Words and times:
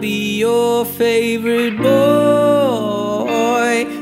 be 0.00 0.38
your 0.38 0.86
favorite 0.86 1.76
boy. 1.76 1.86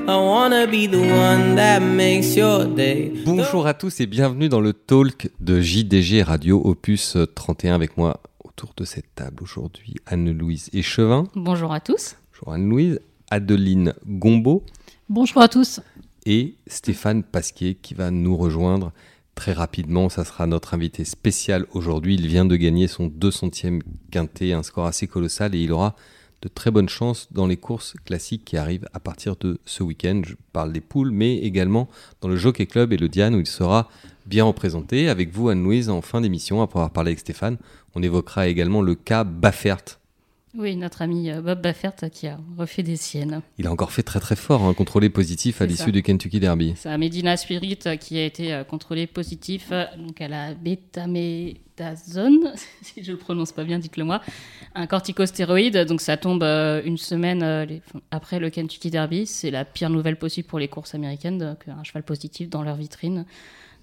I 0.06 0.16
wanna 0.16 0.66
be 0.66 0.86
the 0.86 1.00
one 1.00 1.56
that 1.56 1.80
makes 1.80 2.36
your 2.36 2.66
day. 2.66 3.12
Bonjour 3.24 3.66
à 3.66 3.74
tous 3.74 4.00
et 4.00 4.06
bienvenue 4.06 4.48
dans 4.48 4.60
le 4.60 4.72
talk 4.72 5.28
de 5.40 5.60
JDG 5.60 6.22
Radio 6.22 6.62
Opus 6.64 7.16
31 7.34 7.74
avec 7.74 7.96
moi 7.96 8.20
autour 8.44 8.74
de 8.76 8.84
cette 8.84 9.12
table 9.16 9.42
aujourd'hui 9.42 9.96
Anne-Louise 10.06 10.70
Échevin. 10.72 11.24
Bonjour 11.34 11.72
à 11.72 11.80
tous. 11.80 12.14
Bonjour 12.32 12.54
Anne-Louise. 12.54 13.00
Adeline 13.30 13.92
Gombeau. 14.06 14.62
Bonjour 15.08 15.42
à 15.42 15.48
tous. 15.48 15.80
Et 16.26 16.54
Stéphane 16.68 17.24
Pasquier 17.24 17.74
qui 17.74 17.94
va 17.94 18.12
nous 18.12 18.36
rejoindre 18.36 18.92
très 19.38 19.52
rapidement. 19.52 20.08
Ça 20.08 20.24
sera 20.24 20.48
notre 20.48 20.74
invité 20.74 21.04
spécial 21.04 21.64
aujourd'hui. 21.72 22.16
Il 22.16 22.26
vient 22.26 22.44
de 22.44 22.56
gagner 22.56 22.88
son 22.88 23.06
200e 23.06 23.82
quintet, 24.10 24.52
un 24.52 24.64
score 24.64 24.86
assez 24.86 25.06
colossal 25.06 25.54
et 25.54 25.60
il 25.60 25.70
aura 25.70 25.94
de 26.42 26.48
très 26.48 26.72
bonnes 26.72 26.88
chances 26.88 27.28
dans 27.30 27.46
les 27.46 27.56
courses 27.56 27.94
classiques 28.04 28.44
qui 28.44 28.56
arrivent 28.56 28.88
à 28.92 28.98
partir 28.98 29.36
de 29.36 29.60
ce 29.64 29.84
week-end. 29.84 30.22
Je 30.26 30.34
parle 30.52 30.72
des 30.72 30.80
poules, 30.80 31.12
mais 31.12 31.36
également 31.38 31.88
dans 32.20 32.26
le 32.26 32.36
Jockey 32.36 32.66
Club 32.66 32.92
et 32.92 32.96
le 32.96 33.08
Diane 33.08 33.36
où 33.36 33.38
il 33.38 33.46
sera 33.46 33.88
bien 34.26 34.42
représenté. 34.42 35.08
Avec 35.08 35.32
vous, 35.32 35.48
Anne-Louise, 35.48 35.88
en 35.88 36.02
fin 36.02 36.20
d'émission, 36.20 36.60
après 36.60 36.80
avoir 36.80 36.92
parlé 36.92 37.10
avec 37.10 37.20
Stéphane, 37.20 37.58
on 37.94 38.02
évoquera 38.02 38.48
également 38.48 38.82
le 38.82 38.96
cas 38.96 39.22
Baffert 39.22 40.00
oui, 40.56 40.76
notre 40.76 41.02
ami 41.02 41.30
euh, 41.30 41.42
Bob 41.42 41.60
Baffert 41.60 41.94
qui 42.10 42.26
a 42.26 42.38
refait 42.56 42.82
des 42.82 42.96
siennes. 42.96 43.42
Il 43.58 43.66
a 43.66 43.72
encore 43.72 43.92
fait 43.92 44.02
très 44.02 44.18
très 44.18 44.36
fort, 44.36 44.62
hein, 44.62 44.72
contrôlé 44.72 45.10
positif 45.10 45.60
à 45.60 45.66
l'issue 45.66 45.92
du 45.92 46.02
Kentucky 46.02 46.40
Derby. 46.40 46.72
C'est 46.76 46.88
un 46.88 46.96
Medina 46.96 47.36
Spirit 47.36 47.80
euh, 47.86 47.96
qui 47.96 48.18
a 48.18 48.24
été 48.24 48.54
euh, 48.54 48.64
contrôlé 48.64 49.06
positif, 49.06 49.70
donc 49.98 50.20
à 50.22 50.28
la 50.28 50.54
bétamédazone, 50.54 52.54
si 52.82 53.04
je 53.04 53.12
le 53.12 53.18
prononce 53.18 53.52
pas 53.52 53.64
bien, 53.64 53.78
dites-le 53.78 54.04
moi, 54.04 54.22
un 54.74 54.86
corticostéroïde, 54.86 55.84
donc 55.84 56.00
ça 56.00 56.16
tombe 56.16 56.42
une 56.42 56.98
semaine 56.98 57.80
après 58.10 58.38
le 58.38 58.48
Kentucky 58.48 58.90
Derby. 58.90 59.26
C'est 59.26 59.50
la 59.50 59.66
pire 59.66 59.90
nouvelle 59.90 60.16
possible 60.16 60.48
pour 60.48 60.58
les 60.58 60.68
courses 60.68 60.94
américaines, 60.94 61.56
qu'un 61.64 61.84
cheval 61.84 62.04
positif 62.04 62.48
dans 62.48 62.62
leur 62.62 62.76
vitrine. 62.76 63.26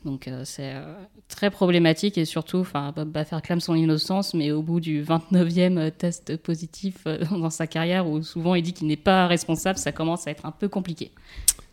Donc 0.06 0.28
euh, 0.28 0.44
c'est 0.46 0.76
euh, 0.76 0.94
très 1.28 1.50
problématique 1.50 2.20
et 2.20 2.26
surtout, 2.26 2.60
enfin, 2.60 2.94
Bob 2.96 3.10
Baffert 3.10 3.42
clame 3.42 3.60
son 3.60 3.74
innocence, 3.74 4.36
mais 4.36 4.52
au 4.52 4.62
bout 4.62 4.80
du 4.80 5.04
29e 5.04 5.78
euh, 5.80 5.90
test 5.90 6.38
positif 6.38 7.06
dans 7.32 7.50
sa 7.50 7.66
carrière, 7.66 8.08
où 8.08 8.22
souvent 8.22 8.54
il 8.54 8.62
dit 8.62 8.74
qu'il 8.74 8.88
n'est 8.88 8.96
pas 8.96 9.26
responsable, 9.26 9.80
ça 9.80 9.92
commence 9.92 10.28
à 10.28 10.32
être 10.32 10.46
un 10.46 10.52
peu 10.52 10.70
compliqué. 10.70 11.12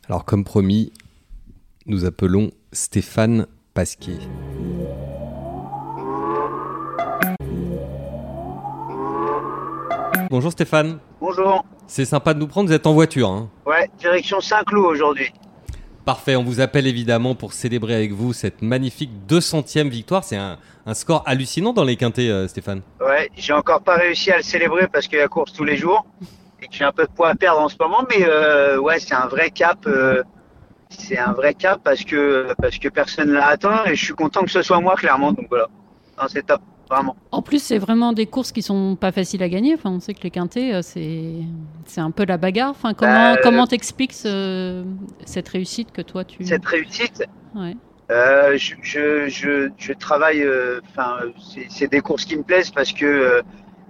Alors 0.08 0.24
comme 0.24 0.44
promis, 0.44 0.92
nous 1.84 2.06
appelons 2.06 2.50
Stéphane 2.72 3.46
Pasquier. 3.74 4.18
Bonjour 10.30 10.52
Stéphane. 10.52 10.98
Bonjour. 11.20 11.66
C'est 11.86 12.06
sympa 12.06 12.32
de 12.32 12.38
nous 12.38 12.46
prendre, 12.46 12.68
vous 12.68 12.74
êtes 12.74 12.86
en 12.86 12.94
voiture. 12.94 13.28
Hein 13.28 13.50
ouais, 13.66 13.90
direction 13.98 14.40
Saint-Cloud 14.40 14.86
aujourd'hui. 14.86 15.30
Parfait, 16.04 16.34
on 16.34 16.42
vous 16.42 16.60
appelle 16.60 16.88
évidemment 16.88 17.36
pour 17.36 17.52
célébrer 17.52 17.94
avec 17.94 18.10
vous 18.10 18.32
cette 18.32 18.60
magnifique 18.60 19.10
200e 19.28 19.88
victoire. 19.88 20.24
C'est 20.24 20.36
un, 20.36 20.58
score 20.94 21.22
hallucinant 21.26 21.72
dans 21.72 21.84
les 21.84 21.94
quintés, 21.94 22.28
euh, 22.28 22.48
Stéphane. 22.48 22.82
Ouais, 23.00 23.30
j'ai 23.36 23.52
encore 23.52 23.82
pas 23.82 23.94
réussi 23.94 24.32
à 24.32 24.38
le 24.38 24.42
célébrer 24.42 24.88
parce 24.88 25.06
qu'il 25.06 25.18
y 25.18 25.22
a 25.22 25.28
course 25.28 25.52
tous 25.52 25.62
les 25.62 25.76
jours 25.76 26.04
et 26.60 26.66
que 26.66 26.74
j'ai 26.74 26.82
un 26.82 26.90
peu 26.90 27.04
de 27.04 27.10
poids 27.12 27.28
à 27.28 27.34
perdre 27.36 27.60
en 27.60 27.68
ce 27.68 27.76
moment. 27.78 28.04
Mais 28.10 28.24
euh, 28.26 28.78
ouais, 28.78 28.98
c'est 28.98 29.14
un 29.14 29.28
vrai 29.28 29.50
cap. 29.50 29.78
Euh, 29.86 30.24
c'est 30.88 31.18
un 31.18 31.32
vrai 31.32 31.54
cap 31.54 31.80
parce 31.84 32.02
que 32.02 32.52
parce 32.60 32.78
que 32.78 32.88
personne 32.88 33.30
l'a 33.30 33.46
atteint 33.46 33.84
et 33.86 33.94
je 33.94 34.04
suis 34.04 34.14
content 34.14 34.42
que 34.42 34.50
ce 34.50 34.62
soit 34.62 34.80
moi 34.80 34.96
clairement. 34.96 35.32
Donc 35.32 35.46
voilà, 35.48 35.68
c'est 36.26 36.44
top. 36.44 36.60
En 37.30 37.42
plus, 37.42 37.62
c'est 37.62 37.78
vraiment 37.78 38.12
des 38.12 38.26
courses 38.26 38.52
qui 38.52 38.62
sont 38.62 38.96
pas 38.96 39.12
faciles 39.12 39.42
à 39.42 39.48
gagner. 39.48 39.74
Enfin, 39.74 39.90
on 39.90 40.00
sait 40.00 40.14
que 40.14 40.22
les 40.22 40.30
quintés, 40.30 40.74
euh, 40.74 40.82
c'est 40.82 42.00
un 42.00 42.10
peu 42.10 42.24
la 42.24 42.36
bagarre. 42.36 42.70
Enfin, 42.70 42.94
comment 42.94 43.32
euh, 43.32 43.36
comment 43.42 43.66
t'expliques 43.66 44.12
cette 44.12 45.48
réussite 45.48 45.92
que 45.92 46.02
toi 46.02 46.24
tu 46.24 46.44
cette 46.44 46.66
réussite 46.66 47.24
ouais. 47.54 47.76
Euh, 48.10 48.58
je, 48.58 48.74
je, 49.28 49.70
je, 49.78 49.92
travaille. 49.94 50.46
Enfin, 50.90 51.16
c'est 51.70 51.90
des 51.90 52.00
courses 52.00 52.24
qui 52.24 52.36
me 52.36 52.42
plaisent 52.42 52.70
parce 52.70 52.92
que 52.92 53.42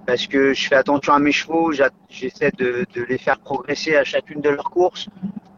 parce 0.06 0.26
que 0.26 0.52
je 0.52 0.68
fais 0.68 0.76
attention 0.76 1.12
à 1.12 1.18
mes 1.18 1.32
chevaux. 1.32 1.72
J'essaie 2.08 2.52
de, 2.56 2.86
de, 2.94 3.02
les 3.08 3.18
faire 3.18 3.38
progresser 3.38 3.96
à 3.96 4.04
chacune 4.04 4.40
de 4.40 4.50
leurs 4.50 4.70
courses. 4.70 5.08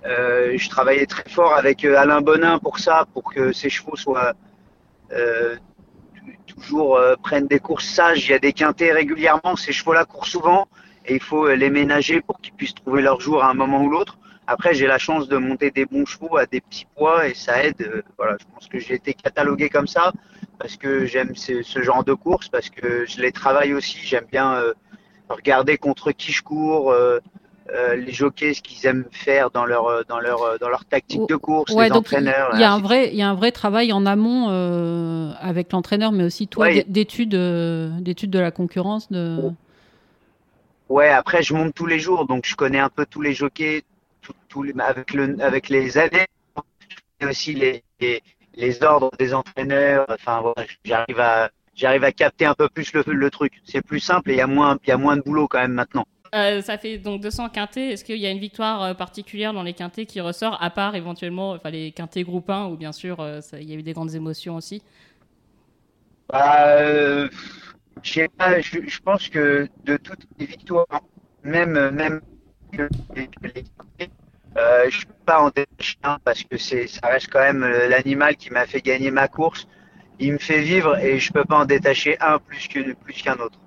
je 0.04 0.68
travaillais 0.70 1.06
très 1.06 1.28
fort 1.28 1.54
avec 1.54 1.84
Alain 1.84 2.22
Bonin 2.22 2.58
pour 2.58 2.78
ça, 2.78 3.06
pour 3.12 3.34
que 3.34 3.52
ces 3.52 3.68
chevaux 3.68 3.96
soient 3.96 4.32
toujours 6.62 6.96
euh, 6.96 7.14
prennent 7.22 7.46
des 7.46 7.58
courses 7.58 7.86
sages. 7.86 8.26
Il 8.26 8.30
y 8.30 8.34
a 8.34 8.38
des 8.38 8.52
quintés 8.52 8.92
régulièrement. 8.92 9.56
Ces 9.56 9.72
chevaux-là 9.72 10.04
courent 10.04 10.26
souvent 10.26 10.68
et 11.06 11.14
il 11.14 11.22
faut 11.22 11.46
euh, 11.46 11.54
les 11.54 11.70
ménager 11.70 12.20
pour 12.20 12.40
qu'ils 12.40 12.54
puissent 12.54 12.74
trouver 12.74 13.02
leur 13.02 13.20
jour 13.20 13.42
à 13.42 13.50
un 13.50 13.54
moment 13.54 13.82
ou 13.82 13.90
l'autre. 13.90 14.18
Après, 14.46 14.74
j'ai 14.74 14.86
la 14.86 14.98
chance 14.98 15.28
de 15.28 15.38
monter 15.38 15.70
des 15.70 15.86
bons 15.86 16.04
chevaux 16.04 16.36
à 16.36 16.46
des 16.46 16.60
petits 16.60 16.86
poids 16.96 17.26
et 17.26 17.34
ça 17.34 17.64
aide. 17.64 17.80
Euh, 17.80 18.02
voilà, 18.18 18.36
je 18.40 18.44
pense 18.52 18.68
que 18.68 18.78
j'ai 18.78 18.94
été 18.94 19.14
catalogué 19.14 19.68
comme 19.68 19.86
ça 19.86 20.12
parce 20.58 20.76
que 20.76 21.06
j'aime 21.06 21.34
ce, 21.34 21.62
ce, 21.62 21.82
genre 21.82 22.04
de 22.04 22.14
course, 22.14 22.48
parce 22.48 22.70
que 22.70 23.06
je 23.06 23.20
les 23.20 23.32
travaille 23.32 23.74
aussi. 23.74 23.98
J'aime 24.02 24.26
bien 24.30 24.62
regarder 25.28 25.78
contre 25.78 26.12
qui 26.12 26.30
je 26.30 26.42
cours. 26.42 26.94
Euh, 27.72 27.96
les 27.96 28.12
jockeys 28.12 28.54
ce 28.54 28.60
qu'ils 28.60 28.86
aiment 28.86 29.06
faire 29.10 29.50
dans 29.50 29.64
leur 29.64 29.86
euh, 29.86 30.02
dans 30.06 30.20
leur 30.20 30.42
euh, 30.42 30.58
dans 30.60 30.68
leur 30.68 30.84
tactique 30.84 31.26
de 31.26 31.36
course, 31.36 31.74
les 31.74 31.92
entraîneurs. 31.92 32.50
Il 32.52 32.60
y 32.60 32.64
a 32.64 32.70
un 32.70 32.78
vrai 32.78 33.08
il 33.08 33.16
y 33.16 33.22
a 33.22 33.30
un 33.30 33.34
vrai 33.34 33.52
travail 33.52 33.90
en 33.92 34.04
amont 34.04 34.48
avec 35.40 35.72
l'entraîneur, 35.72 36.12
mais 36.12 36.24
aussi 36.24 36.46
toi 36.46 36.68
d'études 36.86 37.34
d'études 38.00 38.30
de 38.30 38.38
la 38.38 38.50
concurrence 38.50 39.10
de. 39.10 39.38
Ouais, 40.90 41.08
après 41.08 41.42
je 41.42 41.54
monte 41.54 41.74
tous 41.74 41.86
les 41.86 41.98
jours, 41.98 42.26
donc 42.26 42.44
je 42.44 42.54
connais 42.54 42.78
un 42.78 42.90
peu 42.90 43.06
tous 43.06 43.22
les 43.22 43.32
jockeys, 43.32 43.82
tout, 44.50 44.62
les, 44.62 44.74
avec 44.78 45.14
le 45.14 45.40
avec 45.40 45.70
les 45.70 45.96
années, 45.96 46.26
et 47.20 47.26
aussi 47.26 47.54
les, 47.54 47.82
les, 48.54 48.82
ordres 48.82 49.10
des 49.18 49.32
entraîneurs. 49.32 50.04
Enfin 50.10 50.52
j'arrive 50.84 51.18
à 51.18 51.50
j'arrive 51.74 52.04
à 52.04 52.12
capter 52.12 52.44
un 52.44 52.54
peu 52.54 52.68
plus 52.68 52.92
le, 52.92 53.02
le 53.06 53.30
truc. 53.30 53.54
C'est 53.64 53.80
plus 53.80 54.00
simple 54.00 54.30
et 54.30 54.34
il 54.34 54.38
y 54.38 54.42
a 54.42 54.46
moins 54.46 54.78
il 54.86 54.90
y 54.90 54.92
a 54.92 54.98
moins 54.98 55.16
de 55.16 55.22
boulot 55.22 55.48
quand 55.48 55.60
même 55.60 55.72
maintenant. 55.72 56.04
Euh, 56.34 56.62
ça 56.62 56.78
fait 56.78 56.98
donc 56.98 57.20
200 57.20 57.50
quintés. 57.50 57.90
Est-ce 57.90 58.04
qu'il 58.04 58.16
y 58.16 58.26
a 58.26 58.30
une 58.30 58.38
victoire 58.38 58.82
euh, 58.82 58.94
particulière 58.94 59.52
dans 59.52 59.62
les 59.62 59.72
quintés 59.72 60.04
qui 60.04 60.20
ressort, 60.20 60.60
à 60.60 60.70
part 60.70 60.96
éventuellement 60.96 61.52
enfin, 61.52 61.70
les 61.70 61.92
quintés 61.92 62.24
groupe 62.24 62.50
1, 62.50 62.66
où 62.66 62.76
bien 62.76 62.90
sûr 62.92 63.20
euh, 63.20 63.40
il 63.52 63.70
y 63.70 63.72
a 63.72 63.76
eu 63.76 63.82
des 63.82 63.92
grandes 63.92 64.14
émotions 64.14 64.56
aussi? 64.56 64.82
Bah, 66.28 66.66
je, 68.02 69.00
pense 69.00 69.28
que 69.28 69.68
de 69.84 69.96
toutes 69.96 70.26
les 70.38 70.46
victoires, 70.46 70.86
même, 71.44 71.90
même 71.90 72.20
les, 72.72 73.28
quintés, 73.28 74.10
je 74.56 74.98
ne 74.98 75.04
peux 75.04 75.14
pas 75.24 75.40
en 75.40 75.50
un 76.02 76.18
parce 76.24 76.42
que 76.42 76.58
ça 76.58 77.06
reste 77.06 77.28
quand 77.30 77.40
même 77.40 77.64
l'animal 77.64 78.34
qui 78.36 78.50
m'a 78.50 78.66
fait 78.66 78.80
gagner 78.80 79.12
ma 79.12 79.28
course. 79.28 79.68
Il 80.18 80.32
me 80.32 80.38
fait 80.38 80.62
vivre 80.62 80.98
et 80.98 81.20
je 81.20 81.30
ne 81.30 81.34
peux 81.34 81.44
pas 81.44 81.58
en 81.58 81.64
détacher 81.64 82.18
un 82.20 82.40
plus 82.40 82.66
qu'un 83.22 83.34
autre. 83.34 83.58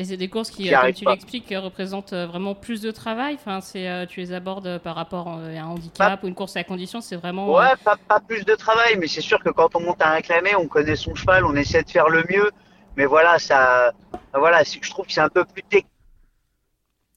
Et 0.00 0.04
c'est 0.04 0.16
des 0.16 0.28
courses 0.28 0.50
qui, 0.50 0.72
euh, 0.72 0.80
comme 0.80 0.92
tu 0.92 1.04
l'expliques, 1.04 1.50
euh, 1.50 1.60
représentent 1.60 2.12
euh, 2.12 2.26
vraiment 2.26 2.54
plus 2.54 2.80
de 2.80 2.92
travail. 2.92 3.34
Enfin, 3.34 3.60
c'est, 3.60 4.06
tu 4.06 4.20
les 4.20 4.32
abordes 4.32 4.78
par 4.78 4.94
rapport 4.94 5.28
à 5.28 5.40
un 5.40 5.64
handicap 5.64 6.22
ou 6.22 6.28
une 6.28 6.36
course 6.36 6.56
à 6.56 6.62
condition. 6.62 7.00
C'est 7.00 7.16
vraiment. 7.16 7.52
Ouais, 7.52 7.74
pas, 7.84 7.96
pas, 7.96 8.20
plus 8.20 8.44
de 8.44 8.54
travail, 8.54 8.96
mais 8.96 9.08
c'est 9.08 9.20
sûr 9.20 9.42
que 9.42 9.50
quand 9.50 9.74
on 9.74 9.80
monte 9.80 10.00
à 10.00 10.12
réclamer, 10.12 10.54
on 10.54 10.68
connaît 10.68 10.94
son 10.94 11.16
cheval, 11.16 11.44
on 11.44 11.56
essaie 11.56 11.82
de 11.82 11.90
faire 11.90 12.08
le 12.08 12.24
mieux. 12.30 12.48
Mais 12.96 13.06
voilà, 13.06 13.40
ça, 13.40 13.92
voilà, 14.32 14.62
je 14.62 14.90
trouve 14.90 15.06
que 15.06 15.12
c'est 15.12 15.20
un 15.20 15.28
peu 15.28 15.44
plus 15.44 15.64
technique. 15.64 15.92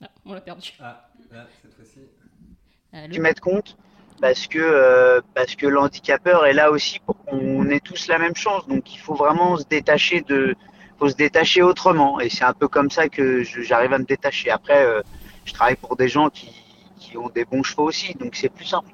Ah, 0.03 0.07
on 0.25 0.33
l'a 0.33 0.41
perdu. 0.41 0.73
Ah, 0.79 1.07
là, 1.31 1.45
cette 1.61 1.75
fois-ci. 1.75 1.99
Tu 3.11 3.21
mets 3.21 3.35
compte 3.35 3.77
parce 4.19 4.47
que 4.47 5.21
parce 5.35 5.55
que 5.55 5.67
l'handicapeur 5.67 6.47
est 6.47 6.53
là 6.53 6.71
aussi 6.71 6.99
pour 6.99 7.15
qu'on 7.25 7.69
ait 7.69 7.79
tous 7.79 8.07
la 8.07 8.17
même 8.17 8.35
chance. 8.35 8.67
Donc 8.67 8.91
il 8.91 8.97
faut 8.99 9.13
vraiment 9.13 9.57
se 9.57 9.65
détacher 9.65 10.21
de 10.21 10.55
faut 11.01 11.09
se 11.09 11.15
détacher 11.15 11.63
autrement. 11.63 12.19
Et 12.19 12.29
c'est 12.29 12.43
un 12.43 12.53
peu 12.53 12.67
comme 12.67 12.91
ça 12.91 13.09
que 13.09 13.43
j'arrive 13.43 13.91
à 13.93 13.97
me 13.97 14.05
détacher. 14.05 14.51
Après, 14.51 14.85
euh, 14.85 15.01
je 15.45 15.53
travaille 15.53 15.75
pour 15.75 15.95
des 15.95 16.07
gens 16.07 16.29
qui, 16.29 16.51
ont 17.17 17.29
des 17.29 17.43
bons 17.43 17.63
chevaux 17.63 17.87
aussi, 17.89 18.13
donc 18.13 18.35
c'est 18.35 18.47
plus 18.47 18.65
simple. 18.65 18.91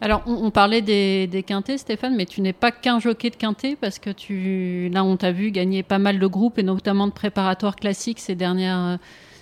Alors, 0.00 0.22
on, 0.26 0.50
parlait 0.50 0.82
des, 0.82 1.26
des, 1.26 1.42
quintés, 1.42 1.76
Stéphane, 1.78 2.14
mais 2.14 2.26
tu 2.26 2.40
n'es 2.40 2.52
pas 2.52 2.70
qu'un 2.70 3.00
jockey 3.00 3.30
de 3.30 3.36
quintet 3.36 3.76
parce 3.80 3.98
que 3.98 4.10
tu, 4.10 4.90
là, 4.92 5.02
on 5.02 5.16
t'a 5.16 5.32
vu 5.32 5.50
gagner 5.50 5.82
pas 5.82 5.98
mal 5.98 6.20
de 6.20 6.26
groupes 6.26 6.58
et 6.58 6.62
notamment 6.62 7.08
de 7.08 7.12
préparatoires 7.12 7.74
classiques 7.74 8.20
ces 8.20 8.34
dernières, 8.34 8.98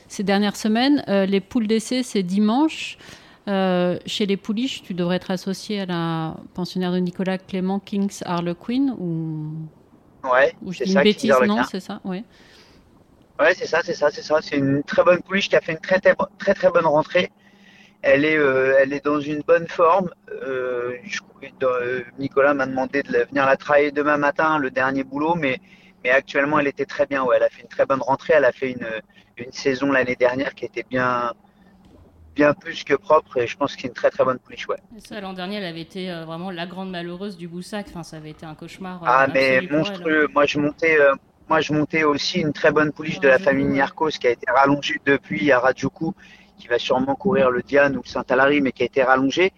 ces 0.08 0.22
dernières 0.22 0.56
semaines. 0.56 1.04
Euh, 1.08 1.26
les 1.26 1.40
poules 1.40 1.66
d'essai, 1.66 2.02
c'est 2.02 2.22
dimanche. 2.22 2.96
Euh, 3.48 3.98
chez 4.06 4.24
les 4.24 4.36
pouliches, 4.36 4.82
tu 4.82 4.94
devrais 4.94 5.16
être 5.16 5.32
associé 5.32 5.80
à 5.80 5.86
la 5.86 6.36
pensionnaire 6.54 6.92
de 6.92 6.98
Nicolas 6.98 7.38
Clément, 7.38 7.80
Kings 7.80 8.20
Harlequin, 8.24 8.94
ou 8.98 9.50
Ouais, 10.24 10.54
c'est 10.72 10.86
ça. 10.86 11.00
Une 11.00 11.04
bêtise, 11.04 11.34
non, 11.46 11.62
c'est 11.64 11.80
ça, 11.80 12.00
ouais. 12.04 12.24
Ouais, 13.40 13.54
c'est 13.54 13.66
ça, 13.66 13.80
c'est 13.84 13.94
ça, 13.94 14.10
c'est 14.10 14.22
ça. 14.22 14.38
C'est 14.40 14.56
une 14.56 14.82
très 14.84 15.02
bonne 15.02 15.20
pouliche 15.22 15.48
qui 15.48 15.56
a 15.56 15.60
fait 15.60 15.72
une 15.72 15.78
très 15.78 15.98
très, 16.00 16.14
très, 16.38 16.54
très 16.54 16.70
bonne 16.70 16.86
rentrée. 16.86 17.30
Elle 18.02 18.24
est, 18.24 18.36
euh, 18.36 18.76
elle 18.80 18.92
est 18.92 19.04
dans 19.04 19.20
une 19.20 19.42
bonne 19.42 19.66
forme. 19.68 20.10
Euh, 20.30 20.96
je, 21.04 21.20
euh, 21.62 22.02
Nicolas 22.18 22.54
m'a 22.54 22.66
demandé 22.66 23.02
de 23.02 23.26
venir 23.28 23.46
la 23.46 23.56
travailler 23.56 23.90
demain 23.90 24.16
matin, 24.16 24.58
le 24.58 24.70
dernier 24.70 25.04
boulot, 25.04 25.34
mais, 25.34 25.60
mais 26.04 26.10
actuellement, 26.10 26.58
elle 26.58 26.68
était 26.68 26.84
très 26.84 27.06
bien. 27.06 27.24
Ouais, 27.24 27.36
elle 27.36 27.44
a 27.44 27.48
fait 27.48 27.62
une 27.62 27.68
très 27.68 27.86
bonne 27.86 28.02
rentrée. 28.02 28.34
Elle 28.36 28.44
a 28.44 28.52
fait 28.52 28.72
une, 28.72 28.86
une 29.36 29.52
saison 29.52 29.92
l'année 29.92 30.16
dernière 30.16 30.54
qui 30.54 30.64
était 30.64 30.84
bien, 30.88 31.32
bien 32.34 32.54
plus 32.54 32.84
que 32.84 32.94
propre 32.94 33.36
et 33.38 33.46
je 33.46 33.56
pense 33.56 33.74
que 33.74 33.82
c'est 33.82 33.88
une 33.88 33.94
très 33.94 34.10
très 34.10 34.24
bonne 34.24 34.38
pouliche. 34.38 34.66
Ouais. 34.68 34.76
ça, 34.98 35.20
l'an 35.20 35.32
dernier, 35.32 35.56
elle 35.56 35.64
avait 35.64 35.80
été 35.80 36.10
euh, 36.10 36.24
vraiment 36.24 36.50
la 36.50 36.66
grande 36.66 36.90
malheureuse 36.90 37.36
du 37.36 37.48
Boussac. 37.48 37.86
Enfin, 37.88 38.02
ça 38.02 38.16
avait 38.16 38.30
été 38.30 38.46
un 38.46 38.54
cauchemar. 38.54 39.02
euh, 39.02 39.06
Ah, 39.08 39.26
mais 39.32 39.44
elle. 39.54 39.72
monstrueux. 39.72 40.28
Moi, 40.32 40.46
je 40.46 40.58
montais, 40.58 40.98
euh, 41.00 41.14
moi, 41.48 41.60
je 41.60 41.72
montais 41.72 42.04
aussi 42.04 42.40
une 42.40 42.52
très 42.52 42.72
bonne 42.72 42.92
pouliche 42.92 43.20
de 43.20 43.28
la 43.28 43.38
famille. 43.38 43.66
Niarkos 43.66 44.10
qui 44.20 44.26
a 44.26 44.30
été 44.30 44.50
rallongée 44.50 45.00
depuis 45.04 45.50
à 45.52 45.58
Rajuku, 45.60 46.12
qui 46.58 46.68
va 46.68 46.78
sûrement 46.78 47.14
courir 47.14 47.50
le 47.50 47.62
Diane 47.62 47.96
ou 47.96 48.02
le 48.04 48.08
Saint-Alary, 48.08 48.60
mais 48.60 48.72
qui 48.72 48.82
a 48.82 48.86
été 48.86 49.02
rallongée. 49.02 49.52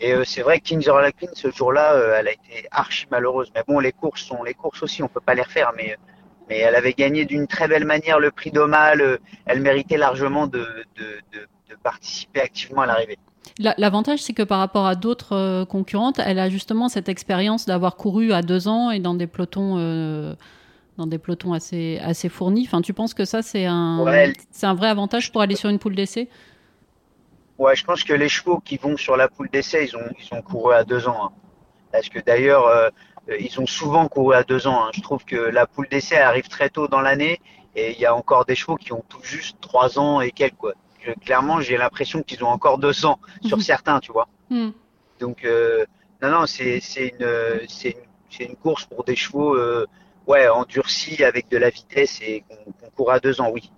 Et 0.00 0.14
c'est 0.24 0.42
vrai 0.42 0.60
que 0.60 0.64
Kings 0.64 0.88
of 0.88 1.10
Queen, 1.18 1.30
ce 1.34 1.50
jour-là, 1.50 1.96
elle 2.20 2.28
a 2.28 2.32
été 2.32 2.68
archi 2.70 3.06
malheureuse. 3.10 3.50
Mais 3.54 3.62
bon, 3.66 3.80
les 3.80 3.90
courses 3.90 4.22
sont 4.22 4.44
les 4.44 4.54
courses 4.54 4.80
aussi, 4.84 5.02
on 5.02 5.08
peut 5.08 5.20
pas 5.20 5.34
les 5.34 5.42
refaire. 5.42 5.72
Mais, 5.76 5.96
mais 6.48 6.58
elle 6.58 6.76
avait 6.76 6.92
gagné 6.92 7.24
d'une 7.24 7.48
très 7.48 7.66
belle 7.66 7.84
manière 7.84 8.20
le 8.20 8.30
prix 8.30 8.52
d'Omal. 8.52 9.00
euh, 9.00 9.18
Elle 9.44 9.60
méritait 9.60 9.96
largement 9.96 10.46
de, 10.46 10.60
de, 10.96 11.04
de, 11.32 11.48
de 11.68 11.76
participer 11.76 12.40
activement 12.40 12.82
à 12.82 12.86
l'arrivée. 12.86 13.18
La- 13.58 13.74
L'avantage, 13.78 14.20
c'est 14.22 14.32
que 14.32 14.42
par 14.42 14.58
rapport 14.58 14.86
à 14.86 14.94
d'autres 14.94 15.34
euh, 15.34 15.64
concurrentes, 15.64 16.18
elle 16.18 16.38
a 16.38 16.48
justement 16.48 16.88
cette 16.88 17.08
expérience 17.08 17.66
d'avoir 17.66 17.96
couru 17.96 18.32
à 18.32 18.42
deux 18.42 18.68
ans 18.68 18.90
et 18.90 19.00
dans 19.00 19.14
des 19.14 19.26
pelotons, 19.26 19.76
euh, 19.78 20.34
dans 20.96 21.06
des 21.06 21.18
pelotons 21.18 21.52
assez, 21.52 21.98
assez 22.02 22.28
fournis. 22.28 22.64
Enfin, 22.66 22.80
tu 22.82 22.92
penses 22.94 23.14
que 23.14 23.24
ça, 23.24 23.42
c'est 23.42 23.66
un, 23.66 24.00
Ouais, 24.04 24.24
elle- 24.24 24.34
c'est 24.50 24.66
un 24.66 24.74
vrai 24.74 24.88
avantage 24.88 25.32
pour 25.32 25.40
aller 25.42 25.56
sur 25.56 25.70
une 25.70 25.78
poule 25.78 25.94
d'essai? 25.94 26.28
Ouais, 27.58 27.74
je 27.74 27.84
pense 27.84 28.04
que 28.04 28.12
les 28.14 28.28
chevaux 28.28 28.60
qui 28.60 28.76
vont 28.76 28.96
sur 28.96 29.16
la 29.16 29.28
poule 29.28 29.48
d'essai, 29.50 29.86
ils 29.86 29.96
ont, 29.96 30.08
ils 30.20 30.34
ont 30.36 30.42
couru 30.42 30.74
à 30.74 30.84
deux 30.84 31.08
ans. 31.08 31.26
hein. 31.26 31.32
Parce 31.90 32.08
que 32.08 32.20
d'ailleurs, 32.20 32.66
euh, 32.66 32.88
euh, 33.30 33.36
ils 33.40 33.58
ont 33.60 33.66
souvent 33.66 34.06
couru 34.08 34.34
à 34.34 34.44
deux 34.44 34.66
ans. 34.68 34.84
hein. 34.84 34.90
Je 34.94 35.00
trouve 35.00 35.24
que 35.24 35.36
la 35.36 35.66
poule 35.66 35.88
d'essai 35.88 36.18
arrive 36.18 36.46
très 36.48 36.68
tôt 36.70 36.86
dans 36.86 37.00
l'année 37.00 37.40
et 37.74 37.92
il 37.92 37.98
y 37.98 38.06
a 38.06 38.14
encore 38.14 38.44
des 38.44 38.54
chevaux 38.54 38.76
qui 38.76 38.92
ont 38.92 39.02
tout 39.08 39.22
juste 39.22 39.56
trois 39.60 39.98
ans 39.98 40.20
et 40.20 40.30
quelques. 40.30 40.56
Quoi. 40.56 40.74
Que, 41.04 41.12
clairement, 41.20 41.60
j'ai 41.60 41.76
l'impression 41.76 42.22
qu'ils 42.22 42.42
ont 42.44 42.48
encore 42.48 42.78
deux 42.78 43.06
ans 43.06 43.18
sur 43.44 43.56
Mhm. 43.58 43.62
certains, 43.62 44.00
tu 44.00 44.10
vois. 44.12 44.28
Hmm. 44.50 44.70
Donc, 45.20 45.44
euh, 45.44 45.84
non, 46.22 46.30
non, 46.30 46.46
c'est 46.46 46.80
une, 46.96 47.26
une, 47.84 47.92
une 48.48 48.56
course 48.56 48.84
pour 48.86 49.04
des 49.04 49.14
chevaux 49.16 49.54
euh, 49.56 49.86
ouais, 50.26 50.48
endurcis 50.48 51.22
avec 51.24 51.48
de 51.50 51.56
la 51.56 51.70
vitesse 51.70 52.20
et 52.22 52.42
qu'on 52.48 52.72
qu'on 52.72 52.90
court 52.90 53.12
à 53.12 53.20
deux 53.20 53.40
ans, 53.40 53.50
oui. 53.52 53.70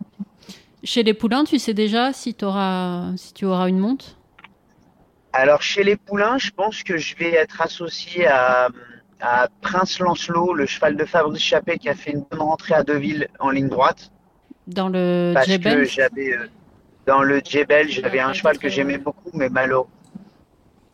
Chez 0.83 1.03
les 1.03 1.13
poulains, 1.15 1.45
tu 1.45 1.59
sais 1.59 1.75
déjà 1.75 2.13
si, 2.15 2.33
t'auras- 2.35 3.13
si 3.17 3.35
tu 3.35 3.45
auras 3.45 3.69
une 3.69 3.79
monte 3.79 4.17
Alors, 5.33 5.61
chez 5.63 5.85
les 5.85 5.97
poulains, 5.97 6.39
je 6.39 6.51
pense 6.51 6.83
que 6.83 6.97
je 6.97 7.15
vais 7.17 7.35
être 7.35 7.61
associé 7.61 8.27
à, 8.27 8.69
à 9.21 9.49
Prince 9.61 9.99
Lancelot, 10.01 10.55
le 10.55 10.67
cheval 10.67 10.97
de 10.97 11.05
Fabrice 11.05 11.43
Chappé 11.43 11.79
qui 11.79 11.89
a 11.91 11.95
fait 11.95 12.13
une 12.13 12.25
bonne 12.31 12.41
rentrée 12.41 12.75
à 12.75 12.83
Deauville 12.83 13.29
en 13.39 13.51
ligne 13.51 13.69
droite. 13.69 14.11
dans 14.67 14.89
le 14.89 15.33
Parce 15.35 15.47
que 15.59 15.85
j'avais, 15.85 16.33
euh, 16.35 16.49
dans 17.11 17.23
le 17.31 17.41
Djebel, 17.49 17.87
j'avais 17.91 18.21
un 18.21 18.33
cheval 18.33 18.57
que 18.63 18.69
j'aimais 18.75 19.01
beaucoup, 19.07 19.33
mais 19.41 19.49
malheureux. 19.49 19.89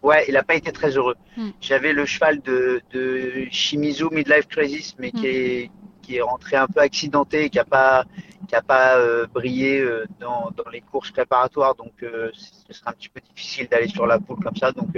Ouais, 0.02 0.24
il 0.28 0.32
n'a 0.34 0.42
pas 0.50 0.54
été 0.54 0.70
très 0.72 0.90
heureux. 0.98 1.16
Hmm. 1.36 1.50
J'avais 1.60 1.92
le 2.00 2.04
cheval 2.06 2.40
de, 2.40 2.80
de 2.94 3.02
Shimizu 3.50 4.06
Midlife 4.10 4.48
Crisis, 4.54 4.88
mais 5.00 5.10
qui, 5.10 5.26
Hmm. 5.26 5.40
est, 5.40 5.70
qui 6.02 6.16
est 6.16 6.22
rentré 6.32 6.54
un 6.56 6.68
peu 6.74 6.80
accidenté, 6.80 7.50
qui 7.50 7.58
n'a 7.58 7.66
pas, 7.78 8.04
qui 8.48 8.54
a 8.54 8.62
pas 8.62 8.96
euh, 8.96 9.26
brillé 9.38 9.72
euh, 9.80 10.06
dans, 10.18 10.42
dans 10.58 10.70
les 10.70 10.80
courses 10.90 11.10
préparatoires. 11.10 11.74
Donc, 11.74 11.92
euh, 12.02 12.30
ce 12.66 12.72
sera 12.76 12.88
un 12.92 12.94
petit 12.94 13.10
peu 13.14 13.20
difficile 13.20 13.66
d'aller 13.70 13.88
sur 13.88 14.06
la 14.06 14.18
poule 14.18 14.40
comme 14.42 14.56
ça. 14.56 14.72
Donc, 14.72 14.92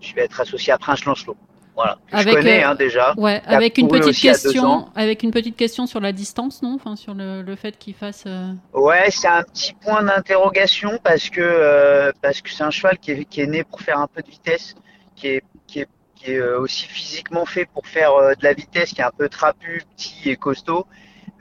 je 0.00 0.14
vais 0.14 0.22
être 0.28 0.40
associé 0.40 0.72
à 0.72 0.78
Prince 0.78 1.04
Lancelot. 1.06 1.36
Voilà. 1.76 1.98
Avec, 2.12 2.28
je 2.28 2.34
connais 2.34 2.62
euh, 2.64 2.68
hein, 2.68 2.74
déjà. 2.74 3.14
Ouais, 3.16 3.40
a 3.46 3.56
avec 3.56 3.78
une 3.78 3.88
petite 3.88 4.20
question, 4.20 4.88
avec 4.94 5.22
une 5.22 5.30
petite 5.30 5.56
question 5.56 5.86
sur 5.86 6.00
la 6.00 6.12
distance, 6.12 6.62
non? 6.62 6.74
Enfin, 6.74 6.96
sur 6.96 7.14
le, 7.14 7.42
le 7.42 7.56
fait 7.56 7.78
qu'il 7.78 7.94
fasse. 7.94 8.24
euh, 8.26 8.52
Ouais, 8.74 9.10
c'est 9.10 9.28
un 9.28 9.42
petit 9.42 9.72
point 9.74 10.02
d'interrogation 10.02 10.98
parce 11.02 11.30
que 11.30 11.40
euh, 11.40 12.12
parce 12.20 12.42
que 12.42 12.50
c'est 12.50 12.64
un 12.64 12.70
cheval 12.70 12.98
qui 12.98 13.12
est, 13.12 13.24
qui 13.24 13.40
est 13.40 13.46
né 13.46 13.64
pour 13.64 13.80
faire 13.80 13.98
un 13.98 14.08
peu 14.08 14.20
de 14.20 14.30
vitesse, 14.30 14.74
qui 15.16 15.28
est 15.28 15.42
qui 15.66 15.80
est, 15.80 15.88
qui 16.16 16.32
est 16.32 16.40
aussi 16.42 16.86
physiquement 16.86 17.46
fait 17.46 17.66
pour 17.66 17.86
faire 17.86 18.12
de 18.14 18.44
la 18.44 18.52
vitesse, 18.52 18.92
qui 18.92 19.00
est 19.00 19.04
un 19.04 19.12
peu 19.16 19.28
trapu, 19.28 19.82
petit 19.96 20.30
et 20.30 20.36
costaud, 20.36 20.86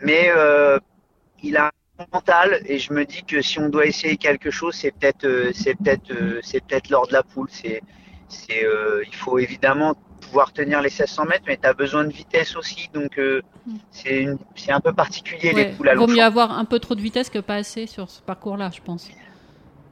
mais 0.01 0.31
il 1.43 1.57
a 1.57 1.71
un 1.99 2.05
mental 2.13 2.61
et 2.65 2.79
je 2.79 2.93
me 2.93 3.03
dis 3.05 3.23
que 3.23 3.41
si 3.41 3.59
on 3.59 3.67
doit 3.67 3.85
essayer 3.85 4.15
quelque 4.15 4.51
chose, 4.51 4.75
c'est 4.75 4.91
peut-être 4.91 5.51
c'est 5.53 5.75
peut-être 5.75 6.13
c'est 6.43 6.63
peut-être 6.65 6.89
lors 6.89 7.07
de 7.07 7.13
la 7.13 7.23
poule. 7.23 7.49
C'est 7.51 7.81
c'est 8.29 8.63
euh, 8.63 9.03
il 9.07 9.15
faut 9.15 9.39
évidemment 9.39 9.95
pouvoir 10.29 10.53
tenir 10.53 10.79
les 10.81 10.89
1600 10.89 11.25
mètres, 11.25 11.43
mais 11.47 11.57
tu 11.61 11.67
as 11.67 11.73
besoin 11.73 12.03
de 12.05 12.11
vitesse 12.13 12.55
aussi, 12.55 12.89
donc 12.93 13.17
euh, 13.17 13.41
Mm. 13.65 13.75
c'est 14.53 14.71
un 14.71 14.79
peu 14.79 14.93
particulier 14.93 15.53
ouais, 15.53 15.65
les 15.69 15.71
poules 15.75 15.89
à 15.89 15.95
vaut 15.95 16.07
long 16.07 16.13
mieux 16.13 16.23
avoir 16.23 16.51
un 16.57 16.65
peu 16.65 16.79
trop 16.79 16.95
de 16.95 17.01
vitesse 17.01 17.29
que 17.29 17.39
pas 17.39 17.55
assez 17.55 17.85
sur 17.87 18.09
ce 18.09 18.21
parcours-là, 18.21 18.71
je 18.73 18.81
pense. 18.81 19.09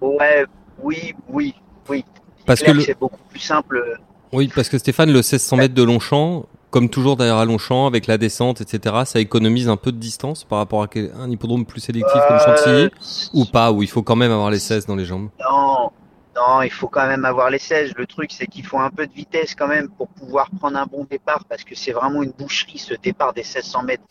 Ouais, 0.01 0.45
oui, 0.81 1.13
oui, 1.29 1.53
oui. 1.89 2.05
Parce 2.45 2.61
Clair 2.61 2.73
que 2.73 2.77
le- 2.77 2.83
c'est 2.83 2.97
beaucoup 2.99 3.19
plus 3.29 3.39
simple. 3.39 3.99
Oui, 4.31 4.49
parce 4.53 4.69
que 4.69 4.77
Stéphane, 4.77 5.09
le 5.09 5.19
1600 5.19 5.57
mètres 5.57 5.73
de 5.73 5.83
Longchamp, 5.83 6.45
comme 6.69 6.89
toujours 6.89 7.17
d'ailleurs 7.17 7.37
à 7.37 7.45
Longchamp, 7.45 7.87
avec 7.87 8.07
la 8.07 8.17
descente, 8.17 8.61
etc., 8.61 8.95
ça 9.05 9.19
économise 9.19 9.69
un 9.69 9.77
peu 9.77 9.91
de 9.91 9.97
distance 9.97 10.43
par 10.43 10.59
rapport 10.59 10.83
à 10.83 10.87
un 11.19 11.29
hippodrome 11.29 11.65
plus 11.65 11.81
sélectif 11.81 12.21
comme 12.27 12.39
Chantilly, 12.39 12.85
Euh, 12.85 12.89
ou 13.33 13.45
pas, 13.45 13.71
où 13.71 13.83
il 13.83 13.89
faut 13.89 14.03
quand 14.03 14.15
même 14.15 14.31
avoir 14.31 14.49
les 14.51 14.59
16 14.59 14.85
dans 14.85 14.95
les 14.95 15.05
jambes? 15.05 15.29
Non, 15.39 15.91
non, 16.37 16.61
il 16.61 16.69
faut 16.71 16.87
quand 16.87 17.07
même 17.07 17.25
avoir 17.25 17.49
les 17.49 17.57
16. 17.59 17.93
Le 17.97 18.05
truc, 18.05 18.31
c'est 18.31 18.47
qu'il 18.47 18.65
faut 18.65 18.79
un 18.79 18.89
peu 18.91 19.07
de 19.07 19.13
vitesse 19.13 19.55
quand 19.55 19.67
même 19.67 19.89
pour 19.89 20.07
pouvoir 20.09 20.49
prendre 20.59 20.77
un 20.77 20.85
bon 20.85 21.03
départ 21.03 21.43
parce 21.49 21.63
que 21.63 21.75
c'est 21.75 21.91
vraiment 21.91 22.21
une 22.23 22.31
boucherie 22.31 22.77
ce 22.77 22.93
départ 22.93 23.33
des 23.33 23.41
1600 23.43 23.83
mètres. 23.83 24.03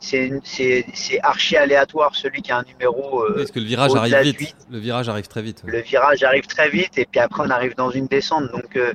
C'est 0.00 1.20
archi 1.22 1.56
aléatoire 1.56 2.14
celui 2.14 2.40
qui 2.42 2.52
a 2.52 2.58
un 2.58 2.62
numéro. 2.64 3.22
euh, 3.24 3.34
Parce 3.36 3.50
que 3.50 3.58
le 3.60 3.66
virage 3.66 3.94
arrive 3.94 4.36
vite. 4.36 4.56
Le 4.70 4.78
virage 4.78 5.08
arrive 5.08 5.26
très 5.28 5.42
vite. 5.42 5.62
le 5.66 5.80
virage 5.80 6.22
arrive 6.22 6.46
très 6.46 6.68
vite 6.70 6.96
et 6.98 7.06
puis 7.06 7.20
après 7.20 7.42
on 7.44 7.50
arrive 7.50 7.74
dans 7.74 7.90
une 7.90 8.06
descente. 8.06 8.50
Donc, 8.52 8.76
euh, 8.76 8.92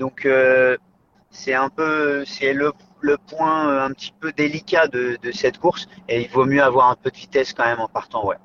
donc 0.00 0.26
euh, 0.26 0.76
c'est 1.30 1.54
un 1.54 1.68
peu, 1.68 2.24
c'est 2.26 2.52
le, 2.52 2.72
le 3.00 3.16
point 3.18 3.68
euh, 3.70 3.84
un 3.86 3.90
petit 3.92 4.12
peu 4.20 4.32
délicat 4.32 4.88
de, 4.88 5.16
de 5.22 5.30
cette 5.32 5.58
course 5.58 5.86
et 6.08 6.22
il 6.22 6.28
vaut 6.28 6.44
mieux 6.44 6.62
avoir 6.62 6.90
un 6.90 6.96
peu 6.96 7.10
de 7.10 7.16
vitesse 7.16 7.52
quand 7.52 7.64
même 7.64 7.80
en 7.80 7.88
partant, 7.88 8.26
ouais. 8.26 8.36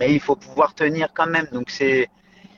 Mais 0.00 0.12
il 0.12 0.20
faut 0.20 0.34
pouvoir 0.34 0.74
tenir 0.74 1.08
quand 1.14 1.26
même, 1.28 1.46
donc 1.52 1.70
c'est 1.70 2.08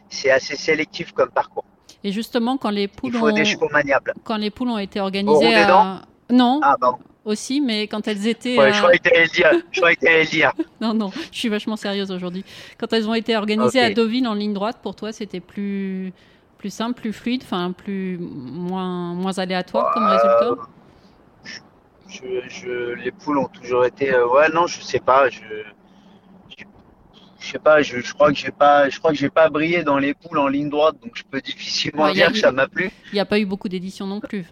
c'est 0.08 0.30
assez 0.30 0.56
sélectif 0.56 1.12
comme 1.12 1.30
parcours. 1.30 1.64
Et 2.04 2.12
justement, 2.12 2.56
quand 2.56 2.70
les 2.70 2.82
Il 2.84 2.88
poules 2.88 3.14
faut 3.14 3.28
ont, 3.30 3.32
des 3.34 3.44
chevaux 3.44 3.68
maniables. 3.70 4.12
quand 4.24 4.36
les 4.36 4.50
poules 4.50 4.68
ont 4.68 4.78
été 4.78 5.00
Au 5.00 5.04
organisées, 5.04 5.48
des 5.48 5.54
à... 5.54 6.02
non, 6.30 6.60
Ah 6.62 6.76
pardon. 6.80 6.98
aussi, 7.24 7.60
mais 7.60 7.88
quand 7.88 8.06
elles 8.06 8.26
étaient, 8.26 8.56
Ouais, 8.58 8.72
je 8.72 8.78
croyais 8.78 8.98
que 8.98 9.76
croyais 9.78 9.96
que 9.96 10.06
le 10.06 10.26
dire. 10.26 10.52
non, 10.80 10.94
non, 10.94 11.10
je 11.32 11.38
suis 11.38 11.48
vachement 11.48 11.76
sérieuse 11.76 12.10
aujourd'hui. 12.12 12.44
Quand 12.78 12.92
elles 12.92 13.08
ont 13.08 13.14
été 13.14 13.36
organisées 13.36 13.80
à 13.80 13.90
Deauville 13.92 14.28
en 14.28 14.34
ligne 14.34 14.54
droite, 14.54 14.78
pour 14.82 14.94
toi, 14.94 15.12
c'était 15.12 15.40
plus 15.40 16.12
plus 16.58 16.70
simple, 16.70 17.00
plus 17.00 17.12
fluide, 17.12 17.42
enfin 17.44 17.72
plus 17.72 18.18
moins 18.18 19.14
moins 19.14 19.38
aléatoire 19.38 19.92
comme 19.92 20.06
résultat? 20.06 20.54
Je, 22.08 22.22
je, 22.48 22.94
les 22.94 23.10
poules 23.10 23.38
ont 23.38 23.48
toujours 23.48 23.84
été. 23.84 24.14
euh, 24.14 24.26
ouais, 24.28 24.48
non, 24.50 24.66
je 24.66 24.80
sais 24.80 25.00
pas. 25.00 25.28
Je, 25.28 25.40
je 27.46 27.52
sais 27.52 27.58
pas. 27.58 27.82
Je, 27.82 28.00
je 28.00 28.12
crois 28.14 28.30
que 28.32 28.38
j'ai 28.38 28.50
pas. 28.50 28.88
Je 28.90 28.98
crois 28.98 29.12
que 29.12 29.16
j'ai 29.16 29.30
pas 29.30 29.48
brillé 29.48 29.82
dans 29.84 29.98
les 29.98 30.14
poules 30.14 30.38
en 30.38 30.48
ligne 30.48 30.68
droite, 30.68 30.96
donc 31.02 31.12
je 31.14 31.22
peux 31.30 31.40
difficilement 31.40 32.04
Ouais, 32.04 32.12
dire 32.14 32.32
que 32.32 32.38
ça 32.38 32.52
m'a 32.52 32.66
plu. 32.68 32.90
Il 33.12 33.14
n'y 33.14 33.20
a 33.20 33.24
pas 33.24 33.38
eu 33.38 33.46
beaucoup 33.46 33.68
d'éditions 33.68 34.06
non 34.06 34.20
plus. 34.20 34.44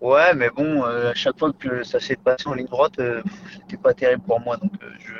Ouais, 0.00 0.34
mais 0.34 0.50
bon, 0.50 0.84
euh, 0.84 1.12
à 1.12 1.14
chaque 1.14 1.38
fois 1.38 1.52
que 1.52 1.84
ça 1.84 2.00
s'est 2.00 2.16
passé 2.16 2.48
en 2.48 2.54
ligne 2.54 2.66
droite, 2.66 2.98
euh, 2.98 3.22
c'était 3.52 3.76
pas 3.76 3.94
terrible 3.94 4.22
pour 4.26 4.40
moi. 4.40 4.56
Donc, 4.56 4.72
euh, 4.82 4.90
je, 4.98 5.12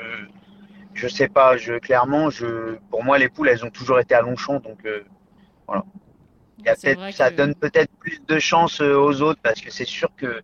je 0.93 1.07
sais 1.07 1.29
pas. 1.29 1.55
Je, 1.55 1.79
clairement, 1.79 2.29
je, 2.29 2.75
pour 2.89 3.01
moi, 3.03 3.17
les 3.17 3.29
poules, 3.29 3.47
elles 3.47 3.63
ont 3.63 3.69
toujours 3.69 3.99
été 3.99 4.13
à 4.13 4.21
Longchamp, 4.21 4.59
donc 4.59 4.79
euh, 4.85 5.03
voilà. 5.67 5.83
Il 6.59 6.65
y 6.65 6.69
a 6.69 6.75
ça 6.75 7.31
que- 7.31 7.35
donne 7.37 7.55
peut-être 7.55 7.91
plus 7.99 8.21
de 8.27 8.39
chance 8.39 8.79
aux 8.81 9.21
autres 9.21 9.39
parce 9.41 9.59
que 9.61 9.71
c'est 9.71 9.87
sûr 9.87 10.09
que 10.15 10.41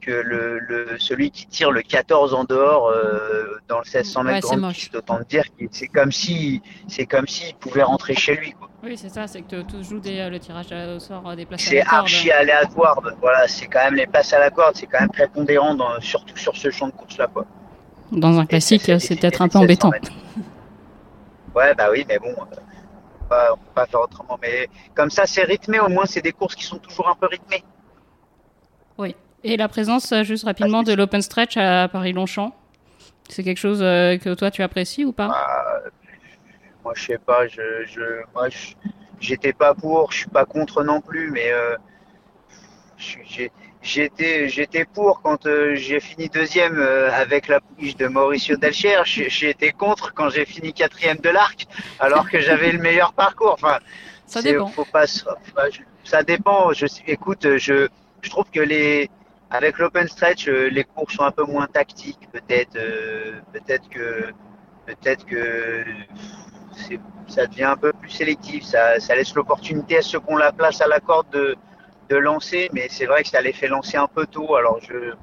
que 0.00 0.10
le, 0.10 0.58
le 0.60 0.98
celui 0.98 1.30
qui 1.30 1.46
tire 1.46 1.70
le 1.70 1.82
14 1.82 2.34
en 2.34 2.44
dehors 2.44 2.88
euh, 2.88 3.58
dans 3.68 3.78
le 3.78 3.84
1600 3.84 4.24
Ouais, 4.24 4.32
mètres 4.34 4.48
c'est 4.48 4.56
moche. 4.56 4.74
piste, 4.76 4.94
autant 4.96 5.18
te 5.18 5.24
dire 5.24 5.44
que 5.58 5.64
c'est 5.70 5.88
comme 5.88 6.12
si 6.12 6.62
c'est 6.88 7.06
comme 7.06 7.26
s'il 7.26 7.54
pouvait 7.56 7.82
rentrer 7.82 8.14
chez 8.14 8.36
lui. 8.36 8.52
quoi. 8.52 8.68
Oui, 8.82 8.96
c'est 8.96 9.08
ça, 9.08 9.26
c'est 9.26 9.42
que 9.42 9.62
tu 9.62 9.82
joues 9.82 9.98
des, 10.00 10.20
euh, 10.20 10.28
le 10.30 10.38
tirage 10.38 10.66
au 10.72 10.98
sort 11.00 11.28
euh, 11.28 11.34
des 11.34 11.44
places 11.46 11.66
à 11.66 11.70
C'est 11.70 11.80
archi 11.82 12.30
aléatoire. 12.30 13.00
Voilà, 13.20 13.48
c'est 13.48 13.66
quand 13.66 13.82
même 13.84 13.94
les 13.94 14.06
passes 14.06 14.32
à 14.32 14.38
la 14.38 14.50
corde, 14.50 14.76
c'est 14.76 14.86
quand 14.86 15.00
même 15.00 15.10
prépondérant 15.10 15.74
dans, 15.74 16.00
surtout 16.00 16.36
sur 16.36 16.56
ce 16.56 16.70
champ 16.70 16.86
de 16.88 16.92
course 16.92 17.18
là 17.18 17.26
quoi. 17.26 17.44
Dans 18.12 18.38
un 18.38 18.46
classique, 18.46 18.82
c'est 18.84 18.98
c'est 19.00 19.16
peut-être 19.16 19.42
un 19.42 19.48
peu 19.48 19.52
700 19.58 19.64
embêtant. 19.64 19.90
mètres. 19.90 20.12
Ouais, 21.54 21.74
bah 21.74 21.88
oui, 21.90 22.04
mais 22.08 22.18
bon, 22.18 22.28
euh, 22.28 22.56
on 23.22 23.24
pas, 23.28 23.52
on 23.52 23.56
peut 23.56 23.62
pas 23.74 23.86
faire 23.86 24.00
autrement. 24.02 24.38
Mais 24.40 24.68
comme 24.94 25.10
ça, 25.10 25.26
c'est 25.26 25.42
rythmé. 25.42 25.80
Au 25.80 25.88
moins, 25.88 26.04
c'est 26.06 26.20
des 26.22 26.32
courses 26.32 26.54
qui 26.54 26.64
sont 26.64 26.78
toujours 26.78 27.08
un 27.08 27.14
peu 27.16 27.26
rythmées. 27.26 27.64
Et 29.44 29.56
la 29.56 29.68
présence, 29.68 30.12
euh, 30.12 30.24
juste 30.24 30.44
rapidement, 30.44 30.82
de 30.82 30.92
l'open 30.92 31.22
stretch 31.22 31.56
à 31.56 31.88
Paris-Longchamp, 31.88 32.54
c'est 33.28 33.42
quelque 33.42 33.58
chose 33.58 33.80
euh, 33.82 34.18
que 34.18 34.34
toi 34.34 34.50
tu 34.50 34.62
apprécies 34.62 35.04
ou 35.04 35.12
pas? 35.12 35.28
Bah, 35.28 35.90
moi, 36.84 36.92
je 36.94 37.04
sais 37.06 37.18
pas. 37.18 37.46
Je, 37.48 37.84
je, 37.86 38.22
moi, 38.34 38.48
j'étais 39.20 39.52
pas 39.52 39.74
pour. 39.74 40.12
Je 40.12 40.18
suis 40.18 40.30
pas 40.30 40.44
contre 40.44 40.84
non 40.84 41.00
plus. 41.00 41.30
Mais 41.30 41.50
euh, 41.52 41.76
j'étais 43.82 44.48
j'étais 44.48 44.84
pour 44.84 45.22
quand 45.22 45.46
euh, 45.46 45.74
j'ai 45.74 46.00
fini 46.00 46.28
deuxième 46.28 46.80
avec 46.80 47.48
la 47.48 47.60
pouliche 47.60 47.96
de 47.96 48.06
Mauricio 48.06 48.56
Delcher. 48.56 49.02
Été 49.42 49.72
contre 49.72 50.14
quand 50.14 50.30
j'ai 50.30 50.44
fini 50.44 50.72
quatrième 50.72 51.18
de 51.18 51.30
l'arc, 51.30 51.66
alors 51.98 52.28
que 52.30 52.40
j'avais 52.40 52.72
le 52.72 52.78
meilleur 52.78 53.12
parcours. 53.12 53.54
Enfin, 53.54 53.78
Ça 54.26 54.42
dépend. 54.42 54.68
Faut 54.68 54.84
pas, 54.84 55.06
ça 56.04 56.22
dépend. 56.22 56.72
Je, 56.72 56.86
écoute, 57.08 57.58
je, 57.58 57.88
je 58.22 58.30
trouve 58.30 58.46
que 58.52 58.60
les, 58.60 59.10
avec 59.50 59.78
l'open 59.78 60.08
stretch, 60.08 60.48
euh, 60.48 60.68
les 60.70 60.84
cours 60.84 61.10
sont 61.10 61.22
un 61.22 61.30
peu 61.30 61.44
moins 61.44 61.66
tactiques. 61.66 62.28
Peut-être, 62.32 62.76
euh, 62.76 63.40
peut-être 63.52 63.88
que, 63.88 64.32
peut-être 64.86 65.24
que 65.26 65.84
ça 67.28 67.46
devient 67.46 67.64
un 67.64 67.76
peu 67.76 67.92
plus 67.92 68.10
sélectif. 68.10 68.64
Ça, 68.64 69.00
ça 69.00 69.14
laisse 69.16 69.34
l'opportunité 69.34 69.98
à 69.98 70.02
ceux 70.02 70.20
qui 70.20 70.26
ont 70.32 70.36
la 70.36 70.52
place 70.52 70.80
à 70.80 70.86
la 70.88 71.00
corde 71.00 71.28
de, 71.30 71.56
de 72.10 72.16
lancer. 72.16 72.68
Mais 72.72 72.88
c'est 72.90 73.06
vrai 73.06 73.22
que 73.22 73.28
ça 73.28 73.40
les 73.40 73.52
fait 73.52 73.68
lancer 73.68 73.96
un 73.96 74.08
peu 74.08 74.26
tôt. 74.26 74.56
Alors 74.56 74.78
je, 74.82 75.14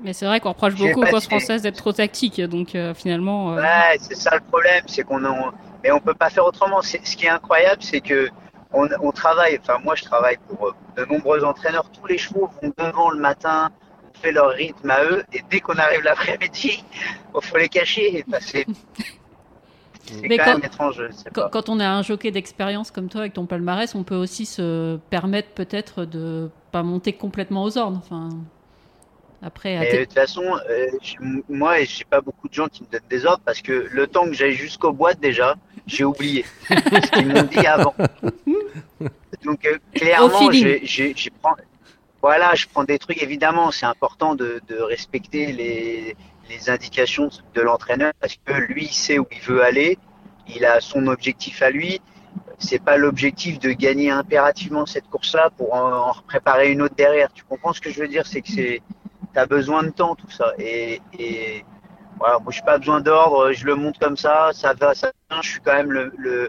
Mais 0.00 0.12
c'est 0.12 0.26
vrai 0.26 0.40
qu'on 0.40 0.50
reproche 0.50 0.74
beaucoup 0.76 1.02
aux 1.02 1.06
courses 1.06 1.26
françaises 1.26 1.62
d'être 1.62 1.76
trop 1.76 1.92
tactiques, 1.92 2.40
donc 2.42 2.74
euh, 2.74 2.94
finalement. 2.94 3.52
euh, 3.54 3.60
Ouais, 3.60 3.96
c'est 4.00 4.14
ça 4.14 4.34
le 4.34 4.40
problème, 4.42 4.84
c'est 4.86 5.02
qu'on 5.02 5.24
en... 5.24 5.52
mais 5.82 5.90
on 5.90 6.00
peut 6.00 6.14
pas 6.14 6.30
faire 6.30 6.44
autrement. 6.46 6.82
Ce 6.82 6.96
qui 6.96 7.26
est 7.26 7.28
incroyable, 7.28 7.82
c'est 7.82 8.00
que 8.00 8.28
on, 8.72 8.88
on 9.00 9.10
travaille. 9.12 9.58
Enfin, 9.60 9.78
moi, 9.82 9.94
je 9.94 10.04
travaille 10.04 10.36
pour 10.48 10.68
euh, 10.68 10.72
de 10.96 11.04
nombreux 11.06 11.44
entraîneurs. 11.44 11.88
Tous 11.90 12.06
les 12.06 12.18
chevaux 12.18 12.48
vont 12.62 12.72
devant 12.78 13.10
le 13.10 13.18
matin, 13.20 13.70
on 14.14 14.18
fait 14.20 14.32
leur 14.32 14.50
rythme 14.50 14.90
à 14.90 15.04
eux, 15.04 15.22
et 15.32 15.42
dès 15.50 15.60
qu'on 15.60 15.74
arrive 15.76 16.02
l'après-midi, 16.02 16.84
il 17.34 17.40
faut 17.42 17.56
les 17.58 17.68
cacher. 17.68 18.24
Enfin, 18.28 18.38
c'est 18.40 18.66
c'est 20.04 20.28
quand, 20.28 20.36
quand- 20.44 20.46
même 20.54 20.64
étrange. 20.64 20.96
Je 21.08 21.12
sais 21.12 21.30
Quand, 21.32 21.42
pas. 21.42 21.48
quand 21.50 21.68
on 21.68 21.80
est 21.80 21.84
un 21.84 22.02
jockey 22.02 22.30
d'expérience 22.30 22.90
comme 22.90 23.08
toi 23.08 23.22
avec 23.22 23.34
ton 23.34 23.46
palmarès, 23.46 23.94
on 23.94 24.04
peut 24.04 24.16
aussi 24.16 24.46
se 24.46 24.96
permettre 25.10 25.50
peut-être 25.50 26.04
de 26.04 26.50
pas 26.72 26.82
monter 26.82 27.12
complètement 27.12 27.64
aux 27.64 27.76
ordres. 27.78 28.00
Enfin, 28.04 28.30
après, 29.42 29.76
à 29.76 29.98
de 29.98 30.04
toute 30.04 30.14
façon, 30.14 30.42
euh, 30.68 30.86
moi, 31.48 31.78
j'ai 31.84 32.04
pas 32.04 32.20
beaucoup 32.20 32.48
de 32.48 32.54
gens 32.54 32.66
qui 32.68 32.82
me 32.82 32.88
donnent 32.90 33.00
des 33.08 33.24
ordres 33.24 33.42
parce 33.44 33.60
que 33.62 33.86
le 33.90 34.06
temps 34.08 34.24
que 34.24 34.32
j'aille 34.32 34.54
jusqu'aux 34.54 34.92
boîtes 34.92 35.20
déjà, 35.20 35.54
j'ai 35.86 36.04
oublié 36.04 36.44
ce 36.68 37.10
qu'ils 37.12 37.28
m'ont 37.28 37.42
dit 37.44 37.64
avant. 37.66 37.94
Donc 39.44 39.64
euh, 39.66 39.78
clairement, 39.94 40.28
j'ai 40.84 41.30
prends- 41.42 41.56
voilà, 42.20 42.54
je 42.54 42.66
prends 42.66 42.84
des 42.84 42.98
trucs. 42.98 43.22
Évidemment, 43.22 43.70
c'est 43.70 43.86
important 43.86 44.34
de, 44.34 44.60
de 44.68 44.76
respecter 44.76 45.52
les, 45.52 46.16
les 46.48 46.70
indications 46.70 47.28
de 47.54 47.60
l'entraîneur 47.60 48.12
parce 48.20 48.36
que 48.44 48.52
lui 48.52 48.84
il 48.86 48.92
sait 48.92 49.18
où 49.18 49.26
il 49.30 49.40
veut 49.40 49.62
aller. 49.62 49.98
Il 50.54 50.64
a 50.64 50.80
son 50.80 51.06
objectif 51.06 51.62
à 51.62 51.70
lui. 51.70 52.00
C'est 52.58 52.82
pas 52.82 52.96
l'objectif 52.96 53.58
de 53.60 53.70
gagner 53.70 54.10
impérativement 54.10 54.84
cette 54.86 55.08
course-là 55.08 55.50
pour 55.56 55.74
en, 55.74 56.08
en 56.10 56.14
préparer 56.26 56.72
une 56.72 56.82
autre 56.82 56.94
derrière. 56.96 57.32
Tu 57.32 57.44
comprends 57.44 57.72
ce 57.72 57.80
que 57.80 57.90
je 57.90 58.00
veux 58.00 58.08
dire? 58.08 58.26
C'est 58.26 58.42
que 58.42 58.48
c'est 58.50 58.82
t'as 59.34 59.46
besoin 59.46 59.82
de 59.82 59.90
temps 59.90 60.14
tout 60.16 60.30
ça 60.30 60.52
et, 60.58 61.00
et 61.18 61.64
voilà 62.18 62.38
moi 62.38 62.50
j'ai 62.50 62.62
pas 62.62 62.78
besoin 62.78 63.00
d'ordre 63.00 63.52
je 63.52 63.66
le 63.66 63.74
monte 63.74 63.98
comme 63.98 64.16
ça 64.16 64.50
ça 64.54 64.72
va 64.72 64.94
ça 64.94 65.12
vient. 65.30 65.42
je 65.42 65.50
suis 65.50 65.60
quand 65.60 65.74
même 65.74 65.92
le, 65.92 66.10
le- 66.16 66.48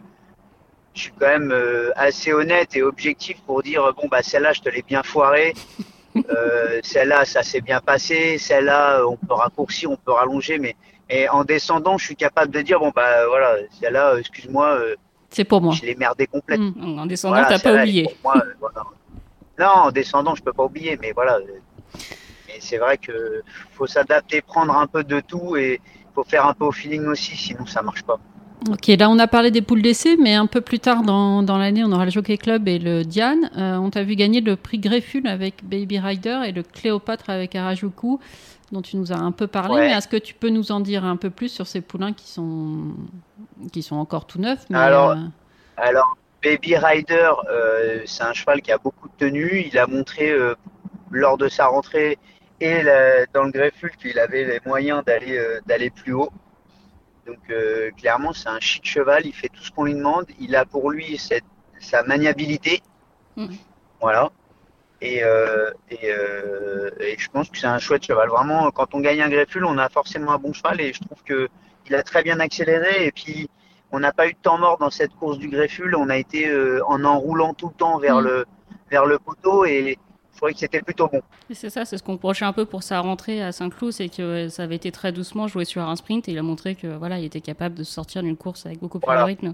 je 1.00 1.06
suis 1.06 1.14
quand 1.18 1.28
même 1.28 1.52
euh, 1.52 1.92
assez 1.96 2.34
honnête 2.34 2.76
et 2.76 2.84
objectif 2.84 3.38
pour 3.46 3.64
dire 3.64 3.94
bon 3.96 4.08
bah 4.10 4.22
celle-là 4.22 4.54
je 4.54 4.62
te 4.62 4.70
l'ai 4.70 4.82
bien 4.82 5.02
foiré 5.02 5.54
euh, 6.18 6.80
celle-là 6.84 7.26
ça 7.26 7.42
s'est 7.42 7.62
bien 7.62 7.80
passé 7.80 8.38
celle-là 8.38 9.04
on 9.08 9.16
peut 9.16 9.34
raccourcir 9.34 9.90
on 9.90 9.96
peut 9.96 10.12
rallonger 10.12 10.60
mais 10.60 10.76
et 11.10 11.30
en 11.30 11.44
descendant 11.44 11.98
je 11.98 12.06
suis 12.06 12.16
capable 12.16 12.52
de 12.52 12.62
dire 12.62 12.80
bon 12.80 12.92
bah 12.94 13.26
voilà 13.28 13.56
celle-là 13.80 14.14
euh, 14.14 14.18
excuse-moi 14.18 14.68
euh, 14.68 14.96
c'est 15.30 15.46
pour 15.46 15.62
moi. 15.62 15.74
je 15.74 15.86
l'ai 15.86 15.96
merdé 15.96 16.28
complètement 16.28 16.60
Mm. 16.76 17.00
En 17.00 17.06
descendant, 17.06 17.36
voilà, 17.36 17.58
t'as 17.58 17.60
pas 17.60 17.82
oublié. 17.82 18.04
pour 18.04 18.34
moi, 18.34 18.44
voilà. 18.60 18.84
Non, 19.60 19.88
en 19.88 19.92
descendant, 19.92 20.36
je 20.36 20.44
peux 20.44 20.54
pas 20.54 20.64
oublier, 20.64 20.98
mais 21.02 21.12
voilà. 21.12 21.40
Mais 22.48 22.58
c'est 22.60 22.78
vrai 22.78 22.98
que 22.98 23.44
faut 23.74 23.88
s'adapter, 23.88 24.42
prendre 24.42 24.76
un 24.76 24.88
peu 24.88 25.04
de 25.04 25.20
tout 25.20 25.56
et 25.56 25.82
faut 26.16 26.24
faire 26.24 26.46
un 26.46 26.54
peu 26.54 26.66
au 26.66 26.72
feeling 26.72 27.06
aussi, 27.08 27.36
sinon 27.36 27.66
ça 27.66 27.82
marche 27.82 28.04
pas. 28.04 28.20
Ok, 28.70 28.88
là 28.88 29.10
on 29.10 29.18
a 29.20 29.28
parlé 29.28 29.52
des 29.52 29.62
poules 29.62 29.82
d'essai, 29.82 30.18
mais 30.18 30.36
un 30.36 30.46
peu 30.46 30.60
plus 30.60 30.80
tard 30.80 31.04
dans, 31.04 31.44
dans 31.44 31.58
l'année, 31.58 31.82
on 31.86 31.92
aura 31.94 32.04
le 32.06 32.12
Jockey 32.12 32.38
Club 32.38 32.68
et 32.68 32.78
le 32.78 33.04
Diane. 33.04 33.50
Euh, 33.58 33.78
on 33.78 33.90
t'a 33.90 34.04
vu 34.04 34.16
gagner 34.16 34.42
le 34.42 34.58
prix 34.58 34.80
Grefful 34.80 35.28
avec 35.28 35.64
Baby 35.64 35.98
Rider 35.98 36.42
et 36.46 36.52
le 36.52 36.64
Cléopâtre 36.64 37.30
avec 37.30 37.56
Harajuku, 37.56 38.20
dont 38.74 38.82
tu 38.82 38.98
nous 38.98 39.14
as 39.14 39.18
un 39.18 39.32
peu 39.32 39.48
parlé. 39.48 39.74
Ouais. 39.76 39.88
Mais 39.88 39.94
est-ce 39.94 40.10
que 40.10 40.18
tu 40.18 40.34
peux 40.34 40.50
nous 40.50 40.74
en 40.74 40.82
dire 40.82 41.06
un 41.06 41.16
peu 41.16 41.30
plus 41.30 41.48
sur 41.48 41.68
ces 41.68 41.80
poulains 41.80 42.12
qui 42.12 42.28
sont, 42.30 42.94
qui 43.72 43.82
sont 43.82 43.96
encore 43.96 44.28
tout 44.28 44.40
neufs 44.40 44.66
mais, 44.70 44.78
Alors, 44.78 45.12
euh, 45.12 45.16
Alors, 45.78 46.18
Baby 46.44 46.76
Rider, 46.76 47.30
euh, 47.50 48.02
c'est 48.06 48.24
un 48.24 48.34
cheval 48.34 48.62
qui 48.62 48.74
a 48.74 48.78
beaucoup 48.78 49.08
de 49.08 49.14
tenue. 49.26 49.64
Il 49.72 49.78
a 49.78 49.88
montré 49.88 50.34
lors 51.12 51.38
de 51.38 51.48
sa 51.48 51.68
rentrée 51.68 52.18
et 52.60 52.84
la- 52.84 53.26
dans 53.34 53.44
le 53.44 53.52
grefful 53.52 53.92
qu'il 54.02 54.20
avait 54.20 54.44
les 54.44 54.60
moyens 54.66 55.02
d'aller 55.06 55.42
d'aller 55.66 55.90
plus 55.90 56.12
haut. 56.14 56.30
Donc 57.30 57.50
euh, 57.52 57.92
clairement, 57.92 58.34
c'est 58.34 58.50
un 58.50 58.60
chic 58.60 58.86
cheval. 58.86 59.26
Il 59.26 59.34
fait 59.34 59.50
tout 59.50 59.62
ce 59.62 59.72
qu'on 59.72 59.84
lui 59.84 59.94
demande. 59.94 60.26
Il 60.40 60.56
a 60.56 60.66
pour 60.66 60.90
lui 60.90 61.18
cette, 61.18 61.44
sa 61.80 62.02
maniabilité. 62.04 62.82
Mhm. 63.38 63.56
Voilà. 64.02 64.32
Et, 65.02 65.24
euh, 65.24 65.70
et, 65.92 66.12
euh, 66.12 66.90
et 67.00 67.16
je 67.18 67.30
pense 67.30 67.50
que 67.50 67.58
c'est 67.58 67.68
un 67.68 67.80
chouette 67.80 68.04
cheval. 68.06 68.30
Vraiment, 68.30 68.72
quand 68.72 68.96
on 68.96 69.00
gagne 69.00 69.22
un 69.22 69.30
grefful, 69.30 69.64
on 69.64 69.78
a 69.78 69.90
forcément 69.90 70.32
un 70.32 70.40
bon 70.40 70.54
cheval. 70.54 70.82
Et 70.82 70.92
je 70.92 71.02
trouve 71.02 71.22
que 71.24 71.50
il 71.86 71.96
a 71.96 72.04
très 72.04 72.24
bien 72.24 72.40
accéléré. 72.40 73.06
Et 73.06 73.12
puis 73.12 73.50
on 73.92 74.00
n'a 74.00 74.12
pas 74.12 74.28
eu 74.28 74.34
de 74.34 74.40
temps 74.42 74.58
mort 74.58 74.78
dans 74.80 74.90
cette 74.90 75.14
course 75.14 75.38
du 75.38 75.50
grefful. 75.50 75.96
On 75.96 76.10
a 76.10 76.18
été 76.18 76.48
euh, 76.50 76.84
en 76.88 77.04
enroulant 77.06 77.54
tout 77.54 77.68
le 77.68 77.74
temps 77.74 78.00
vers 78.00 78.22
Mm. 78.22 78.26
le 78.26 78.46
vers 78.90 79.06
le 79.06 79.20
poteau 79.20 79.66
et 79.66 80.00
trouvais 80.40 80.54
que 80.54 80.60
c'était 80.60 80.82
plutôt 80.82 81.08
bon. 81.08 81.22
C'est 81.52 81.70
ça, 81.70 81.86
c'est 81.86 81.98
ce 81.98 82.04
qu'on 82.04 82.14
reprochait 82.14 82.46
un 82.46 82.54
peu 82.54 82.66
pour 82.66 82.82
sa 82.84 83.00
rentrée 83.02 83.42
à 83.44 83.52
Saint-Cloud, 83.52 83.92
c'est 83.92 84.10
que 84.10 84.48
ça 84.50 84.64
avait 84.64 84.76
été 84.76 84.92
très 84.92 85.12
doucement 85.12 85.48
joué 85.48 85.66
sur 85.66 85.82
un 85.82 85.96
sprint 85.96 86.28
et 86.28 86.32
il 86.32 86.38
a 86.38 86.44
montré 86.44 86.76
que 86.76 86.88
voilà, 86.88 87.20
il 87.20 87.26
était 87.26 87.42
capable 87.42 87.76
de 87.76 87.84
sortir 87.84 88.24
d'une 88.24 88.38
course 88.38 88.66
avec 88.66 88.80
beaucoup 88.80 89.00
plus 89.00 89.06
Voilà. 89.06 89.22
de 89.22 89.26
rythme. 89.28 89.54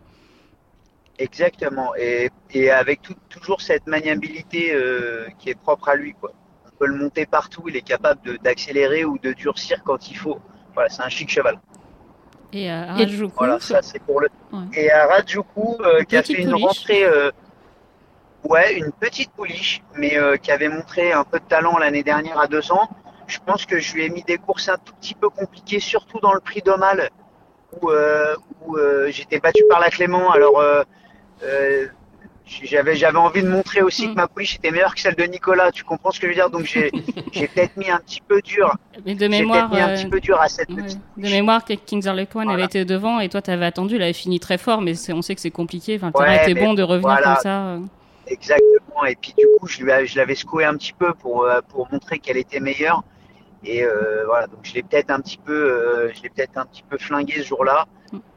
Exactement. 1.18 1.96
Et, 1.96 2.30
et 2.52 2.70
avec 2.72 3.02
tout- 3.02 3.16
toujours 3.30 3.62
cette 3.62 3.88
maniabilité 3.88 4.74
euh, 4.74 5.28
qui 5.40 5.50
est 5.50 5.56
propre 5.60 5.90
à 5.90 5.96
lui. 5.96 6.14
Quoi. 6.14 6.32
On 6.66 6.78
peut 6.78 6.88
le 6.88 6.96
monter 6.96 7.26
partout. 7.26 7.64
Il 7.70 7.76
est 7.76 7.82
capable 7.82 8.38
d'accélérer 8.44 9.06
ou 9.06 9.18
de 9.18 9.32
durcir 9.34 9.82
quand 9.84 10.10
il 10.10 10.18
faut. 10.18 10.40
Voilà, 10.74 10.90
c'est 10.90 11.02
un 11.04 11.10
chic 11.10 11.30
cheval. 11.30 11.60
Et 12.52 12.70
euh, 12.70 12.84
Et- 12.98 13.06
Rajuku, 13.06 13.34
Voilà, 13.38 13.60
ça 13.60 13.82
c'est 13.82 14.00
pour 14.00 14.20
le. 14.20 14.28
Ouais. 14.52 14.60
Et 14.74 14.92
à 14.92 15.08
Rajuku, 15.08 15.78
euh, 15.82 16.04
qui 16.04 16.18
a 16.18 16.24
fait 16.24 16.34
une 16.42 16.54
rentrée, 16.54 17.06
euh, 17.06 17.32
ouais, 18.50 18.74
une 18.78 18.92
petite 18.92 19.32
pouliche, 19.32 19.82
mais 19.96 20.18
euh, 20.18 20.38
qui 20.38 20.52
avait 20.52 20.70
montré 20.70 21.12
un 21.12 21.24
peu 21.24 21.40
de 21.40 21.46
talent 21.46 21.78
l'année 21.78 22.04
dernière 22.04 22.40
à 22.40 22.48
200. 22.48 22.80
Je 23.28 23.40
pense 23.46 23.66
que 23.66 23.80
je 23.80 23.94
lui 23.96 24.06
ai 24.06 24.10
mis 24.10 24.24
des 24.24 24.38
courses 24.38 24.70
un 24.70 24.78
tout 24.78 24.94
petit 24.96 25.16
peu 25.16 25.30
compliquées, 25.30 25.80
surtout 25.80 26.20
dans 26.20 26.34
le 26.34 26.40
prix 26.40 26.62
d'Omal, 26.62 27.10
où, 27.82 27.90
euh, 27.90 28.36
où 28.66 28.78
euh, 28.78 29.10
j'étais 29.12 29.40
battu 29.40 29.64
par 29.70 29.80
la 29.80 29.90
Clément. 29.90 30.32
Alors, 30.32 30.62
j'avais 32.64 32.96
j'avais 32.96 33.18
envie 33.18 33.42
de 33.42 33.50
montrer 33.50 33.82
aussi 33.82 34.08
Mm. 34.08 34.12
que 34.12 34.16
ma 34.18 34.28
pouliche 34.28 34.56
était 34.58 34.70
meilleure 34.70 34.94
que 34.94 35.02
celle 35.02 35.16
de 35.16 35.24
Nicolas. 35.24 35.72
Tu 35.72 35.84
comprends 35.84 36.12
ce 36.12 36.20
que 36.20 36.28
je 36.28 36.30
veux 36.30 36.36
dire? 36.36 36.52
Donc 36.52 36.66
j'ai 36.66 36.92
j'ai 37.32 37.48
peut-être 37.48 37.76
mis 37.76 37.90
un 37.90 37.98
petit 37.98 38.22
peu 38.22 38.40
dur. 38.44 38.72
mais 39.04 39.16
de 39.16 39.28
mémoire, 39.28 39.72
mis 39.72 39.80
un 39.80 39.96
petit 39.96 40.06
peu 40.08 40.20
dur 40.20 40.40
à 40.40 40.48
cette 40.48 40.70
ouais, 40.70 40.84
petite. 40.84 41.00
de 41.18 41.24
mémoire, 41.28 41.66
Kings 41.66 42.06
Harlequin 42.08 42.44
Voilà. 42.44 42.54
avait 42.54 42.66
été 42.66 42.86
devant 42.86 43.20
et 43.20 43.30
toi 43.30 43.42
t'avais 43.42 43.66
attendu, 43.66 43.96
il 43.96 44.02
avait 44.04 44.14
fini 44.14 44.40
très 44.40 44.60
fort, 44.60 44.82
mais 44.82 44.94
on 45.12 45.24
sait 45.24 45.34
que 45.34 45.42
c'est 45.42 45.50
compliqué. 45.50 45.96
Enfin, 45.96 46.12
le 46.14 46.20
Ouais, 46.20 46.26
terrain 46.28 46.44
était 46.44 46.54
mais 46.54 46.62
bon 46.68 46.74
de 46.76 46.84
revenir 46.84 47.10
voilà. 47.10 47.34
comme 47.34 47.42
ça. 47.42 47.78
Exactement. 48.28 49.06
Et 49.06 49.16
puis 49.16 49.34
du 49.38 49.46
coup, 49.60 49.68
je, 49.68 49.86
l'avais 50.16 50.36
secoué 50.36 50.66
un 50.66 50.76
petit 50.76 50.94
peu 50.94 51.14
pour, 51.14 51.44
euh, 51.44 51.62
pour 51.68 51.92
montrer 51.92 52.20
qu'elle 52.20 52.38
était 52.38 52.60
meilleure. 52.60 53.04
Et 53.64 53.84
euh, 53.84 54.26
voilà, 54.26 54.48
donc 54.48 54.60
je 54.64 54.74
l'ai 54.74 54.84
peut-être 54.84 55.10
un 55.10 55.20
petit 55.20 55.40
peu, 55.40 55.54
euh, 55.54 56.12
je 56.14 56.22
l'ai 56.22 56.30
peut-être 56.30 56.58
un 56.58 56.66
petit 56.66 56.84
peu 56.88 56.98
flingué 56.98 57.42
ce 57.42 57.48
jour-là. 57.48 57.88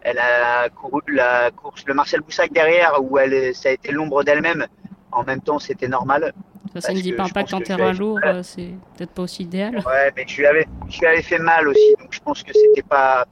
Elle 0.00 0.18
a 0.18 0.68
couru 0.71 1.02
la 1.09 1.50
course, 1.50 1.85
le 1.87 1.95
Marcel 1.95 2.21
Boussac 2.21 2.52
derrière, 2.52 2.95
où 3.02 3.18
elle, 3.18 3.54
ça 3.54 3.68
a 3.68 3.73
été 3.73 3.92
l'ombre 3.92 4.25
d'elle-même. 4.25 4.66
En 5.12 5.25
même 5.25 5.40
temps, 5.40 5.59
c'était 5.59 5.88
normal. 5.88 6.33
Ça, 6.78 6.92
ne 6.92 7.00
dit 7.00 7.12
pas 7.12 7.25
impact 7.25 7.50
pense 7.50 7.61
en 7.61 7.62
terrain 7.62 7.92
lourd, 7.92 8.21
c'est 8.42 8.75
peut-être 8.97 9.11
pas 9.11 9.23
aussi 9.23 9.42
idéal. 9.42 9.76
Ouais, 9.87 10.12
mais 10.16 10.25
je 10.28 10.37
lui 10.37 10.47
avais, 10.47 10.66
je 10.88 11.00
lui 11.00 11.07
avais 11.07 11.23
fait 11.23 11.38
mal 11.38 11.66
aussi. 11.66 11.95
Donc 12.00 12.09
je 12.11 12.21
pense 12.21 12.42
que 12.42 12.52
c'était 12.52 12.83
pas. 12.83 13.26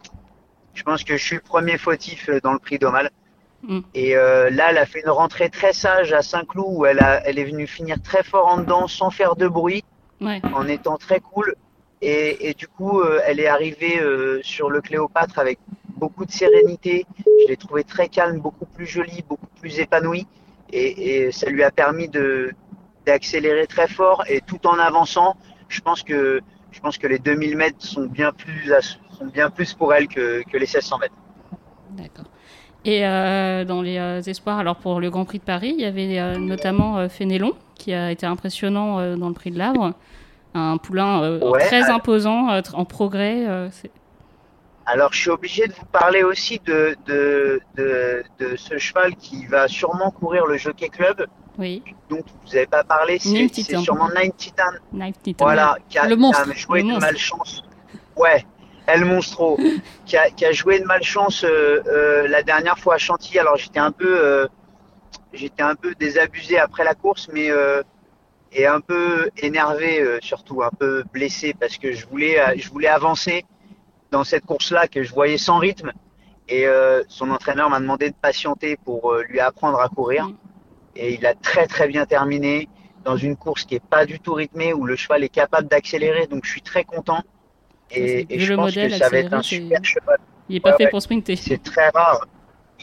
Je 0.74 0.82
pense 0.82 1.04
que 1.04 1.16
je 1.16 1.24
suis 1.24 1.36
le 1.36 1.42
premier 1.42 1.78
fautif 1.78 2.28
dans 2.42 2.52
le 2.52 2.58
prix 2.58 2.78
d'Omal. 2.78 3.10
Mm. 3.66 3.80
Et 3.94 4.16
euh, 4.16 4.48
là, 4.50 4.68
elle 4.70 4.78
a 4.78 4.86
fait 4.86 5.00
une 5.04 5.10
rentrée 5.10 5.50
très 5.50 5.72
sage 5.72 6.12
à 6.12 6.22
Saint-Cloud 6.22 6.66
où 6.68 6.86
elle, 6.86 7.00
a, 7.00 7.26
elle 7.26 7.38
est 7.38 7.44
venue 7.44 7.66
finir 7.66 8.00
très 8.02 8.22
fort 8.22 8.46
en 8.46 8.58
dedans 8.58 8.86
sans 8.88 9.10
faire 9.10 9.36
de 9.36 9.48
bruit. 9.48 9.84
Ouais. 10.18 10.40
en 10.54 10.66
étant 10.66 10.96
très 10.96 11.20
cool. 11.20 11.54
Et, 12.00 12.48
et 12.48 12.54
du 12.54 12.68
coup, 12.68 13.00
euh, 13.00 13.20
elle 13.26 13.38
est 13.38 13.48
arrivée 13.48 14.00
euh, 14.00 14.40
sur 14.42 14.70
le 14.70 14.80
Cléopâtre 14.80 15.38
avec 15.38 15.58
beaucoup 15.88 16.24
de 16.24 16.30
sérénité. 16.32 17.04
Je 17.42 17.48
l'ai 17.48 17.56
trouvée 17.58 17.84
très 17.84 18.08
calme, 18.08 18.38
beaucoup 18.40 18.64
plus 18.64 18.86
jolie, 18.86 19.22
beaucoup 19.28 19.46
plus 19.60 19.78
épanouie. 19.78 20.26
Et, 20.72 21.26
et 21.26 21.32
ça 21.32 21.50
lui 21.50 21.62
a 21.62 21.70
permis 21.70 22.08
de 22.08 22.52
d'accélérer 23.04 23.66
très 23.66 23.88
fort 23.88 24.24
et 24.26 24.40
tout 24.40 24.66
en 24.66 24.78
avançant. 24.78 25.36
Je 25.68 25.80
pense 25.80 26.02
que 26.02 26.40
je 26.72 26.80
pense 26.80 26.96
que 26.96 27.06
les 27.06 27.18
2000 27.18 27.56
mètres 27.56 27.84
sont 27.84 28.06
bien 28.06 28.32
plus 28.32 28.72
à- 28.72 28.80
sont 28.80 29.26
bien 29.32 29.50
plus 29.50 29.74
pour 29.74 29.92
elle 29.94 30.08
que, 30.08 30.42
que 30.44 30.56
les 30.56 30.60
1600 30.66 30.98
mètres. 30.98 31.14
D'accord. 31.90 32.24
Et 32.88 33.04
euh, 33.04 33.64
dans 33.64 33.82
les 33.82 33.98
euh, 33.98 34.20
espoirs, 34.22 34.58
alors 34.60 34.76
pour 34.76 35.00
le 35.00 35.10
Grand 35.10 35.24
Prix 35.24 35.40
de 35.40 35.44
Paris, 35.44 35.74
il 35.76 35.82
y 35.82 35.84
avait 35.84 36.20
euh, 36.20 36.38
notamment 36.38 36.98
euh, 36.98 37.08
Fénélon, 37.08 37.52
qui 37.74 37.92
a 37.92 38.12
été 38.12 38.26
impressionnant 38.26 39.00
euh, 39.00 39.16
dans 39.16 39.26
le 39.28 39.34
Prix 39.34 39.50
de 39.50 39.58
l'Arbre. 39.58 39.92
Un 40.54 40.76
poulain 40.78 41.20
euh, 41.22 41.50
Ouais, 41.50 41.66
très 41.66 41.82
alors- 41.82 41.96
imposant, 41.96 42.48
euh, 42.50 42.60
tr- 42.60 42.76
en 42.76 42.84
progrès. 42.84 43.44
euh, 43.46 43.68
Alors, 44.86 45.12
je 45.12 45.18
suis 45.20 45.30
obligé 45.30 45.66
de 45.66 45.72
vous 45.72 45.84
parler 45.86 46.22
aussi 46.22 46.60
de, 46.64 46.96
de, 47.06 47.60
de, 47.76 48.22
de 48.38 48.54
ce 48.56 48.78
cheval 48.78 49.16
qui 49.16 49.46
va 49.46 49.66
sûrement 49.66 50.12
courir 50.12 50.46
le 50.46 50.56
Jockey 50.56 50.88
Club, 50.88 51.26
oui, 51.58 51.82
dont 52.08 52.18
vous 52.18 52.52
n'avez 52.54 52.66
pas 52.66 52.84
parlé. 52.84 53.18
C'est 53.18 53.30
Nine 53.30 53.50
sûrement 53.82 54.08
Nine 54.16 54.30
Titan. 54.36 54.62
Knife 54.92 55.16
Titan. 55.24 55.44
Voilà, 55.44 55.76
qui 55.88 55.98
a, 55.98 56.04
Le 56.04 56.10
qui 56.10 56.12
a 56.14 56.16
monstre. 56.22 56.52
joué 56.54 56.82
Le 56.82 56.86
de 56.86 56.90
monstre. 56.92 57.06
malchance. 57.06 57.64
Ouais, 58.16 58.46
El 58.86 59.04
Monstro, 59.04 59.58
qui 60.04 60.16
a, 60.16 60.30
qui 60.30 60.44
a 60.44 60.52
joué 60.52 60.78
de 60.78 60.84
malchance 60.84 61.44
euh, 61.44 61.82
euh, 61.86 62.28
la 62.28 62.42
dernière 62.42 62.78
fois 62.78 62.94
à 62.94 62.98
Chantilly. 62.98 63.38
Alors 63.38 63.56
j'étais 63.56 63.80
un 63.80 63.90
peu, 63.90 64.24
euh, 64.24 64.46
j'étais 65.32 65.62
un 65.62 65.74
peu 65.74 65.94
désabusé 65.94 66.58
après 66.58 66.84
la 66.84 66.94
course, 66.94 67.28
mais 67.32 67.50
et 68.52 68.66
un 68.66 68.80
peu 68.80 69.28
énervé 69.36 70.18
surtout, 70.22 70.62
un 70.62 70.70
peu 70.70 71.04
blessé 71.12 71.54
parce 71.58 71.78
que 71.78 71.92
je 71.92 72.06
voulais, 72.06 72.38
je 72.58 72.70
voulais 72.70 72.88
avancer 72.88 73.44
dans 74.10 74.24
cette 74.24 74.46
course-là 74.46 74.86
que 74.86 75.02
je 75.02 75.12
voyais 75.12 75.38
sans 75.38 75.58
rythme. 75.58 75.92
Et 76.48 76.66
son 77.08 77.30
entraîneur 77.30 77.68
m'a 77.68 77.80
demandé 77.80 78.08
de 78.08 78.14
patienter 78.14 78.76
pour 78.76 79.14
lui 79.14 79.40
apprendre 79.40 79.80
à 79.80 79.88
courir. 79.88 80.26
Mm. 80.26 80.36
Et 80.94 81.14
il 81.14 81.26
a 81.26 81.34
très 81.34 81.66
très 81.66 81.88
bien 81.88 82.06
terminé 82.06 82.68
dans 83.04 83.16
une 83.16 83.36
course 83.36 83.64
qui 83.64 83.74
est 83.74 83.84
pas 83.84 84.06
du 84.06 84.20
tout 84.20 84.34
rythmée, 84.34 84.72
où 84.72 84.84
le 84.84 84.96
cheval 84.96 85.22
est 85.22 85.28
capable 85.28 85.68
d'accélérer. 85.68 86.26
Donc 86.26 86.44
je 86.44 86.50
suis 86.50 86.62
très 86.62 86.84
content. 86.84 87.22
Et, 87.90 88.26
je 88.38 88.50
le 88.50 88.56
pense 88.56 88.66
modèle, 88.74 88.90
que 88.92 88.98
ça 88.98 89.08
va 89.08 89.18
être 89.18 89.32
un 89.32 89.42
super 89.42 89.84
cheval. 89.84 90.18
Il 90.48 90.54
n'est 90.54 90.60
pas 90.60 90.70
Ouais, 90.70 90.76
fait 90.76 90.84
ouais. 90.84 90.90
pour 90.90 91.02
sprinter. 91.02 91.36
C'est 91.36 91.62
très 91.62 91.88
rare. 91.90 92.26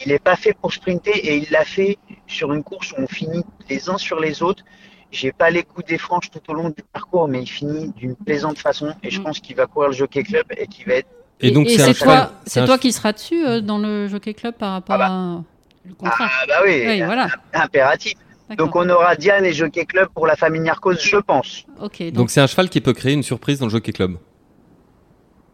Il 0.04 0.10
n'est 0.12 0.18
pas 0.18 0.36
fait 0.36 0.54
pour 0.60 0.72
sprinter 0.72 1.12
et 1.16 1.36
il 1.36 1.46
l'a 1.50 1.64
fait 1.64 1.98
sur 2.26 2.52
une 2.52 2.62
course 2.62 2.92
où 2.92 2.96
on 2.98 3.06
finit 3.06 3.44
les 3.70 3.88
uns 3.88 3.98
sur 3.98 4.18
les 4.20 4.42
autres. 4.42 4.64
J'ai 5.12 5.30
pas 5.30 5.50
les 5.50 5.62
coups 5.62 5.86
des 5.86 5.98
franches 5.98 6.30
tout 6.30 6.40
au 6.48 6.54
long 6.54 6.68
du 6.70 6.82
parcours, 6.92 7.28
mais 7.28 7.42
il 7.42 7.46
finit 7.46 7.92
d'une 7.96 8.16
plaisante 8.16 8.58
façon 8.58 8.92
et 9.04 9.10
je 9.10 9.20
Mm. 9.20 9.24
pense 9.24 9.38
qu'il 9.40 9.54
va 9.54 9.66
courir 9.66 9.90
le 9.90 9.94
Jockey 9.94 10.24
Club 10.24 10.46
et 10.56 10.66
qu'il 10.66 10.86
va 10.86 10.94
être 10.94 11.08
Et 11.40 11.52
donc, 11.52 11.68
c'est 11.70 11.80
un 11.82 11.86
c'est 11.86 11.94
cheval- 11.94 12.16
toi, 12.26 12.32
c'est 12.46 12.64
toi 12.64 12.78
qui 12.78 12.90
seras 12.92 13.12
dessus 13.12 13.46
euh, 13.46 13.60
dans 13.60 13.78
le 13.78 14.08
Jockey 14.08 14.34
Club 14.34 14.54
par 14.54 14.72
rapport 14.72 14.96
Ah 14.96 14.98
bah. 14.98 15.06
à. 15.06 15.42
Le 15.86 15.94
contrat. 15.94 16.26
ah 16.28 16.44
bah 16.48 16.54
oui, 16.64 16.82
Oui, 16.86 17.02
voilà. 17.02 17.28
impératif. 17.52 18.14
Donc 18.58 18.74
on 18.76 18.88
aura 18.88 19.14
Diane 19.16 19.44
et 19.44 19.52
Jockey 19.52 19.84
Club 19.84 20.08
pour 20.14 20.26
la 20.26 20.34
famille 20.36 20.60
Narcos, 20.60 20.94
je 21.00 21.16
pense. 21.18 21.64
Ok. 21.80 22.02
Donc 22.12 22.30
c'est 22.30 22.40
un 22.40 22.46
cheval 22.46 22.68
qui 22.68 22.80
peut 22.80 22.92
créer 22.92 23.12
une 23.12 23.22
surprise 23.22 23.58
dans 23.60 23.66
le 23.66 23.70
Jockey 23.70 23.92
Club. 23.92 24.16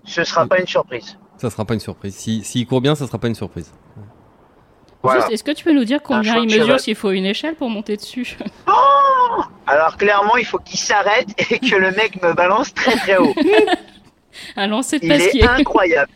Ce 0.04 0.25
sera 0.25 0.47
pas 0.47 0.59
une 0.61 0.66
surprise. 0.66 1.19
Ça 1.37 1.50
sera 1.50 1.64
pas 1.64 1.75
une 1.75 1.80
surprise. 1.80 2.14
Si- 2.14 2.42
S'il 2.45 2.66
court 2.66 2.80
bien, 2.80 2.95
ça 2.95 3.07
sera 3.07 3.19
pas 3.19 3.28
une 3.28 3.35
surprise. 3.35 3.73
Voilà. 5.02 5.30
Est-ce 5.30 5.42
que 5.45 5.52
tu 5.52 5.64
peux 5.64 5.73
nous 5.73 5.85
dire 5.85 6.02
combien 6.02 6.37
il 6.42 6.47
mesure, 6.59 6.78
s'il 6.78 6.95
faut 6.95 7.11
une 7.11 7.25
échelle 7.25 7.54
pour 7.54 7.71
monter 7.71 7.97
dessus? 7.97 8.37
Alors 9.66 9.97
clairement, 9.97 10.37
il 10.37 10.45
faut 10.45 10.59
qu'il 10.59 10.78
s'arrête 10.78 11.28
et 11.50 11.59
que 11.59 11.76
le 11.76 11.90
mec 11.92 12.21
me 12.23 12.33
balance 12.35 12.75
très 12.75 12.97
très 12.97 13.16
haut. 13.16 13.35
Un 14.57 14.66
lancer 14.66 14.99
de 14.99 15.04
Il 15.07 15.12
est 15.12 15.45
incroyable. 15.47 16.11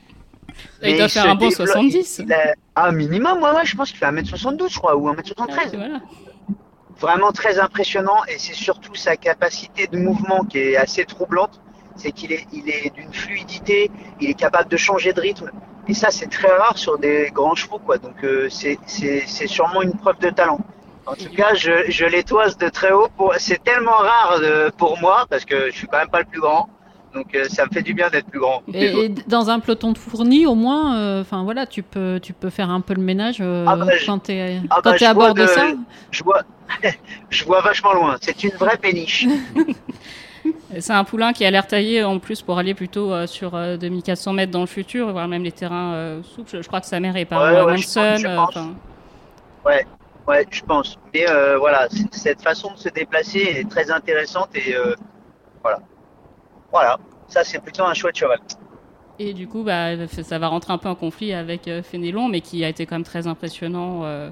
Il 0.83 0.93
Mais 0.93 0.99
doit 0.99 1.09
faire 1.09 1.29
un 1.29 1.35
bon 1.35 1.49
développe- 1.49 1.69
70. 1.69 2.23
il 2.26 2.33
a- 2.33 2.55
Un 2.76 2.93
minimum, 2.93 3.43
ouais, 3.43 3.50
ouais, 3.53 3.64
je 3.64 3.75
pense 3.76 3.88
qu'il 3.91 3.99
fait 3.99 4.07
1m72, 4.07 4.69
je 4.73 4.79
crois, 4.79 4.97
ou 4.97 5.09
1m73. 5.09 5.49
Ah, 5.50 5.62
voilà. 5.73 6.00
Vraiment 7.00 7.33
très 7.33 7.59
impressionnant 7.59 8.23
et 8.29 8.38
c'est 8.38 8.53
surtout 8.55 8.95
sa 8.95 9.17
capacité 9.17 9.87
de 9.87 9.97
mouvement 9.99 10.45
qui 10.45 10.59
est 10.59 10.76
assez 10.76 11.05
troublante. 11.05 11.61
C'est 11.97 12.13
qu'il 12.13 12.33
est, 12.33 12.47
il 12.53 12.69
est 12.69 12.93
d'une 12.95 13.13
fluidité, 13.13 13.91
il 14.21 14.31
est 14.31 14.35
capable 14.35 14.69
de 14.71 14.77
changer 14.77 15.13
de 15.13 15.21
rythme. 15.21 15.51
Et 15.87 15.95
ça, 15.95 16.11
c'est 16.11 16.27
très 16.27 16.49
rare 16.49 16.77
sur 16.79 16.99
des 16.99 17.31
grands 17.33 17.55
chevaux, 17.55 17.79
quoi. 17.79 17.99
Donc, 17.99 18.23
euh, 18.25 18.49
c'est, 18.51 18.79
c'est, 18.87 19.23
c'est 19.27 19.47
sûrement 19.47 19.83
une 19.83 19.93
preuve 19.93 20.19
de 20.19 20.31
talent. 20.31 20.61
En 21.07 21.15
tout 21.15 21.29
cas, 21.37 21.53
je, 21.55 21.71
je 21.91 22.07
l'étoise 22.07 22.57
de 22.57 22.69
très 22.71 22.91
haut. 22.91 23.09
C'est 23.39 23.63
tellement 23.63 23.93
rare 23.99 24.41
de- 24.41 24.71
pour 24.79 24.99
moi 25.01 25.27
parce 25.29 25.45
que 25.45 25.67
je 25.71 25.77
suis 25.77 25.87
quand 25.87 25.99
même 25.99 26.09
pas 26.09 26.21
le 26.21 26.25
plus 26.25 26.41
grand. 26.41 26.69
Donc, 27.15 27.33
euh, 27.35 27.45
ça 27.45 27.67
me 27.67 27.71
fait 27.71 27.83
du 27.83 27.93
bien 27.95 28.09
d'être 28.09 28.27
plus 28.27 28.41
grand. 28.41 28.63
les 28.67 28.87
et, 29.05 29.09
dans 29.29 29.51
un 29.51 29.61
peloton 29.61 29.93
de 29.93 29.99
fournis, 29.99 30.47
au 30.47 30.55
moins, 30.57 30.97
euh, 30.97 31.21
enfin 31.21 31.45
voilà, 31.45 31.67
tu 31.67 31.83
peux, 31.85 32.19
tu 32.21 32.33
peux 32.33 32.51
faire 32.51 32.71
un 32.71 32.80
peu 32.80 32.95
le 32.95 33.02
ménage 33.02 33.37
euh, 33.41 33.67
Ah 33.69 33.76
bah, 33.76 33.87
quand 34.07 34.19
tu 34.21 34.33
es, 34.33 34.61
ah 34.71 34.80
bah, 34.83 34.97
à 35.00 35.15
bord 35.15 35.35
de 35.35 35.43
de- 35.43 35.47
ça. 35.47 35.67
Je 36.11 36.25
vois, 36.25 36.41
je 37.30 37.45
vois 37.45 37.61
vachement 37.61 37.93
loin. 37.93 38.17
C'est 38.23 38.43
une 38.43 38.57
vraie 38.57 38.78
péniche. 38.78 39.26
C'est 40.78 40.93
un 40.93 41.04
poulain 41.04 41.33
qui 41.33 41.45
a 41.45 41.50
l'air 41.50 41.67
taillé 41.67 42.02
en 42.04 42.19
plus 42.19 42.43
pour 42.43 42.59
aller 42.59 42.75
plutôt 42.75 43.13
euh, 43.13 43.26
sur 43.26 43.54
euh, 43.54 43.76
2400 43.76 44.33
mètres 44.33 44.52
dans 44.52 44.61
le 44.61 44.67
futur, 44.67 45.11
voire 45.13 45.28
même 45.28 45.43
les 45.45 45.52
terrains 45.52 45.95
euh, 45.95 46.23
souples. 46.23 46.50
Je, 46.50 46.63
je 46.63 46.67
crois 46.67 46.80
que 46.80 46.87
sa 46.87 47.00
mère 47.00 47.17
est 47.17 47.25
par 47.25 47.41
Ouais, 47.43 47.59
euh, 47.59 47.65
ouais, 47.65 47.76
euh, 47.97 49.83
Ouais, 50.26 50.47
je 50.50 50.63
pense. 50.63 50.99
Mais 51.13 51.28
euh, 51.28 51.59
voilà, 51.59 51.87
cette 52.13 52.43
façon 52.43 52.73
de 52.73 52.78
se 52.78 52.89
déplacer 52.89 53.41
est 53.41 53.69
très 53.71 53.91
intéressante 53.91 54.49
et 54.54 54.75
euh, 54.75 54.95
voilà. 55.63 55.80
Voilà, 56.73 56.99
ça 57.28 57.45
c'est 57.45 57.61
plutôt 57.63 57.85
un 57.85 57.95
chouette 57.95 58.17
cheval. 58.17 58.39
et 59.19 59.33
du 59.35 59.47
coup, 59.49 59.63
bah, 59.65 60.07
ça 60.09 60.39
va 60.39 60.49
rentrer 60.49 60.73
un 60.73 60.78
peu 60.78 60.89
en 60.89 60.95
conflit 60.95 61.33
avec 61.35 61.69
euh, 61.69 61.83
Fénélon, 61.83 62.28
mais 62.28 62.41
qui 62.41 62.65
a 62.65 62.69
été 62.69 62.87
quand 62.87 62.97
même 62.97 63.04
très 63.04 63.26
impressionnant. 63.26 64.02
euh. 64.04 64.30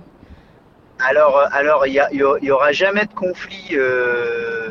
Alors, 0.98 1.36
euh, 1.38 1.46
alors 1.52 1.86
il 1.86 1.92
y, 1.94 2.16
y 2.16 2.46
y 2.46 2.50
aura 2.50 2.72
jamais 2.72 3.06
de 3.06 3.12
conflit 3.14 3.70
euh, 3.72 4.61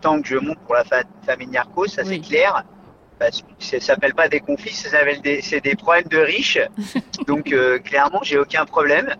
tant 0.00 0.20
que 0.22 0.28
je 0.28 0.36
monte 0.36 0.58
pour 0.60 0.74
la 0.74 0.84
fa- 0.84 1.02
famille 1.26 1.48
Narcos, 1.48 1.86
ça 1.88 2.04
c'est 2.04 2.10
Oui. 2.10 2.20
clair. 2.20 2.64
Parce 3.18 3.42
que 3.42 3.48
ça 3.58 3.80
s'appelle 3.80 4.14
pas 4.14 4.28
des 4.28 4.38
conflits, 4.40 4.72
ça 4.72 4.90
s'appelle 4.90 5.20
des, 5.22 5.42
c'est 5.42 5.60
des 5.60 5.74
problèmes 5.74 6.06
de 6.06 6.18
riches. 6.18 6.60
Donc 7.26 7.52
euh, 7.52 7.78
clairement, 7.80 8.20
j'ai 8.22 8.38
aucun 8.38 8.64
problème. 8.64 9.14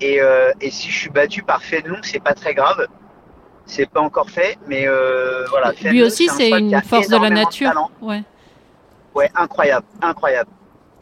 Et, 0.00 0.20
euh, 0.20 0.50
et 0.60 0.70
si 0.70 0.90
je 0.90 0.98
suis 0.98 1.10
battu 1.10 1.42
par 1.42 1.62
Fénelon, 1.62 1.98
c'est 2.02 2.22
pas 2.22 2.32
très 2.34 2.54
grave. 2.54 2.86
C'est 3.66 3.86
pas 3.88 4.00
encore 4.00 4.28
fait, 4.30 4.58
mais 4.66 4.86
euh, 4.86 5.44
voilà. 5.50 5.70
Lui 5.72 5.76
Fénelon, 5.78 6.06
aussi, 6.06 6.28
c'est 6.28 6.50
une 6.50 6.80
force 6.82 7.08
de 7.08 7.16
la 7.16 7.30
nature. 7.30 7.68
talent. 7.68 7.90
ouais. 8.00 8.22
Ouais, 9.14 9.30
incroyable, 9.36 9.86
incroyable. 10.02 10.50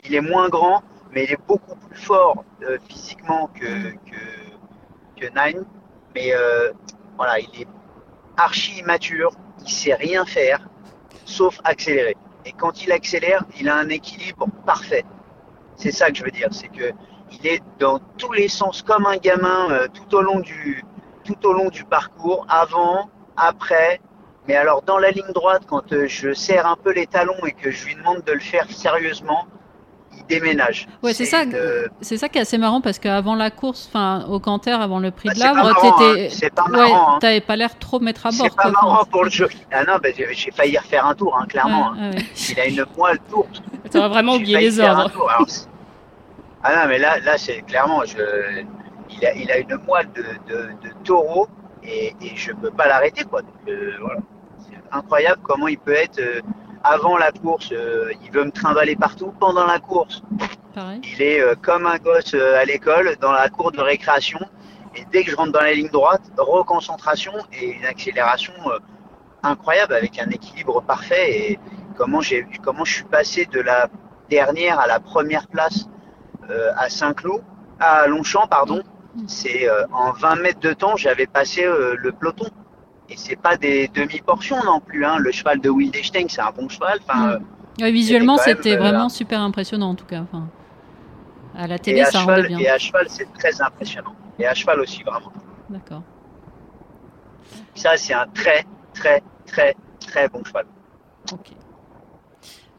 Il 0.04 0.14
est 0.14 0.20
moins 0.20 0.48
grand, 0.50 0.82
mais 1.12 1.24
il 1.24 1.32
est 1.32 1.40
beaucoup 1.48 1.76
plus 1.76 1.98
fort 1.98 2.44
euh, 2.62 2.76
physiquement 2.88 3.48
que, 3.54 3.64
que, 3.92 5.20
que 5.20 5.26
Nine. 5.28 5.64
Mais 6.14 6.32
voilà, 7.16 7.38
il 7.38 7.62
est 7.62 7.66
archi 8.42 8.78
immature, 8.78 9.30
il 9.64 9.70
sait 9.70 9.94
rien 9.94 10.24
faire, 10.24 10.68
sauf 11.24 11.60
accélérer. 11.64 12.16
Et 12.44 12.52
quand 12.52 12.82
il 12.84 12.92
accélère, 12.92 13.44
il 13.60 13.68
a 13.68 13.76
un 13.76 13.88
équilibre 13.88 14.46
parfait. 14.66 15.04
C'est 15.76 15.92
ça 15.92 16.10
que 16.10 16.16
je 16.16 16.24
veux 16.24 16.30
dire, 16.30 16.48
c'est 16.50 16.68
que 16.68 16.92
il 17.30 17.46
est 17.46 17.62
dans 17.78 17.98
tous 18.18 18.32
les 18.32 18.48
sens 18.48 18.82
comme 18.82 19.06
un 19.06 19.16
gamin 19.16 19.70
euh, 19.70 19.88
tout 19.88 20.14
au 20.16 20.20
long 20.20 20.40
du 20.40 20.84
tout 21.24 21.46
au 21.46 21.52
long 21.52 21.68
du 21.68 21.84
parcours, 21.84 22.44
avant, 22.48 23.08
après, 23.36 24.00
mais 24.48 24.56
alors 24.56 24.82
dans 24.82 24.98
la 24.98 25.12
ligne 25.12 25.32
droite, 25.32 25.62
quand 25.68 25.92
euh, 25.92 26.08
je 26.08 26.34
serre 26.34 26.66
un 26.66 26.76
peu 26.76 26.92
les 26.92 27.06
talons 27.06 27.46
et 27.46 27.52
que 27.52 27.70
je 27.70 27.86
lui 27.86 27.94
demande 27.94 28.22
de 28.22 28.32
le 28.32 28.40
faire 28.40 28.68
sérieusement, 28.70 29.46
il 30.28 30.40
déménage. 30.40 30.88
Ouais, 31.02 31.12
c'est 31.12 31.24
ça. 31.24 31.44
C'est 32.00 32.16
ça 32.16 32.28
qui 32.28 32.38
est 32.38 32.42
assez 32.42 32.58
marrant 32.58 32.80
parce 32.80 32.98
qu'avant 32.98 33.34
la 33.34 33.50
course, 33.50 33.86
enfin 33.88 34.24
au 34.28 34.38
Canter, 34.40 34.72
avant 34.72 34.98
le 34.98 35.10
prix 35.10 35.28
Bah, 35.28 35.34
de 35.34 35.38
l'Arbre, 35.40 35.74
t'étais, 35.80 36.50
hein. 36.58 36.64
Ouais, 36.72 36.92
hein. 36.92 37.18
t'avais 37.20 37.40
pas 37.40 37.56
l'air 37.56 37.78
trop 37.78 38.00
mettre 38.00 38.26
à 38.26 38.30
bord. 38.30 38.46
c'est 38.50 38.56
pas 38.56 38.70
marrant 38.70 39.04
pour 39.04 39.24
le 39.24 39.30
jockey. 39.30 39.58
Ah 39.72 39.84
non, 39.84 39.94
bah, 40.02 40.08
j'ai 40.16 40.50
failli 40.50 40.76
refaire 40.78 41.06
un 41.06 41.14
tour, 41.14 41.36
hein, 41.40 41.46
clairement. 41.46 41.92
hein. 41.92 42.10
ouais. 42.12 42.24
Il 42.50 42.60
a 42.60 42.66
une 42.66 42.84
moelle 42.96 43.18
tourte. 43.30 43.62
T'aurais 43.90 44.08
vraiment 44.08 44.34
oublié 44.34 44.58
les 44.58 44.80
ordres. 44.80 45.10
Alors, 45.28 45.46
ah 46.64 46.76
non, 46.76 46.88
mais 46.88 46.98
là, 46.98 47.18
là 47.20 47.36
c'est 47.38 47.62
clairement, 47.62 48.02
je, 48.04 48.62
il, 49.10 49.26
a, 49.26 49.34
il 49.34 49.50
a 49.50 49.58
une 49.58 49.76
moelle 49.86 50.08
de, 50.14 50.22
de, 50.48 50.62
de 50.82 50.94
taureau 51.04 51.48
et, 51.82 52.14
et 52.22 52.36
je 52.36 52.52
peux 52.52 52.70
pas 52.70 52.86
l'arrêter. 52.86 53.24
quoi. 53.24 53.42
Donc, 53.42 53.50
euh, 53.68 53.92
voilà. 54.00 54.20
C'est 54.60 54.78
incroyable 54.96 55.40
comment 55.42 55.66
il 55.68 55.78
peut 55.78 55.92
être 55.94 56.20
euh, 56.20 56.40
avant 56.84 57.16
la 57.16 57.32
course, 57.32 57.70
euh, 57.72 58.12
il 58.24 58.30
veut 58.30 58.44
me 58.44 58.50
trimballer 58.50 58.96
partout. 58.96 59.32
Pendant 59.38 59.66
la 59.66 59.78
course, 59.78 60.22
Pareil. 60.74 61.00
il 61.04 61.22
est 61.22 61.40
euh, 61.40 61.54
comme 61.60 61.86
un 61.86 61.98
gosse 61.98 62.34
euh, 62.34 62.60
à 62.60 62.64
l'école 62.64 63.16
dans 63.20 63.32
la 63.32 63.48
cour 63.48 63.72
de 63.72 63.80
récréation. 63.80 64.40
Et 64.94 65.04
dès 65.12 65.24
que 65.24 65.30
je 65.30 65.36
rentre 65.36 65.52
dans 65.52 65.60
la 65.60 65.72
ligne 65.72 65.88
droite, 65.88 66.22
reconcentration 66.36 67.32
et 67.52 67.70
une 67.70 67.86
accélération 67.86 68.52
incroyable 69.42 69.94
avec 69.94 70.18
un 70.18 70.28
équilibre 70.28 70.82
parfait. 70.82 71.50
Et 71.50 71.58
comment, 71.96 72.20
j'ai, 72.20 72.46
comment 72.62 72.84
je 72.84 72.96
suis 72.96 73.04
passé 73.04 73.46
de 73.46 73.60
la 73.60 73.88
dernière 74.28 74.78
à 74.78 74.86
la 74.86 75.00
première 75.00 75.46
place 75.46 75.86
à 76.76 76.90
Saint-Cloud, 76.90 77.42
à 77.80 78.06
Longchamp, 78.06 78.46
pardon. 78.48 78.82
C'est 79.26 79.68
euh, 79.68 79.84
en 79.92 80.12
20 80.12 80.36
mètres 80.36 80.60
de 80.60 80.72
temps, 80.72 80.96
j'avais 80.96 81.26
passé 81.26 81.64
euh, 81.64 81.94
le 81.98 82.12
peloton. 82.12 82.46
Et 83.12 83.16
c'est 83.16 83.36
pas 83.36 83.56
des 83.58 83.88
demi-portions 83.88 84.62
non 84.64 84.80
plus. 84.80 85.04
Hein. 85.04 85.18
Le 85.18 85.30
cheval 85.32 85.60
de 85.60 85.68
Wildestein, 85.68 86.26
c'est 86.28 86.40
un 86.40 86.50
bon 86.50 86.68
cheval. 86.68 86.98
Enfin, 87.06 87.32
euh, 87.32 87.38
Ouais, 87.80 87.90
visuellement, 87.90 88.38
c'était 88.38 88.74
euh, 88.76 88.78
vraiment 88.78 89.08
super 89.08 89.40
impressionnant 89.40 89.90
en 89.90 89.94
tout 89.94 90.04
cas. 90.06 90.20
Enfin, 90.22 90.48
à 91.54 91.66
la 91.66 91.74
et, 91.76 91.78
télé, 91.78 92.00
à 92.00 92.06
ça 92.06 92.20
rendait 92.20 92.36
cheval, 92.42 92.48
bien. 92.48 92.58
et 92.58 92.68
à 92.68 92.78
cheval, 92.78 93.06
c'est 93.08 93.30
très 93.34 93.60
impressionnant. 93.60 94.14
Et 94.38 94.46
à 94.46 94.54
cheval 94.54 94.80
aussi, 94.80 95.02
vraiment. 95.02 95.32
D'accord. 95.68 96.02
Ça, 97.74 97.96
c'est 97.96 98.14
un 98.14 98.26
très, 98.28 98.64
très, 98.94 99.22
très, 99.46 99.74
très 100.06 100.28
bon 100.28 100.42
cheval. 100.44 100.64
Ok. 101.32 101.50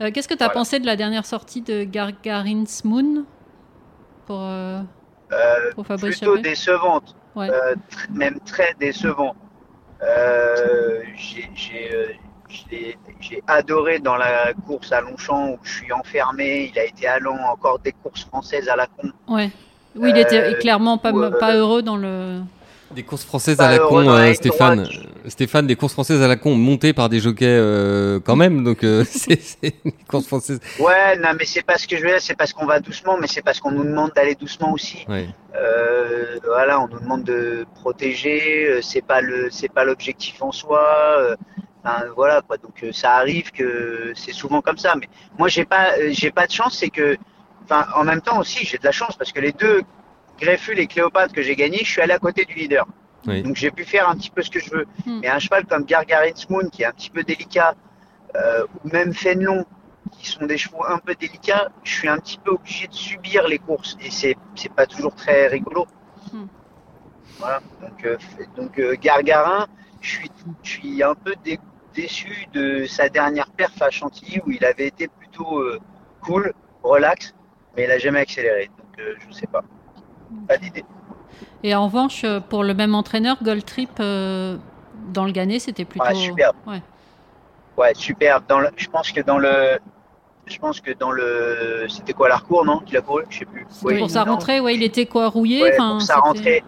Euh, 0.01 0.09
Qu'est-ce 0.11 0.27
que 0.27 0.33
tu 0.33 0.41
as 0.43 0.47
Voilà. 0.47 0.59
pensé 0.59 0.79
de 0.79 0.85
la 0.87 0.95
dernière 0.95 1.25
sortie 1.25 1.61
de 1.61 1.83
Gargarin's 1.83 2.83
Moon 2.83 3.25
pour, 4.25 4.39
euh, 4.41 4.81
Euh, 5.31 5.71
pour 5.75 5.85
Fabrice 5.85 6.17
plutôt 6.17 6.37
décevante, 6.37 7.15
Ouais. 7.35 7.49
Même 8.11 8.39
très 8.41 8.75
décevant. 8.79 9.35
Euh, 10.03 10.99
j'ai- 11.15 11.49
euh, 11.93 12.07
j'ai 13.19 13.43
adoré 13.47 13.99
dans 13.99 14.15
la 14.15 14.53
course 14.67 14.91
à 14.91 15.01
Longchamp 15.01 15.51
où 15.51 15.59
je 15.63 15.71
suis 15.73 15.91
enfermé. 15.91 16.71
Il 16.73 16.79
a 16.79 16.85
été 16.85 17.07
allant 17.07 17.37
encore 17.51 17.79
des 17.79 17.93
courses 17.93 18.25
françaises 18.25 18.67
à 18.69 18.75
la 18.75 18.87
con. 18.87 19.09
Ouais. 19.27 19.49
Oui, 19.95 20.09
il 20.09 20.17
était 20.17 20.39
Euh, 20.39 20.53
clairement 20.59 20.97
pas, 20.97 21.11
pas 21.39 21.53
heureux 21.55 21.81
dans 21.83 21.97
le. 21.97 22.41
Des 22.95 23.03
courses 23.03 23.25
françaises 23.25 23.59
à 23.59 23.69
la 23.69 23.77
heureux 23.77 24.03
con, 24.03 24.09
euh, 24.09 24.33
Stéphane. 24.33 24.87
Stéphane, 25.27 25.65
des 25.65 25.75
courses 25.75 25.93
françaises 25.93 26.21
à 26.21 26.27
la 26.27 26.35
con 26.35 26.55
montées 26.55 26.93
par 26.93 27.09
des 27.09 27.19
jockeys 27.19 27.45
euh, 27.47 28.19
quand 28.19 28.35
même. 28.35 28.63
Donc 28.63 28.83
euh, 28.83 29.03
c'est 29.09 29.41
c'est 29.41 29.75
une 29.83 29.91
course 30.07 30.27
française. 30.27 30.59
Ouais, 30.79 31.17
non, 31.17 31.29
mais 31.37 31.45
c'est 31.45 31.63
pas 31.63 31.77
ce 31.77 31.87
que 31.87 31.97
je 31.97 32.03
veux 32.03 32.09
dire. 32.09 32.21
C'est 32.21 32.35
parce 32.35 32.53
qu'on 32.53 32.65
va 32.65 32.79
doucement, 32.79 33.17
mais 33.17 33.27
c'est 33.27 33.41
parce 33.41 33.59
qu'on 33.59 33.71
nous 33.71 33.83
demande 33.83 34.11
d'aller 34.15 34.35
doucement 34.35 34.73
aussi. 34.73 35.05
Ouais. 35.09 35.27
Voilà, 36.45 36.81
on 36.81 36.87
nous 36.87 36.99
demande 36.99 37.23
de 37.23 37.65
protéger. 37.75 38.79
C'est 38.81 39.05
pas 39.05 39.21
le, 39.21 39.49
c'est 39.49 39.71
pas 39.71 39.85
l'objectif 39.85 40.41
en 40.41 40.51
soi. 40.51 41.35
enfin, 41.83 42.03
voilà 42.15 42.41
quoi. 42.41 42.57
Donc 42.57 42.85
ça 42.91 43.15
arrive 43.15 43.51
que 43.51 44.13
c'est 44.15 44.33
souvent 44.33 44.61
comme 44.61 44.77
ça. 44.77 44.93
Mais 44.99 45.07
moi 45.39 45.47
j'ai 45.47 45.65
pas, 45.65 45.93
j'ai 46.11 46.31
pas 46.31 46.45
de 46.45 46.51
chance. 46.51 46.77
C'est 46.77 46.89
que, 46.89 47.17
enfin, 47.63 47.87
en 47.95 48.03
même 48.03 48.21
temps 48.21 48.39
aussi 48.39 48.65
j'ai 48.65 48.77
de 48.77 48.85
la 48.85 48.91
chance 48.91 49.15
parce 49.15 49.31
que 49.31 49.39
les 49.39 49.51
deux 49.53 49.81
Grefful 50.43 50.77
et 50.79 50.87
Cléopâtre 50.87 51.33
que 51.33 51.41
j'ai 51.41 51.55
gagné, 51.55 51.77
je 51.79 51.89
suis 51.93 52.01
allé 52.01 52.13
à 52.13 52.19
côté 52.19 52.45
du 52.45 52.53
leader. 52.55 52.85
Oui. 53.25 53.41
Donc 53.43 53.55
j'ai 53.55 53.71
pu 53.71 53.85
faire 53.85 54.09
un 54.09 54.15
petit 54.15 54.29
peu 54.29 54.41
ce 54.41 54.49
que 54.49 54.59
je 54.59 54.69
veux. 54.71 54.85
Hmm. 55.05 55.19
Mais 55.21 55.29
un 55.29 55.39
cheval 55.39 55.65
comme 55.65 55.85
Gargarin's 55.85 56.49
Moon 56.49 56.67
qui 56.69 56.83
est 56.83 56.85
un 56.85 56.91
petit 56.91 57.09
peu 57.09 57.23
délicat, 57.23 57.73
euh, 58.35 58.65
ou 58.83 58.89
même 58.89 59.13
Fenlon 59.13 59.65
qui 60.11 60.27
sont 60.27 60.45
des 60.45 60.57
chevaux 60.57 60.83
un 60.85 60.99
peu 60.99 61.15
délicats, 61.15 61.69
je 61.83 61.93
suis 61.93 62.07
un 62.09 62.17
petit 62.17 62.37
peu 62.37 62.51
obligé 62.51 62.87
de 62.87 62.93
subir 62.93 63.47
les 63.47 63.57
courses 63.57 63.95
et 64.01 64.11
c'est 64.11 64.35
c'est 64.55 64.73
pas 64.73 64.85
toujours 64.85 65.15
très 65.15 65.47
rigolo. 65.47 65.87
Hmm. 66.33 66.47
Voilà. 67.39 67.61
Donc 67.81 68.05
euh, 68.05 68.17
donc 68.57 68.79
euh, 68.79 68.95
Gargarin, 69.01 69.67
je 70.01 70.09
suis 70.09 70.31
je 70.63 70.69
suis 70.69 71.03
un 71.03 71.15
peu 71.15 71.33
dé- 71.45 71.59
déçu 71.95 72.47
de 72.53 72.85
sa 72.85 73.07
dernière 73.07 73.49
perf 73.51 73.81
à 73.81 73.89
Chantilly 73.89 74.41
où 74.45 74.51
il 74.51 74.65
avait 74.65 74.87
été 74.87 75.07
plutôt 75.07 75.59
euh, 75.59 75.79
cool, 76.21 76.53
relax, 76.83 77.33
mais 77.75 77.85
il 77.85 77.91
a 77.91 77.97
jamais 77.99 78.19
accéléré. 78.19 78.69
Donc 78.77 78.99
euh, 78.99 79.15
je 79.25 79.33
sais 79.33 79.47
pas. 79.47 79.63
Pas 80.47 80.57
d'idée. 80.57 80.85
Et 81.63 81.73
en 81.75 81.85
revanche, 81.85 82.23
euh, 82.23 82.39
pour 82.39 82.63
le 82.63 82.73
même 82.73 82.93
entraîneur, 82.93 83.37
Gold 83.41 83.65
Trip, 83.65 83.89
euh, 83.99 84.57
dans 85.13 85.25
le 85.25 85.31
Gagné, 85.31 85.59
c'était 85.59 85.85
plutôt. 85.85 86.05
Ouais, 86.05 86.15
superbe. 86.15 86.55
Ouais. 86.67 86.81
Ouais, 87.77 87.93
superbe. 87.95 88.43
Dans 88.47 88.59
le, 88.59 88.69
je 88.75 88.87
pense 88.87 89.11
que 89.11 89.21
dans 89.21 89.37
le, 89.37 89.79
je 90.45 90.57
pense 90.57 90.81
que 90.81 90.91
dans 90.91 91.11
le, 91.11 91.85
c'était 91.89 92.13
quoi 92.13 92.29
l'Arcourt, 92.29 92.65
non 92.65 92.79
Qu'il 92.79 92.97
a 92.97 93.01
couru, 93.01 93.23
je 93.29 93.39
sais 93.39 93.45
plus. 93.45 93.65
Oui, 93.83 93.97
pour 93.97 94.09
sa 94.09 94.23
rentrée, 94.23 94.59
ouais, 94.59 94.75
il 94.75 94.83
était 94.83 95.05
quoi, 95.05 95.29
rouillé 95.29 95.63
Ouais, 95.63 95.75
pour 95.75 96.01
sa 96.01 96.17
rentrée. 96.17 96.63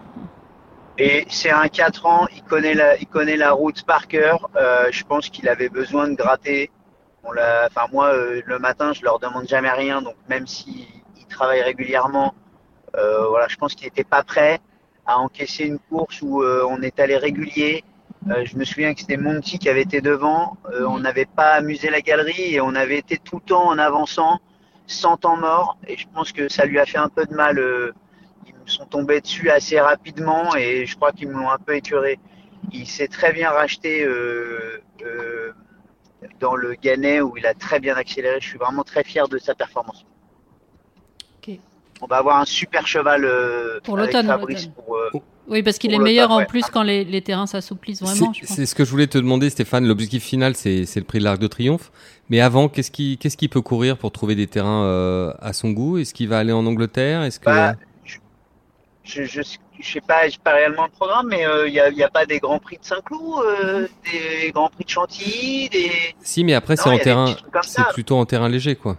Et 0.98 1.26
c'est 1.30 1.52
un 1.52 1.68
4 1.68 2.06
ans, 2.06 2.26
il 2.34 2.42
connaît 2.44 2.74
la, 2.74 2.98
il 2.98 3.08
connaît 3.08 3.36
la 3.36 3.52
route 3.52 3.84
par 3.84 4.08
cœur. 4.08 4.50
Euh, 4.56 4.88
je 4.92 5.04
pense 5.04 5.30
qu'il 5.30 5.50
avait 5.50 5.68
besoin 5.68 6.08
de 6.08 6.16
gratter. 6.16 6.72
On 7.26 7.32
enfin 7.32 7.88
moi, 7.92 8.14
euh, 8.14 8.42
le 8.46 8.60
matin, 8.60 8.94
je 8.94 9.04
leur 9.04 9.20
demande 9.20 9.48
jamais 9.48 9.72
rien, 9.72 10.02
donc 10.02 10.16
même 10.30 10.48
s'il 10.48 10.86
il 11.18 11.26
travaille 11.28 11.62
régulièrement, 11.62 12.34
voilà, 13.30 13.48
je 13.48 13.56
pense 13.58 13.76
qu'il 13.76 13.86
n'était 13.86 14.04
pas 14.04 14.24
prêt 14.24 14.60
à 15.06 15.20
encaisser 15.20 15.66
une 15.66 15.80
course 15.80 16.22
où 16.22 16.42
euh, 16.42 16.66
on 16.68 16.82
est 16.82 17.00
allé 17.00 17.18
régulier. 17.18 17.84
Euh, 18.30 18.44
je 18.46 18.58
me 18.58 18.64
souviens 18.64 18.94
que 18.94 19.02
c'était 19.02 19.18
Monty 19.18 19.60
qui 19.60 19.70
avait 19.70 19.84
été 19.84 20.02
devant. 20.02 20.58
Euh. 20.72 20.86
On 20.86 21.00
n'avait 21.00 21.26
pas 21.26 21.52
amusé 21.54 21.90
la 21.90 22.02
galerie 22.02 22.56
et 22.56 22.62
on 22.62 22.74
avait 22.76 22.98
été 22.98 23.18
tout 23.18 23.36
le 23.36 23.42
temps 23.44 23.68
en 23.68 23.78
avançant, 23.78 24.40
sans 24.88 25.18
temps 25.18 25.38
mort. 25.38 25.78
Et 25.88 25.96
je 25.98 26.08
pense 26.14 26.32
que 26.32 26.50
ça 26.50 26.66
lui 26.66 26.80
a 26.80 26.86
fait 26.86 26.98
un 26.98 27.10
peu 27.10 27.26
de 27.26 27.34
mal. 27.34 27.60
euh, 27.60 27.94
ils 28.48 28.72
sont 28.72 28.86
tombés 28.86 29.22
dessus 29.22 29.52
assez 29.52 29.80
rapidement 29.80 30.56
et 30.56 30.88
je 30.88 30.96
crois 30.96 31.12
qu'ils 31.12 31.28
me 31.28 31.34
l'ont 31.34 31.52
un 31.52 31.60
peu 31.60 31.76
écœuré. 31.76 32.20
Il 32.72 32.88
s'est 32.88 33.08
très 33.08 33.32
bien 33.32 33.52
racheté 33.52 34.04
euh, 34.04 34.82
euh, 35.04 35.52
dans 36.40 36.56
le 36.56 36.74
Gannet 36.74 37.22
où 37.22 37.38
il 37.38 37.46
a 37.46 37.54
très 37.54 37.80
bien 37.80 37.96
accéléré. 37.96 38.40
Je 38.42 38.48
suis 38.48 38.58
vraiment 38.58 38.84
très 38.84 39.04
fier 39.04 39.28
de 39.28 39.38
sa 39.38 39.54
performance. 39.54 40.06
On 42.02 42.08
va 42.08 42.18
avoir 42.18 42.40
un 42.40 42.46
super 42.46 42.86
cheval 42.88 43.24
euh, 43.26 43.80
Pour 43.84 43.98
l'automne, 43.98 44.28
Fabrice 44.28 44.66
l'automne. 44.66 44.74
pour, 44.86 44.96
euh, 44.98 45.10
Oui, 45.48 45.64
parce 45.64 45.78
qu'il 45.78 45.94
est 45.94 45.98
le 45.98 46.04
meilleur 46.04 46.30
en 46.32 46.40
ouais. 46.40 46.46
plus 46.46 46.64
quand 46.66 46.84
les, 46.84 47.04
les 47.06 47.22
terrains 47.22 47.48
s'assouplissent 47.48 48.02
vraiment. 48.02 48.34
C'est 48.44 48.66
ce 48.66 48.76
que 48.76 48.84
je 48.84 48.92
voulais 48.92 49.08
te 49.08 49.18
demander, 49.18 49.50
Stéphane. 49.50 49.88
L'objectif 49.88 50.24
final, 50.24 50.56
c'est 50.56 50.86
le 50.96 51.04
prix 51.04 51.20
de 51.20 51.24
l'Arc 51.24 51.40
de 51.40 51.48
Triomphe. 51.48 51.92
Mais 52.30 52.42
avant, 52.42 52.68
qu'est-ce 52.68 52.92
qu'il 52.92 53.50
peut 53.50 53.62
courir 53.62 53.98
pour 53.98 54.12
trouver 54.12 54.36
des 54.36 54.48
terrains 54.48 54.84
euh, 54.84 55.34
à 55.40 55.54
son 55.54 55.72
goût? 55.72 55.98
Est-ce 55.98 56.14
qu'il 56.14 56.28
va 56.28 56.40
aller 56.40 56.52
en 56.52 56.66
Angleterre? 56.66 57.24
Est-ce 57.24 57.40
que 57.40 57.46
Bah, 57.46 57.76
je, 59.04 59.24
je, 59.24 59.42
je 59.80 59.92
sais 59.94 60.02
pas, 60.02 60.22
réellement 60.48 60.86
le 60.86 60.92
programme, 60.92 61.28
mais 61.30 61.46
il 61.68 61.72
n'y 61.72 61.80
a, 61.80 61.90
y 61.92 62.04
a 62.04 62.10
pas 62.10 62.26
des 62.26 62.40
grands 62.40 62.60
prix 62.60 62.78
de 62.78 62.84
Saint-Cloud, 62.86 63.44
euh, 63.46 63.88
des 64.12 64.52
grands 64.52 64.70
prix 64.70 64.84
de 64.84 64.90
Chantilly, 64.90 65.70
des. 65.70 65.92
si, 66.22 66.44
mais 66.44 66.56
après 66.56 66.76
c'est 66.76 66.90
en 66.90 66.98
terrain, 66.98 67.36
c'est 67.62 67.84
plutôt 67.94 68.18
en 68.18 68.26
terrain 68.26 68.50
léger, 68.50 68.76
quoi. 68.76 68.98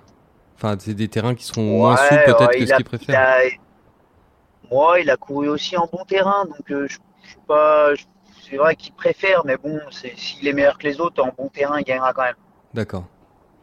Enfin, 0.57 0.77
c'est 0.79 0.95
des 0.95 1.09
terrains 1.09 1.35
qui 1.35 1.45
seront 1.45 1.63
moins 1.63 1.97
souples 1.97 2.25
peut-être 2.25 2.41
ouais, 2.49 2.59
que 2.59 2.67
ce 2.67 2.73
qu'il 2.75 2.81
il 2.81 2.85
préfère. 2.85 3.21
a- 3.21 3.41
Moi, 4.71 5.01
il 5.01 5.11
a 5.11 5.17
couru 5.17 5.49
aussi 5.49 5.77
en 5.77 5.87
bon 5.87 6.05
terrain, 6.05 6.45
donc 6.45 6.71
euh, 6.71 6.87
je, 6.89 6.99
je 7.23 7.29
suis 7.31 7.39
pas. 7.47 7.95
je- 7.95 8.05
C'est 8.49 8.57
vrai 8.59 8.77
qu'il 8.77 8.93
préfère, 8.93 9.45
mais 9.45 9.57
bon, 9.57 9.81
c'est- 9.91 10.17
s'il 10.17 10.47
est 10.47 10.53
meilleur 10.53 10.79
que 10.79 10.87
les 10.87 11.01
autres 11.01 11.21
en 11.23 11.33
bon 11.37 11.49
terrain, 11.49 11.79
il 11.81 11.85
gagnera 11.85 12.13
quand 12.13 12.23
même. 12.23 12.37
D'accord. 12.75 13.05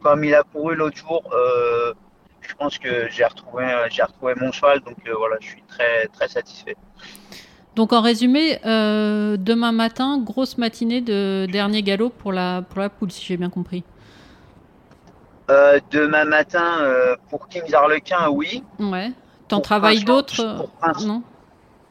Comme 0.02 0.24
il 0.24 0.34
a 0.34 0.42
couru 0.42 0.74
l'autre 0.74 0.96
jour, 0.98 1.22
euh, 1.32 1.94
je 2.42 2.54
pense 2.54 2.78
que 2.78 3.08
j'ai 3.10 3.24
retrouvé, 3.24 3.64
j'ai 3.90 4.02
retrouvé 4.02 4.34
mon 4.36 4.52
cheval, 4.52 4.80
donc 4.80 4.96
euh, 5.06 5.14
voilà, 5.16 5.36
je 5.40 5.48
suis 5.48 5.62
très 5.66 6.06
très 6.08 6.28
satisfait. 6.28 6.76
Donc 7.76 7.92
en 7.94 8.02
résumé, 8.02 8.58
euh, 8.66 9.36
demain 9.38 9.72
matin, 9.72 10.18
grosse 10.22 10.58
matinée 10.58 11.00
de 11.00 11.46
dernier 11.50 11.82
galop 11.82 12.10
pour 12.10 12.32
la, 12.32 12.62
pour 12.62 12.80
la 12.80 12.88
poule, 12.90 13.10
si 13.10 13.24
j'ai 13.24 13.36
bien 13.38 13.50
compris. 13.50 13.82
Euh, 15.50 15.78
demain 15.90 16.24
matin, 16.24 16.78
euh, 16.80 17.16
pour 17.28 17.48
Kings 17.48 17.72
Harlequin, 17.74 18.28
oui. 18.30 18.62
Ouais. 18.78 19.10
T'en 19.48 19.60
travailles 19.60 19.96
Prince 19.96 20.06
d'autres 20.06 20.40
euh, 20.40 20.62
Prince- 20.80 21.04
Non 21.04 21.22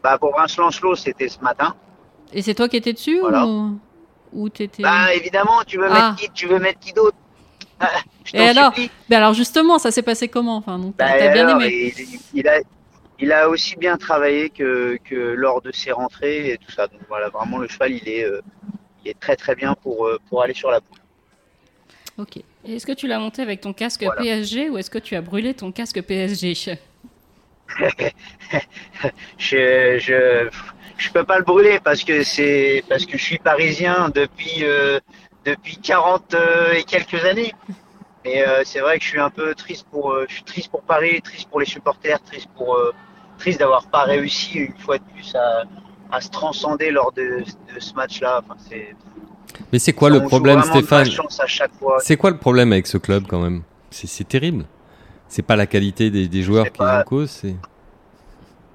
Bah, 0.03 0.17
pour 0.17 0.35
Vince 0.35 0.57
Lancelot, 0.57 0.95
c'était 0.95 1.29
ce 1.29 1.39
matin. 1.39 1.75
Et 2.33 2.41
c'est 2.41 2.55
toi 2.55 2.67
qui 2.67 2.77
étais 2.77 2.93
dessus 2.93 3.19
Voilà. 3.19 3.45
ou, 3.45 3.77
ou 4.31 4.49
t'étais... 4.49 4.81
Bah, 4.81 5.13
évidemment, 5.13 5.61
tu 5.67 5.77
veux 5.77 5.87
Ah. 5.87 5.93
mettre 6.11 6.15
qui, 6.15 6.29
tu 6.31 6.47
veux 6.47 6.57
mettre 6.59 6.79
qui 6.79 6.93
d'autre 6.93 7.15
Ah, 7.79 7.89
Et 8.33 8.39
alors 8.49 8.73
supplie. 8.73 8.89
Ben 9.09 9.17
alors 9.17 9.33
justement, 9.33 9.77
ça 9.77 9.91
s'est 9.91 10.01
passé 10.01 10.27
comment 10.29 10.55
enfin, 10.57 10.79
donc, 10.79 10.95
T'as 10.97 11.05
Bah, 11.11 11.19
t'as 11.19 11.33
bien 11.33 11.47
alors, 11.47 11.61
aimé 11.61 11.93
il, 11.97 12.19
il 12.33 12.47
a, 12.47 12.59
il 13.19 13.31
a 13.31 13.49
aussi 13.49 13.75
bien 13.75 13.97
travaillé 13.97 14.49
que, 14.49 14.97
que 15.03 15.15
lors 15.15 15.61
de 15.61 15.71
ses 15.71 15.91
rentrées 15.91 16.53
et 16.53 16.57
tout 16.57 16.71
ça. 16.71 16.87
Donc 16.87 17.01
voilà, 17.07 17.29
vraiment, 17.29 17.59
le 17.59 17.67
cheval, 17.67 17.91
il 17.91 18.07
est, 18.09 18.23
euh, 18.23 18.41
il 19.05 19.11
est 19.11 19.19
très 19.19 19.35
très 19.35 19.53
bien 19.53 19.75
pour, 19.75 20.09
pour 20.29 20.41
aller 20.41 20.53
sur 20.55 20.71
la 20.71 20.81
poule. 20.81 20.97
Ok. 22.17 22.39
Est-ce 22.65 22.85
que 22.85 22.91
tu 22.93 23.07
l'as 23.07 23.19
monté 23.19 23.41
avec 23.41 23.61
ton 23.61 23.73
casque 23.73 24.03
Voilà. 24.03 24.21
PSG 24.21 24.69
ou 24.69 24.77
est-ce 24.77 24.89
que 24.89 24.99
tu 24.99 25.15
as 25.15 25.21
brûlé 25.21 25.53
ton 25.53 25.71
casque 25.71 26.01
PSG 26.01 26.77
Je, 29.37 29.97
je, 29.99 30.49
je 30.97 31.11
peux 31.11 31.23
pas 31.23 31.37
le 31.37 31.43
brûler 31.43 31.79
parce 31.83 32.03
que 32.03 32.23
c'est 32.23 32.83
parce 32.87 33.05
que 33.05 33.17
je 33.17 33.23
suis 33.23 33.37
parisien 33.39 34.09
depuis 34.09 34.63
euh, 34.63 34.99
depuis 35.45 35.77
40 35.77 36.33
euh, 36.33 36.73
et 36.73 36.83
quelques 36.83 37.25
années. 37.25 37.53
Mais 38.25 38.47
euh, 38.47 38.61
c'est 38.63 38.79
vrai 38.79 38.97
que 38.99 39.03
je 39.03 39.09
suis 39.09 39.19
un 39.19 39.29
peu 39.29 39.53
triste 39.55 39.85
pour 39.91 40.11
euh, 40.11 40.25
je 40.29 40.35
suis 40.35 40.43
triste 40.43 40.69
pour 40.71 40.83
Paris, 40.83 41.21
triste 41.21 41.49
pour 41.49 41.59
les 41.59 41.65
supporters, 41.65 42.21
triste 42.23 42.47
pour 42.55 42.77
triste 43.37 43.59
d'avoir 43.59 43.87
pas 43.87 44.03
réussi 44.03 44.59
une 44.59 44.77
fois 44.77 44.97
de 44.97 45.03
plus 45.13 45.35
à, 45.35 45.63
à 46.11 46.21
se 46.21 46.29
transcender 46.29 46.91
lors 46.91 47.11
de, 47.11 47.43
de 47.73 47.79
ce 47.79 47.93
match-là. 47.95 48.41
Enfin, 48.43 48.55
c'est 48.69 48.95
Mais 49.71 49.79
c'est 49.79 49.93
quoi 49.93 50.09
le 50.09 50.23
problème, 50.23 50.61
Stéphane. 50.63 51.07
C'est 51.99 52.17
quoi 52.17 52.31
le 52.31 52.37
problème 52.37 52.71
avec 52.71 52.87
ce 52.87 52.97
club 52.97 53.25
quand 53.27 53.39
même? 53.39 53.63
C'est 53.91 54.27
terrible. 54.27 54.65
C'est 55.27 55.41
pas 55.41 55.55
la 55.55 55.65
qualité 55.65 56.09
des, 56.11 56.27
des 56.27 56.43
joueurs 56.43 56.71
qui 56.71 56.81
est 56.81 56.85
en 56.85 57.03
cause. 57.03 57.41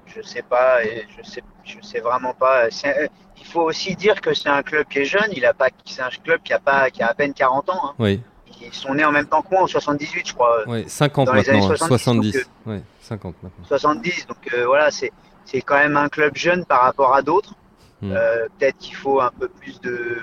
Je 0.07 0.21
sais 0.21 0.41
pas, 0.41 0.83
et 0.83 1.05
je 1.17 1.29
sais, 1.29 1.43
je 1.63 1.77
sais 1.81 1.99
vraiment 1.99 2.33
pas. 2.33 2.65
Euh, 2.65 3.07
il 3.39 3.45
faut 3.45 3.61
aussi 3.61 3.95
dire 3.95 4.19
que 4.19 4.33
c'est 4.33 4.49
un 4.49 4.63
club 4.63 4.85
qui 4.89 4.99
est 4.99 5.05
jeune. 5.05 5.29
Il 5.33 5.45
a 5.45 5.53
pas, 5.53 5.69
c'est 5.85 6.01
un 6.01 6.09
club 6.09 6.41
qui 6.43 6.51
a 6.51 6.59
pas, 6.59 6.89
qui 6.89 7.01
a 7.03 7.07
à 7.07 7.13
peine 7.13 7.33
40 7.33 7.69
ans. 7.69 7.79
hein. 7.89 7.93
oui, 7.99 8.21
Ils 8.61 8.73
sont 8.73 8.93
nés 8.95 9.05
en 9.05 9.11
même 9.11 9.27
temps 9.27 9.41
que 9.41 9.49
moi 9.51 9.61
en 9.63 9.67
78, 9.67 10.27
je 10.27 10.33
crois. 10.33 10.67
ouais, 10.67 10.83
50 10.87 11.27
Dans 11.27 11.33
les 11.33 11.49
années 11.49 11.59
maintenant, 11.59 11.73
hein, 11.85 11.87
70, 11.87 12.31
70. 12.31 12.33
donc, 12.33 12.43
Ouais, 12.73 12.81
50 13.01 13.35
maintenant. 13.43 13.65
70. 13.67 14.27
Donc 14.27 14.37
euh, 14.53 14.65
voilà, 14.65 14.91
c'est, 14.91 15.11
c'est 15.45 15.61
quand 15.61 15.77
même 15.77 15.95
un 15.95 16.09
club 16.09 16.35
jeune 16.35 16.65
par 16.65 16.81
rapport 16.81 17.13
à 17.15 17.21
d'autres. 17.21 17.53
Hmm. 18.01 18.11
Euh, 18.13 18.47
peut-être 18.57 18.77
qu'il 18.79 18.95
faut 18.95 19.21
un 19.21 19.31
peu 19.39 19.47
plus 19.47 19.79
de, 19.81 20.17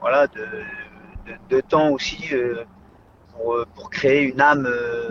voilà, 0.00 0.26
de, 0.28 0.40
de, 1.26 1.56
de 1.56 1.60
temps 1.60 1.90
aussi 1.90 2.28
euh, 2.32 2.64
pour, 3.32 3.54
euh, 3.54 3.66
pour 3.74 3.90
créer 3.90 4.22
une 4.22 4.40
âme 4.40 4.66
euh, 4.66 5.10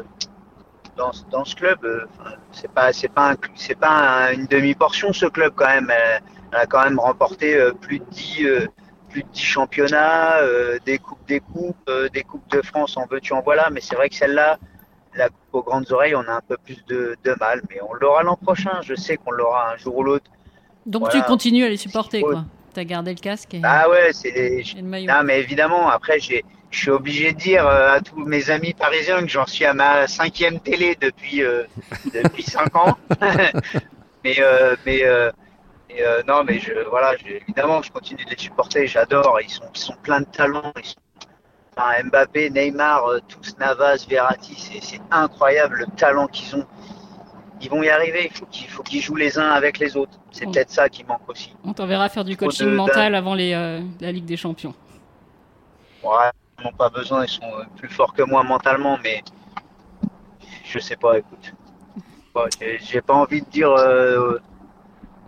dans, 0.97 1.11
ce- 1.13 1.23
dans 1.31 1.45
ce 1.45 1.55
club. 1.55 1.79
Enfin, 2.19 2.31
c'est 2.51 2.71
pas, 2.71 2.91
c'est 2.93 3.07
pas, 3.09 3.31
un, 3.31 3.35
c'est 3.55 3.75
pas 3.79 3.89
un- 4.27 4.33
une 4.33 4.45
demi-portion 4.47 5.13
ce 5.13 5.25
club 5.27 5.53
quand 5.55 5.67
même. 5.67 5.89
Elle, 5.91 6.21
elle 6.51 6.59
a 6.59 6.65
quand 6.65 6.83
même 6.83 6.99
remporté 6.99 7.57
plus 7.81 7.99
de 7.99 8.05
10 8.11 8.45
euh, 8.45 8.67
plus 9.09 9.23
de 9.23 9.27
10 9.29 9.41
championnats, 9.41 10.37
euh, 10.41 10.77
des 10.85 10.99
coupes, 10.99 11.25
des 11.27 11.39
coupes, 11.39 11.75
euh, 11.89 12.09
des 12.09 12.21
coupes 12.23 12.47
de 12.51 12.61
France 12.61 12.95
en 12.97 13.05
veux-tu 13.09 13.33
en 13.33 13.41
voilà. 13.41 13.69
Mais 13.71 13.81
c'est 13.81 13.95
vrai 13.95 14.07
que 14.09 14.15
celle-là, 14.15 14.57
la 15.15 15.29
coupe 15.29 15.37
aux 15.53 15.63
grandes 15.63 15.91
oreilles, 15.91 16.15
on 16.15 16.21
a 16.27 16.33
un 16.33 16.41
peu 16.47 16.57
plus 16.63 16.83
de, 16.85 17.15
de 17.23 17.35
mal, 17.39 17.61
mais 17.69 17.77
on 17.81 17.93
l'aura 17.95 18.21
l'an 18.23 18.35
prochain. 18.35 18.81
Je 18.83 18.93
sais 18.93 19.17
qu'on 19.17 19.31
l'aura 19.31 19.71
un 19.73 19.77
jour 19.77 19.97
ou 19.97 20.03
l'autre. 20.03 20.29
Donc 20.85 21.03
Voilà. 21.05 21.19
tu 21.21 21.25
continues 21.27 21.65
à 21.65 21.69
les 21.69 21.77
supporter, 21.77 22.21
quoi. 22.21 22.43
T'as 22.73 22.83
gardé 22.83 23.13
le 23.13 23.19
casque 23.19 23.53
et, 23.53 23.61
Ah 23.63 23.89
ouais, 23.89 24.11
c'est 24.13 24.31
les, 24.31 24.59
et 24.59 24.81
le 24.81 24.83
maillot. 24.83 25.11
Non, 25.11 25.23
mais 25.23 25.39
évidemment, 25.39 25.89
après, 25.89 26.19
j'ai, 26.19 26.43
je 26.71 26.79
suis 26.79 26.91
obligé 26.91 27.33
de 27.33 27.37
dire 27.37 27.65
euh, 27.67 27.93
à 27.95 28.01
tous 28.01 28.23
mes 28.25 28.49
amis 28.49 28.73
parisiens 28.73 29.21
que 29.21 29.27
j'en 29.27 29.45
suis 29.45 29.65
à 29.65 29.73
ma 29.73 30.07
cinquième 30.07 30.59
télé 30.59 30.95
depuis 30.99 31.43
euh, 31.43 31.63
depuis 32.13 32.43
cinq 32.43 32.75
ans. 32.75 32.95
mais 34.23 34.35
euh, 34.39 34.75
mais 34.85 35.03
euh, 35.03 35.31
mais, 35.89 36.01
euh, 36.03 36.21
non, 36.27 36.43
mais 36.43 36.59
je 36.59 36.73
voilà, 36.89 37.15
je- 37.17 37.33
évidemment, 37.35 37.81
je 37.81 37.91
continue 37.91 38.23
de 38.25 38.29
les 38.31 38.37
supporter. 38.37 38.87
J'adore. 38.87 39.39
Ils 39.41 39.49
sont 39.49 39.65
ils 39.73 39.79
sont 39.79 39.95
pleins 40.03 40.21
de 40.21 40.25
talent. 40.27 40.71
Ils 40.77 40.85
sont, 40.85 40.95
enfin, 41.77 42.03
Mbappé, 42.05 42.49
Neymar, 42.51 43.03
tous 43.27 43.57
Navas, 43.59 44.05
Verratti, 44.09 44.55
c'est 44.57 44.83
c'est 44.83 45.01
incroyable 45.11 45.79
le 45.79 45.85
talent 45.97 46.27
qu'ils 46.27 46.55
ont. 46.55 46.65
Ils 47.61 47.69
vont 47.69 47.83
y 47.83 47.89
arriver. 47.89 48.29
Il 48.31 48.37
faut 48.37 48.45
qu'ils 48.45 48.69
faut 48.69 48.83
qu'ils 48.83 49.01
jouent 49.01 49.15
les 49.15 49.37
uns 49.37 49.49
avec 49.49 49.79
les 49.79 49.97
autres. 49.97 50.17
C'est 50.31 50.45
peut-être 50.51 50.69
ça 50.71 50.87
qui 50.89 51.03
manque 51.03 51.27
aussi. 51.27 51.53
On 51.63 51.73
t'enverra 51.73 52.07
faire 52.09 52.23
du 52.23 52.37
coaching 52.37 52.67
de- 52.67 52.75
mental 52.75 53.15
avant 53.15 53.35
les, 53.35 53.53
euh, 53.53 53.81
la 53.99 54.11
Ligue 54.11 54.25
des 54.25 54.37
Champions. 54.37 54.73
Ouais, 56.03 56.29
ils 56.59 56.63
n'ont 56.63 56.71
pas 56.71 56.89
besoin, 56.89 57.25
ils 57.25 57.29
sont 57.29 57.43
euh, 57.43 57.63
plus 57.75 57.89
forts 57.89 58.13
que 58.13 58.23
moi 58.23 58.43
mentalement, 58.43 58.97
mais 59.03 59.21
je 60.65 60.79
sais 60.79 60.95
pas, 60.95 61.17
écoute. 61.17 61.53
J'ai- 62.81 63.01
pas 63.01 63.15
envie 63.15 63.41
de 63.41 63.49
dire 63.49 63.71
euh, 63.71 64.39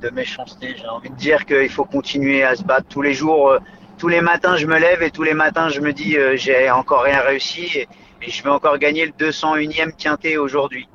de 0.01 0.09
méchanceté, 0.11 0.75
j'ai 0.77 0.87
envie 0.87 1.09
de 1.09 1.15
dire 1.15 1.45
qu'il 1.45 1.69
faut 1.69 1.83
continuer 1.83 2.43
à 2.43 2.55
se 2.55 2.63
battre 2.63 2.87
tous 2.87 3.01
les 3.01 3.13
jours. 3.13 3.49
euh, 3.49 3.59
tous 3.97 4.07
les 4.07 4.21
matins, 4.21 4.55
je 4.57 4.65
me 4.65 4.79
lève 4.79 5.03
et 5.03 5.11
tous 5.11 5.21
les 5.21 5.35
matins, 5.35 5.69
je 5.69 5.79
me 5.79 5.93
dis 5.93 6.15
j'ai 6.35 6.71
encore 6.71 7.03
rien 7.03 7.19
réussi 7.21 7.65
et, 7.77 7.87
et 8.23 8.31
je 8.31 8.41
vais 8.43 8.49
encore 8.49 8.77
gagner 8.79 9.05
le 9.05 9.11
201e 9.11 9.91
quintet 9.95 10.37
aujourd'hui. 10.37 10.87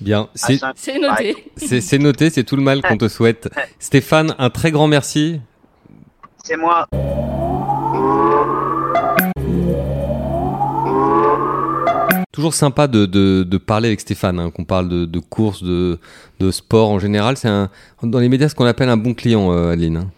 Bien, 0.00 0.28
c'est 0.34 0.58
noté. 0.98 1.36
c'est- 1.56 1.98
noté, 1.98 2.30
c'est 2.30 2.44
tout 2.44 2.56
le 2.56 2.62
mal 2.62 2.80
qu'on 2.82 2.96
te 2.96 3.08
souhaite. 3.08 3.50
Stéphane, 3.78 4.34
un 4.38 4.48
très 4.50 4.70
grand 4.70 4.86
merci. 4.88 5.40
C'est 6.42 6.56
moi. 6.56 6.86
Toujours 12.32 12.54
sympa 12.54 12.86
de, 12.86 13.06
de- 13.06 13.42
de 13.42 13.58
parler 13.58 13.88
avec 13.88 14.00
Stéphane, 14.00 14.38
hein, 14.38 14.50
qu'on 14.50 14.64
parle 14.64 14.88
de, 14.88 15.04
de 15.04 15.18
course, 15.18 15.62
de, 15.62 15.98
de 16.38 16.50
sport 16.50 16.88
en 16.88 16.98
général. 16.98 17.36
C'est 17.36 17.48
un, 17.48 17.68
dans 18.02 18.18
les 18.20 18.28
médias 18.28 18.48
ce 18.48 18.54
qu'on 18.54 18.64
appelle 18.66 18.88
un 18.88 18.96
bon 18.96 19.14
client, 19.14 19.52
euh, 19.52 19.72
Adeline. 19.72 19.96
hein. 19.98 20.10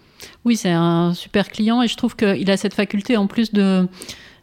Oui, 0.45 0.57
c'est 0.57 0.71
un 0.71 1.15
super 1.15 1.49
client 1.49 1.83
et 1.83 1.89
je 1.89 1.97
trouve 1.97 2.15
qu'il 2.15 2.49
a 2.51 2.57
cette 2.57 2.75
faculté 2.75 3.17
en 3.17 3.27
plus 3.27 3.53
de 3.53 3.89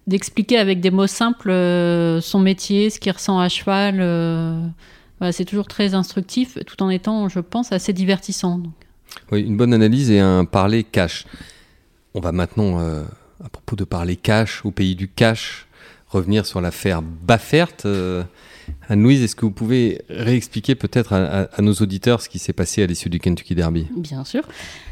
d'expliquer 0.08 0.58
avec 0.58 0.80
des 0.82 0.90
mots 0.90 1.06
simples 1.08 1.52
euh, 1.52 2.20
son 2.22 2.40
métier, 2.40 2.90
ce 2.90 3.00
qu'il 3.00 3.12
ressent 3.12 3.40
à 3.40 3.48
cheval. 3.48 3.98
euh, 4.00 4.60
c'est 5.32 5.46
toujours 5.46 5.68
très 5.68 5.94
instructif, 5.94 6.58
tout 6.66 6.82
en 6.82 6.90
étant, 6.90 7.30
je 7.30 7.40
pense, 7.40 7.72
assez 7.72 7.94
divertissant. 7.94 8.62
Oui, 9.32 9.42
une 9.42 9.58
bonne 9.58 9.74
analyse 9.74 10.12
et 10.12 10.20
un 10.20 10.46
parler 10.46 10.84
cash. 10.84 11.26
On 12.14 12.20
va 12.20 12.32
maintenant, 12.32 12.80
euh, 12.80 13.04
à 13.44 13.50
propos 13.50 13.76
de 13.76 13.84
parler 13.84 14.16
cash, 14.16 14.66
au 14.66 14.72
pays 14.72 14.96
du 14.96 15.08
cash, 15.08 15.68
revenir 16.10 16.46
sur 16.46 16.60
l'affaire 16.62 17.02
Baffert. 17.02 17.70
Euh, 17.86 18.24
Anne-Louise, 18.88 19.24
est-ce 19.24 19.36
que 19.36 19.46
vous 19.46 19.52
pouvez 19.52 20.02
réexpliquer 20.10 20.76
peut-être 20.76 21.14
à, 21.14 21.18
à- 21.26 21.44
à 21.56 21.62
nos 21.64 21.74
auditeurs 21.74 22.22
ce 22.22 22.30
qui 22.30 22.38
s'est 22.38 22.54
passé 22.54 22.84
à 22.84 22.86
l'issue 22.86 23.10
du 23.10 23.20
Kentucky 23.20 23.56
Derby? 23.56 23.88
Bien 23.98 24.24
sûr. 24.24 24.44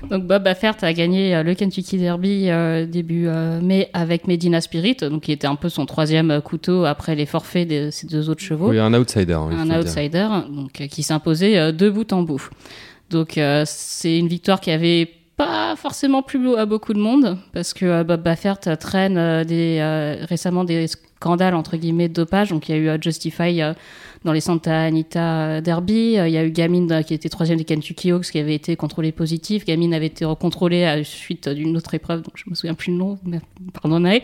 Donc 0.09 0.25
Bob 0.25 0.43
Baffert 0.43 0.75
a 0.81 0.93
gagné 0.93 1.35
euh, 1.35 1.43
le 1.43 1.53
Kentucky 1.53 1.97
Derby 1.99 2.49
euh, 2.49 2.87
début 2.87 3.27
euh, 3.27 3.61
mai 3.61 3.89
avec 3.93 4.27
Medina 4.27 4.61
Spirit, 4.61 4.97
donc 5.01 5.23
qui 5.23 5.31
était 5.31 5.45
un 5.45 5.55
peu 5.55 5.69
son 5.69 5.85
troisième 5.85 6.41
couteau 6.41 6.85
après 6.85 7.13
les 7.15 7.27
forfaits 7.27 7.67
de 7.67 7.89
ces 7.91 8.07
deux 8.07 8.29
autres 8.29 8.41
chevaux. 8.43 8.69
Oui, 8.71 8.79
un 8.79 8.93
outsider. 8.95 9.33
un 9.33 9.79
outsider 9.79 10.27
donc, 10.49 10.71
qui 10.71 11.03
s'imposait 11.03 11.71
de 11.71 11.89
bout 11.91 12.11
en 12.13 12.23
bout. 12.23 12.49
Donc 13.11 13.39
c'est 13.65 14.17
une 14.17 14.27
victoire 14.27 14.59
qui 14.59 14.71
avait 14.71 15.09
pas 15.37 15.75
forcément 15.75 16.23
plu 16.23 16.55
à 16.55 16.65
beaucoup 16.65 16.93
de 16.93 16.99
monde 16.99 17.37
parce 17.53 17.73
que 17.75 17.85
euh, 17.85 18.03
Bob 18.03 18.23
Baffert 18.23 18.57
euh, 18.65 18.75
traîne 18.75 19.17
euh, 19.17 20.25
récemment 20.27 20.63
des 20.63 20.87
scandales 20.87 21.53
entre 21.53 21.77
guillemets 21.77 22.09
de 22.09 22.13
dopage. 22.13 22.49
Donc 22.49 22.67
il 22.67 22.75
y 22.75 22.89
a 22.89 22.95
eu 22.95 22.99
Justify 23.01 23.61
dans 24.25 24.33
les 24.33 24.41
Santa 24.41 24.81
Anita 24.81 25.61
Derby, 25.61 26.13
il 26.13 26.29
y 26.29 26.37
a 26.37 26.43
eu 26.43 26.49
Gamine 26.49 27.03
qui 27.05 27.13
était 27.13 27.29
troisième 27.29 27.59
des 27.59 27.65
Kentucky 27.65 28.11
Hawks 28.11 28.31
qui 28.31 28.39
avait 28.39 28.55
été 28.55 28.75
contrôlé 28.75 29.11
positif. 29.11 29.63
Gamine 29.63 29.93
avait 29.93 30.07
été 30.07 30.25
recontrôlé 30.25 30.83
à 30.85 31.03
suite 31.03 31.47
d'une 31.49 31.77
autre 31.77 31.93
épreuve, 31.93 32.23
donc 32.23 32.33
je 32.35 32.49
me 32.49 32.55
souviens 32.55 32.73
plus 32.73 32.91
le 32.91 32.97
nom, 32.97 33.19
mais 33.23 33.39
pardonnez. 33.79 34.23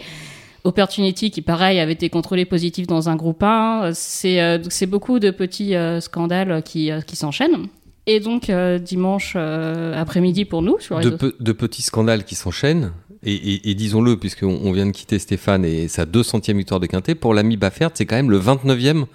Opportunity 0.63 1.29
qui 1.29 1.41
pareil 1.41 1.79
avait 1.79 1.93
été 1.93 2.09
contrôlé 2.09 2.45
positif 2.45 2.87
dans 2.87 3.09
un 3.09 3.15
groupe 3.15 3.43
1. 3.43 3.91
C'est 3.93 4.85
beaucoup 4.87 5.19
de 5.19 5.29
petits 5.29 5.75
scandales 5.99 6.63
qui, 6.63 6.89
qui 7.05 7.15
s'enchaînent. 7.15 7.67
Et 8.05 8.19
donc 8.19 8.49
euh, 8.49 8.79
dimanche 8.79 9.33
euh, 9.35 9.99
après-midi 9.99 10.43
pour 10.45 10.61
nous 10.61 10.77
sur 10.79 10.99
les 10.99 11.05
de, 11.05 11.09
réseaux- 11.11 11.31
pe- 11.31 11.35
de 11.43 11.51
petits 11.53 11.81
scandales 11.81 12.23
qui 12.25 12.35
s'enchaînent. 12.35 12.91
Et, 13.25 13.33
et- 13.33 13.69
et 13.69 13.75
disons-le, 13.75 14.17
puisqu'on 14.17 14.59
on 14.63 14.71
vient 14.73 14.85
de 14.85 14.91
quitter 14.91 15.17
Stéphane 15.19 15.63
et 15.63 15.87
sa 15.87 16.05
200e 16.05 16.57
victoire 16.57 16.81
de 16.81 16.87
Quintet, 16.87 17.15
pour 17.15 17.33
l'ami 17.33 17.55
Baffert, 17.55 17.91
c'est 17.93 18.05
quand 18.05 18.17
même 18.17 18.29
le 18.29 18.37
29e 18.39 19.05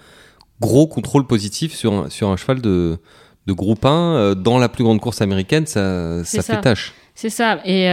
gros 0.59 0.87
contrôle 0.87 1.27
positif 1.27 1.75
sur 1.75 1.93
un, 1.93 2.09
sur 2.09 2.29
un 2.29 2.35
cheval 2.35 2.59
de, 2.61 2.97
de 3.45 3.53
groupe 3.53 3.85
1. 3.85 3.89
euh, 4.15 4.35
dans 4.35 4.57
la 4.57 4.67
plus 4.69 4.83
grande 4.83 4.99
course 4.99 5.21
américaine, 5.21 5.67
ça, 5.67 6.23
C'est 6.25 6.37
ça, 6.37 6.41
ça. 6.41 6.55
fait 6.55 6.61
tâche. 6.61 6.93
C'est 7.13 7.29
ça, 7.29 7.59
et 7.65 7.83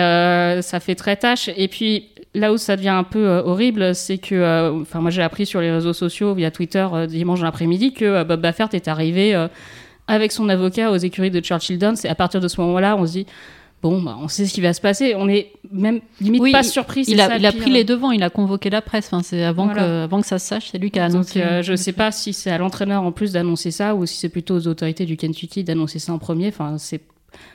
ça 0.63 0.79
fait 0.81 0.95
très 0.95 1.17
tâche. 1.17 1.51
Et 1.57 1.67
puis 1.69 2.11
là 2.35 2.53
où 2.53 2.57
ça 2.57 2.77
devient 2.77 2.89
un 2.91 3.03
peu 3.05 3.27
euh, 3.29 3.43
horrible, 3.43 3.95
c'est 3.95 4.19
que, 4.19 4.35
euh, 4.37 4.81
enfin 4.83 5.01
moi 5.01 5.11
j'ai 5.11 5.23
appris 5.23 5.45
sur 5.47 5.61
les 5.61 5.71
réseaux 5.73 5.93
sociaux 5.93 6.33
via 6.33 6.51
Twitter 6.53 6.87
euh, 6.93 7.07
dimanche 7.07 7.43
après-midi 7.43 7.93
que 7.93 8.23
Bob 8.23 8.41
Baffert 8.41 8.69
est 8.73 8.87
arrivé 8.89 9.35
avec 10.09 10.33
son 10.33 10.49
avocat 10.49 10.91
aux 10.91 10.97
écuries 10.97 11.31
de 11.31 11.41
Churchill 11.41 11.79
Downs. 11.79 11.97
Et 12.05 12.09
à 12.09 12.15
partir 12.15 12.41
de 12.41 12.49
ce 12.49 12.61
moment-là, 12.61 12.97
on 12.97 13.07
se 13.07 13.13
dit 13.13 13.27
bon, 13.83 14.01
bah, 14.03 14.17
on 14.21 14.27
sait 14.29 14.47
ce 14.47 14.55
qui 14.55 14.61
va 14.61 14.73
se 14.73 14.81
passer. 14.81 15.15
On 15.17 15.29
est 15.29 15.53
même 15.71 16.01
limite 16.21 16.41
Oui, 16.43 16.51
pas 16.53 16.63
surpris. 16.63 17.05
il 17.07 17.21
a, 17.21 17.29
ça, 17.29 17.37
il 17.37 17.47
a 17.47 17.53
pris 17.53 17.71
les 17.71 17.85
devants, 17.85 18.11
il 18.11 18.23
a 18.23 18.31
convoqué 18.31 18.69
la 18.71 18.83
presse. 18.83 19.07
Enfin, 19.07 19.23
c'est 19.23 19.45
avant, 19.45 19.67
Voilà. 19.67 19.83
que, 19.83 20.05
avant 20.05 20.21
que 20.21 20.27
ça 20.27 20.39
se 20.39 20.47
sache, 20.47 20.69
c'est 20.73 20.79
lui 20.79 20.91
qui 20.91 20.99
a 20.99 21.07
Donc 21.09 21.15
annoncé. 21.17 21.43
euh, 21.43 21.63
je 21.63 21.77
sais 21.77 21.93
pas 21.93 22.11
si 22.11 22.33
c'est 22.33 22.51
à 22.51 22.59
l'entraîneur 22.59 23.03
en 23.03 23.13
plus 23.13 23.33
d'annoncer 23.33 23.71
ça 23.71 23.95
ou 23.95 24.05
si 24.07 24.17
c'est 24.17 24.29
plutôt 24.29 24.57
aux 24.57 24.67
autorités 24.67 25.05
du 25.07 25.17
Kentucky 25.17 25.63
d'annoncer 25.63 25.99
ça 25.99 26.13
en 26.13 26.19
premier. 26.19 26.49
Enfin, 26.49 26.77
c'est 26.79 27.01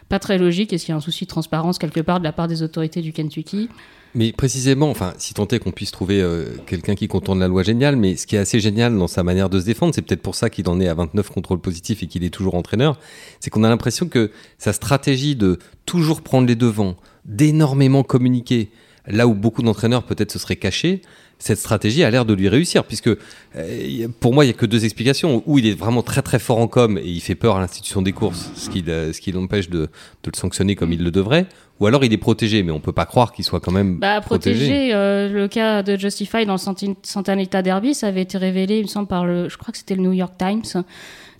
pas 0.10 0.20
très 0.20 0.38
logique. 0.38 0.74
Est-ce 0.74 0.86
qu'il 0.86 0.92
y 0.92 0.96
a 0.96 0.98
un 0.98 1.02
souci 1.02 1.26
de 1.26 1.30
transparence 1.30 1.78
quelque 1.78 2.02
part 2.02 2.20
de 2.20 2.24
la 2.24 2.34
part 2.34 2.48
des 2.48 2.64
autorités 2.64 3.02
du 3.02 3.14
Kentucky? 3.14 3.70
Mais 4.14 4.34
précisément, 4.34 4.90
enfin, 4.90 5.14
si 5.18 5.34
tant 5.34 5.48
est 5.48 5.60
qu'on 5.60 5.72
puisse 5.72 5.92
trouver 5.92 6.22
euh, 6.22 6.58
quelqu'un 6.66 6.96
qui 6.96 7.08
contourne 7.08 7.40
la 7.40 7.48
loi 7.48 7.64
géniale, 7.64 7.96
mais 7.96 8.18
ce 8.18 8.28
qui 8.28 8.36
est 8.36 8.40
assez 8.40 8.60
génial 8.60 8.98
dans 8.98 9.08
sa 9.08 9.24
manière 9.24 9.50
de 9.50 9.60
se 9.60 9.66
défendre, 9.66 9.96
c'est 9.96 10.02
peut-être 10.02 10.22
pour 10.22 10.36
ça 10.36 10.50
qu'il 10.50 10.68
en 10.68 10.82
est 10.82 10.88
à 10.90 10.94
29 10.94 11.30
contrôles 11.30 11.62
positifs 11.62 12.04
et 12.04 12.08
qu'il 12.08 12.26
est 12.26 12.30
toujours 12.30 12.56
entraîneur, 12.56 13.00
c'est 13.40 13.50
qu'on 13.50 13.64
a 13.64 13.70
l'impression 13.70 14.10
que 14.10 14.32
sa 14.58 14.74
stratégie 14.74 15.38
de 15.38 15.60
toujours 15.86 16.22
prendre 16.22 16.46
les 16.46 16.56
devants, 16.56 16.98
d'énormément 17.24 18.04
communiquer, 18.04 18.70
là 19.08 19.28
où 19.28 19.34
beaucoup 19.34 19.62
d'entraîneurs 19.62 20.04
peut-être 20.04 20.32
se 20.32 20.40
seraient 20.40 20.58
cachés, 20.58 21.02
cette 21.42 21.58
stratégie 21.58 22.04
a 22.04 22.10
l'air 22.12 22.26
de 22.26 22.34
lui 22.34 22.48
réussir, 22.50 22.84
puisque 22.84 23.08
euh, 23.56 24.08
pour 24.20 24.34
moi, 24.34 24.46
il 24.46 24.48
n'y 24.50 24.54
a 24.54 24.58
que 24.58 24.66
deux 24.66 24.86
explications. 24.86 25.44
Ou 25.46 25.60
il 25.60 25.68
est 25.68 25.74
vraiment 25.78 26.04
très 26.04 26.22
très 26.22 26.40
fort 26.40 26.60
en 26.60 26.68
com 26.68 26.98
et 26.98 27.08
il 27.08 27.20
fait 27.20 27.36
peur 27.36 27.58
à 27.58 27.60
l'institution 27.60 28.02
des 28.02 28.12
courses, 28.12 28.52
ce 28.56 28.70
qui, 28.70 28.84
euh, 28.88 29.12
ce 29.12 29.20
qui 29.20 29.32
l'empêche 29.32 29.70
de, 29.70 29.80
de 29.80 30.32
le 30.34 30.38
sanctionner 30.38 30.76
comme 30.76 30.94
il 30.94 31.04
le 31.04 31.12
devrait. 31.12 31.48
Ou 31.80 31.88
alors 31.88 32.04
il 32.06 32.14
est 32.14 32.18
protégé, 32.18 32.62
mais 32.62 32.72
on 32.72 32.80
peut 32.80 32.92
pas 32.92 33.06
croire 33.06 33.32
qu'il 33.34 33.44
soit 33.44 33.60
quand 33.60 33.72
même 33.72 33.98
Bah, 33.98 34.22
protégé. 34.22 34.94
euh, 34.94 35.30
le 35.30 35.48
cas 35.48 35.82
de 35.82 35.98
Justify 35.98 36.46
dans 36.46 36.54
le 36.54 36.60
Santi- 36.60 36.96
Santa 37.02 37.32
Anita 37.32 37.64
Derby, 37.64 37.96
ça 37.96 38.08
avait 38.08 38.22
été 38.22 38.38
révélé, 38.38 38.78
il 38.78 38.84
me 38.84 38.88
semble, 38.88 39.08
par 39.08 39.26
le, 39.26 39.50
je 39.50 39.58
crois 39.58 39.72
que 39.72 39.80
c'était 39.80 39.96
le 39.96 40.04
New 40.04 40.14
York 40.14 40.34
Times. 40.38 40.84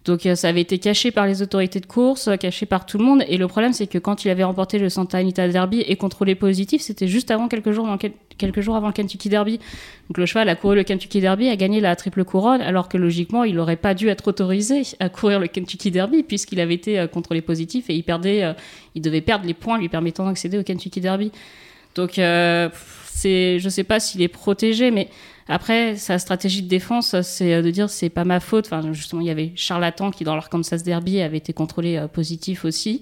Donc 0.06 0.26
euh, 0.26 0.36
ça 0.36 0.50
avait 0.50 0.62
été 0.62 0.80
caché 0.80 1.12
par 1.12 1.28
les 1.28 1.42
autorités 1.42 1.80
de 1.80 1.86
course, 1.86 2.28
euh, 2.28 2.36
caché 2.36 2.66
par 2.66 2.86
tout 2.86 2.98
le 2.98 3.04
monde. 3.04 3.24
Et 3.28 3.38
le 3.38 3.48
problème, 3.48 3.72
c'est 3.72 3.88
que 3.88 3.98
quand 3.98 4.26
il 4.26 4.30
avait 4.30 4.44
remporté 4.44 4.80
le 4.80 4.90
Santa 4.90 5.20
Anita 5.20 5.48
Derby 5.48 5.82
et 5.82 5.96
contrôlé 5.96 6.34
positif, 6.34 6.82
c'était 6.82 7.08
juste 7.08 7.30
avant 7.30 7.48
quelques 7.48 7.72
jours, 7.72 7.88
quelques 8.38 8.62
jours 8.62 8.76
avant 8.76 8.88
le 8.88 8.94
Kentucky 8.94 9.30
Derby. 9.30 9.60
Donc 10.10 10.18
le 10.18 10.26
cheval 10.26 10.50
a 10.50 10.56
couru 10.56 10.76
le 10.76 10.84
Kentucky 10.84 11.22
Derby, 11.22 11.50
a 11.50 11.56
gagné 11.56 11.82
la 11.82 11.96
triple 11.96 12.26
couronne, 12.26 12.62
alors 12.62 12.90
que 12.90 12.98
logiquement, 12.98 13.44
il 13.44 13.56
n'aurait 13.56 13.76
pas 13.76 13.94
dû 13.94 14.08
être 14.08 14.28
autorisé 14.28 14.82
à 15.00 15.10
courir 15.10 15.40
le 15.40 15.48
Kentucky 15.48 15.92
Derby 15.92 16.24
puisqu'il 16.24 16.60
avait 16.60 16.74
été 16.74 17.00
euh, 17.00 17.08
contrôlé 17.08 17.42
positif 17.42 17.90
et 17.90 17.96
il 17.96 18.04
perdait, 18.04 18.56
il 18.96 19.02
devait 19.02 19.22
perdre 19.22 19.46
les 19.46 19.54
points 19.54 19.78
lui 19.78 19.90
permettant 19.90 20.26
d'accéder 20.26 20.58
au 20.58 20.64
Kentucky 20.64 21.00
Derby. 21.00 21.32
Donc, 21.96 22.20
euh, 22.20 22.70
c'est, 23.06 23.60
je 23.60 23.70
sais 23.70 23.84
pas 23.84 24.00
s'il 24.00 24.22
est 24.22 24.28
protégé, 24.28 24.92
mais 24.92 25.10
après, 25.48 25.96
sa 25.96 26.20
stratégie 26.20 26.62
de 26.62 26.68
défense, 26.68 27.20
c'est 27.22 27.54
euh, 27.54 27.62
de 27.62 27.72
dire 27.72 27.90
c'est 27.90 28.10
pas 28.10 28.26
ma 28.26 28.40
faute. 28.40 28.68
Enfin, 28.68 28.94
justement, 28.94 29.22
il 29.22 29.28
y 29.28 29.32
avait 29.32 29.52
Charlatan 29.56 30.12
qui, 30.12 30.24
dans 30.24 30.36
l'Arkansas 30.36 30.78
Derby, 30.78 31.22
avait 31.22 31.38
été 31.38 31.54
contrôlé 31.54 31.98
euh, 31.98 32.08
positif 32.08 32.66
aussi. 32.66 33.02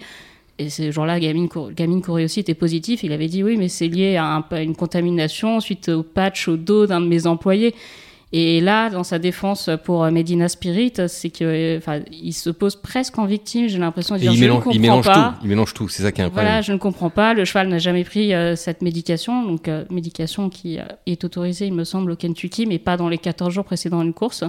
Et 0.58 0.70
ce 0.70 0.92
jour-là, 0.92 1.20
Gamine, 1.20 1.48
Gamine 1.72 2.04
aussi 2.08 2.42
était 2.42 2.54
positif. 2.54 3.04
Il 3.04 3.14
avait 3.14 3.28
dit 3.28 3.44
oui, 3.44 3.56
mais 3.58 3.70
c'est 3.70 3.88
lié 3.88 4.18
à, 4.18 4.46
à 4.52 4.62
une 4.62 4.76
contamination 4.76 5.60
suite 5.62 5.88
au 5.90 6.04
patch 6.04 6.50
au 6.50 6.58
dos 6.58 6.86
d'un 6.86 7.00
de 7.00 7.08
mes 7.08 7.28
employés. 7.28 7.74
Et 8.32 8.62
là, 8.62 8.92
dans 8.92 9.04
sa 9.04 9.18
défense 9.18 9.72
pour 9.84 10.04
euh, 10.04 10.12
Medina 10.12 10.48
Spirit, 10.50 10.94
c'est 11.08 11.32
que, 11.32 11.78
enfin, 11.78 12.02
il 12.12 12.34
se 12.34 12.52
pose 12.52 12.76
presque 12.76 13.18
en 13.18 13.26
victime. 13.26 13.68
J'ai 13.68 13.80
l'impression 13.80 14.16
de 14.16 14.20
dire 14.20 14.32
il 14.32 14.38
je 14.38 14.42
mélange, 14.42 14.66
ne 14.68 14.74
il 14.74 14.80
mélange 14.80 15.06
pas. 15.06 15.36
tout. 15.40 15.46
Il 15.46 15.50
mélange 15.50 15.74
tout. 15.74 15.90
C'est 15.90 16.04
ça 16.04 16.12
qui 16.12 16.22
est 16.22 16.26
incroyable. 16.26 16.50
Voilà, 16.50 16.62
je 16.62 16.72
ne 16.72 16.78
comprends 16.78 17.10
pas. 17.10 17.34
Le 17.34 17.44
cheval 17.44 17.70
n'a 17.70 17.80
jamais 17.80 18.04
pris 18.04 18.36
euh, 18.36 18.56
cette 18.56 18.84
médication, 18.84 19.44
donc 19.44 19.68
euh, 19.68 19.84
médication 19.90 20.50
qui 20.50 20.78
est 21.08 21.24
autorisée, 21.24 21.66
il 21.66 21.74
me 21.74 21.84
semble, 21.84 22.12
au 22.12 22.16
Kentucky, 22.16 22.68
mais 22.68 22.78
pas 22.78 22.98
dans 22.98 23.10
les 23.10 23.18
14 23.18 23.52
jours 23.52 23.66
précédant 23.66 24.02
une 24.04 24.14
course. 24.14 24.44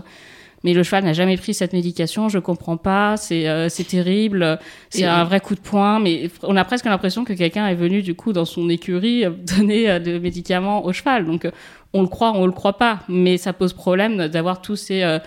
Mais 0.63 0.75
le 0.75 0.83
cheval 0.83 1.05
n'a 1.05 1.13
jamais 1.13 1.37
pris 1.37 1.55
cette 1.55 1.73
médication, 1.73 2.29
je 2.29 2.39
comprends 2.39 2.77
pas, 2.77 3.17
c'est 3.17 3.49
euh, 3.49 3.69
c'est 3.69 3.85
terrible, 3.85 4.59
c'est 4.91 5.05
un 5.05 5.25
vrai 5.25 5.41
coup 5.41 5.55
de 5.55 5.61
poing, 5.61 6.01
mais 6.01 6.31
on 6.43 6.57
a 6.57 6.65
presque 6.65 6.85
l'impression 6.85 7.25
que 7.25 7.33
quelqu'un 7.33 7.67
est 7.69 7.75
venu 7.75 8.03
du 8.03 8.15
coup 8.15 8.33
dans 8.33 8.45
son 8.45 8.69
écurie 8.69 9.25
euh, 9.25 9.31
donner 9.57 9.91
euh, 9.91 9.99
de 9.99 10.19
médicaments 10.19 10.85
au 10.85 10.93
cheval. 10.93 11.25
Donc 11.25 11.45
euh, 11.45 11.51
on 11.93 12.03
le 12.03 12.09
croit, 12.09 12.33
on 12.35 12.47
le 12.47 12.53
croit 12.53 12.79
pas, 12.79 13.01
mais 13.09 13.37
ça 13.37 13.53
pose 13.53 13.73
problème 13.73 14.29
d'avoir 14.29 14.61
tous 14.61 14.77
ces 14.77 15.03
euh, 15.03 15.19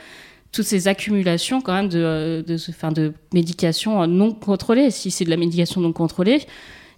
toutes 0.51 0.65
ces 0.65 0.87
accumulations 0.87 1.61
quand 1.61 1.73
même 1.73 1.89
de 1.89 1.99
euh, 1.99 2.43
de, 2.43 2.57
enfin, 2.69 2.91
de 2.91 3.13
médications 3.33 4.05
non 4.07 4.31
contrôlées. 4.31 4.91
Si 4.91 5.11
c'est 5.11 5.25
de 5.25 5.29
la 5.29 5.37
médication 5.37 5.81
non 5.81 5.93
contrôlée 5.93 6.41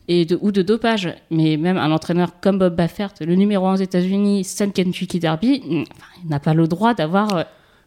et 0.08 0.26
de, 0.26 0.38
ou 0.42 0.52
de 0.52 0.62
dopage, 0.62 1.14
mais 1.32 1.58
même 1.58 1.78
un 1.78 1.92
entraîneur 1.92 2.40
comme 2.40 2.60
Bob 2.60 2.76
Baffert, 2.76 3.14
le 3.22 3.36
numéro 3.36 3.66
1 3.66 3.74
aux 3.74 3.78
États-Unis, 3.78 4.44
Sun 4.44 4.72
Kentucky 4.72 5.20
Derby, 5.20 5.64
mm, 5.66 5.84
il 6.24 6.30
n'a 6.30 6.40
pas 6.40 6.54
le 6.54 6.68
droit 6.68 6.94
d'avoir 6.94 7.38
euh, 7.38 7.44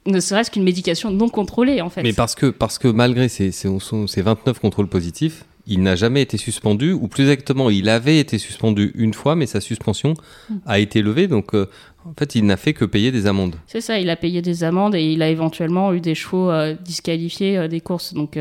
ne 0.07 0.21
serait-ce 0.21 0.51
qu'une 0.51 0.65
médication 0.65 1.11
non 1.11 1.29
contrôlée 1.29 1.81
en 1.81 1.91
fait. 1.91 2.03
Mais 2.03 2.13
parce 2.13 2.35
que, 2.35 2.47
parce 2.47 2.79
que 2.79 2.89
malgré 2.89 3.29
ces, 3.29 3.51
ces, 3.53 3.69
ces 4.07 4.23
29 4.23 4.59
contrôles 4.59 4.89
positifs, 4.89 5.45
il 5.69 5.83
n'a 5.83 5.97
jamais 5.97 6.23
été 6.23 6.39
suspendu, 6.39 6.93
ou 6.93 7.09
plus 7.09 7.25
exactement, 7.25 7.69
il 7.69 7.91
avait 7.91 8.19
été 8.19 8.39
suspendu 8.39 8.91
une 8.95 9.13
fois, 9.13 9.37
mais 9.37 9.45
sa 9.45 9.61
suspension 9.61 10.15
a 10.65 10.79
été 10.79 11.03
levée. 11.03 11.29
Donc, 11.29 11.55
euh, 11.55 11.69
en 12.07 12.15
fait, 12.19 12.35
il 12.35 12.47
n'a 12.47 12.57
fait 12.57 12.73
que 12.73 12.87
payer 12.87 13.13
des 13.13 13.27
amendes. 13.27 13.57
C'est 13.67 13.83
ça, 13.83 13.99
il 13.99 14.09
a 14.09 14.17
payé 14.17 14.41
des 14.41 14.65
amendes 14.65 14.95
et 14.95 15.05
il 15.05 15.21
a 15.21 15.29
éventuellement 15.29 15.93
eu 15.93 16.01
des 16.01 16.15
chevaux 16.15 16.51
euh, 16.51 16.75
disqualifiés 16.83 17.59
euh, 17.59 17.69
des 17.69 17.83
courses. 17.83 18.15
Donc, 18.15 18.39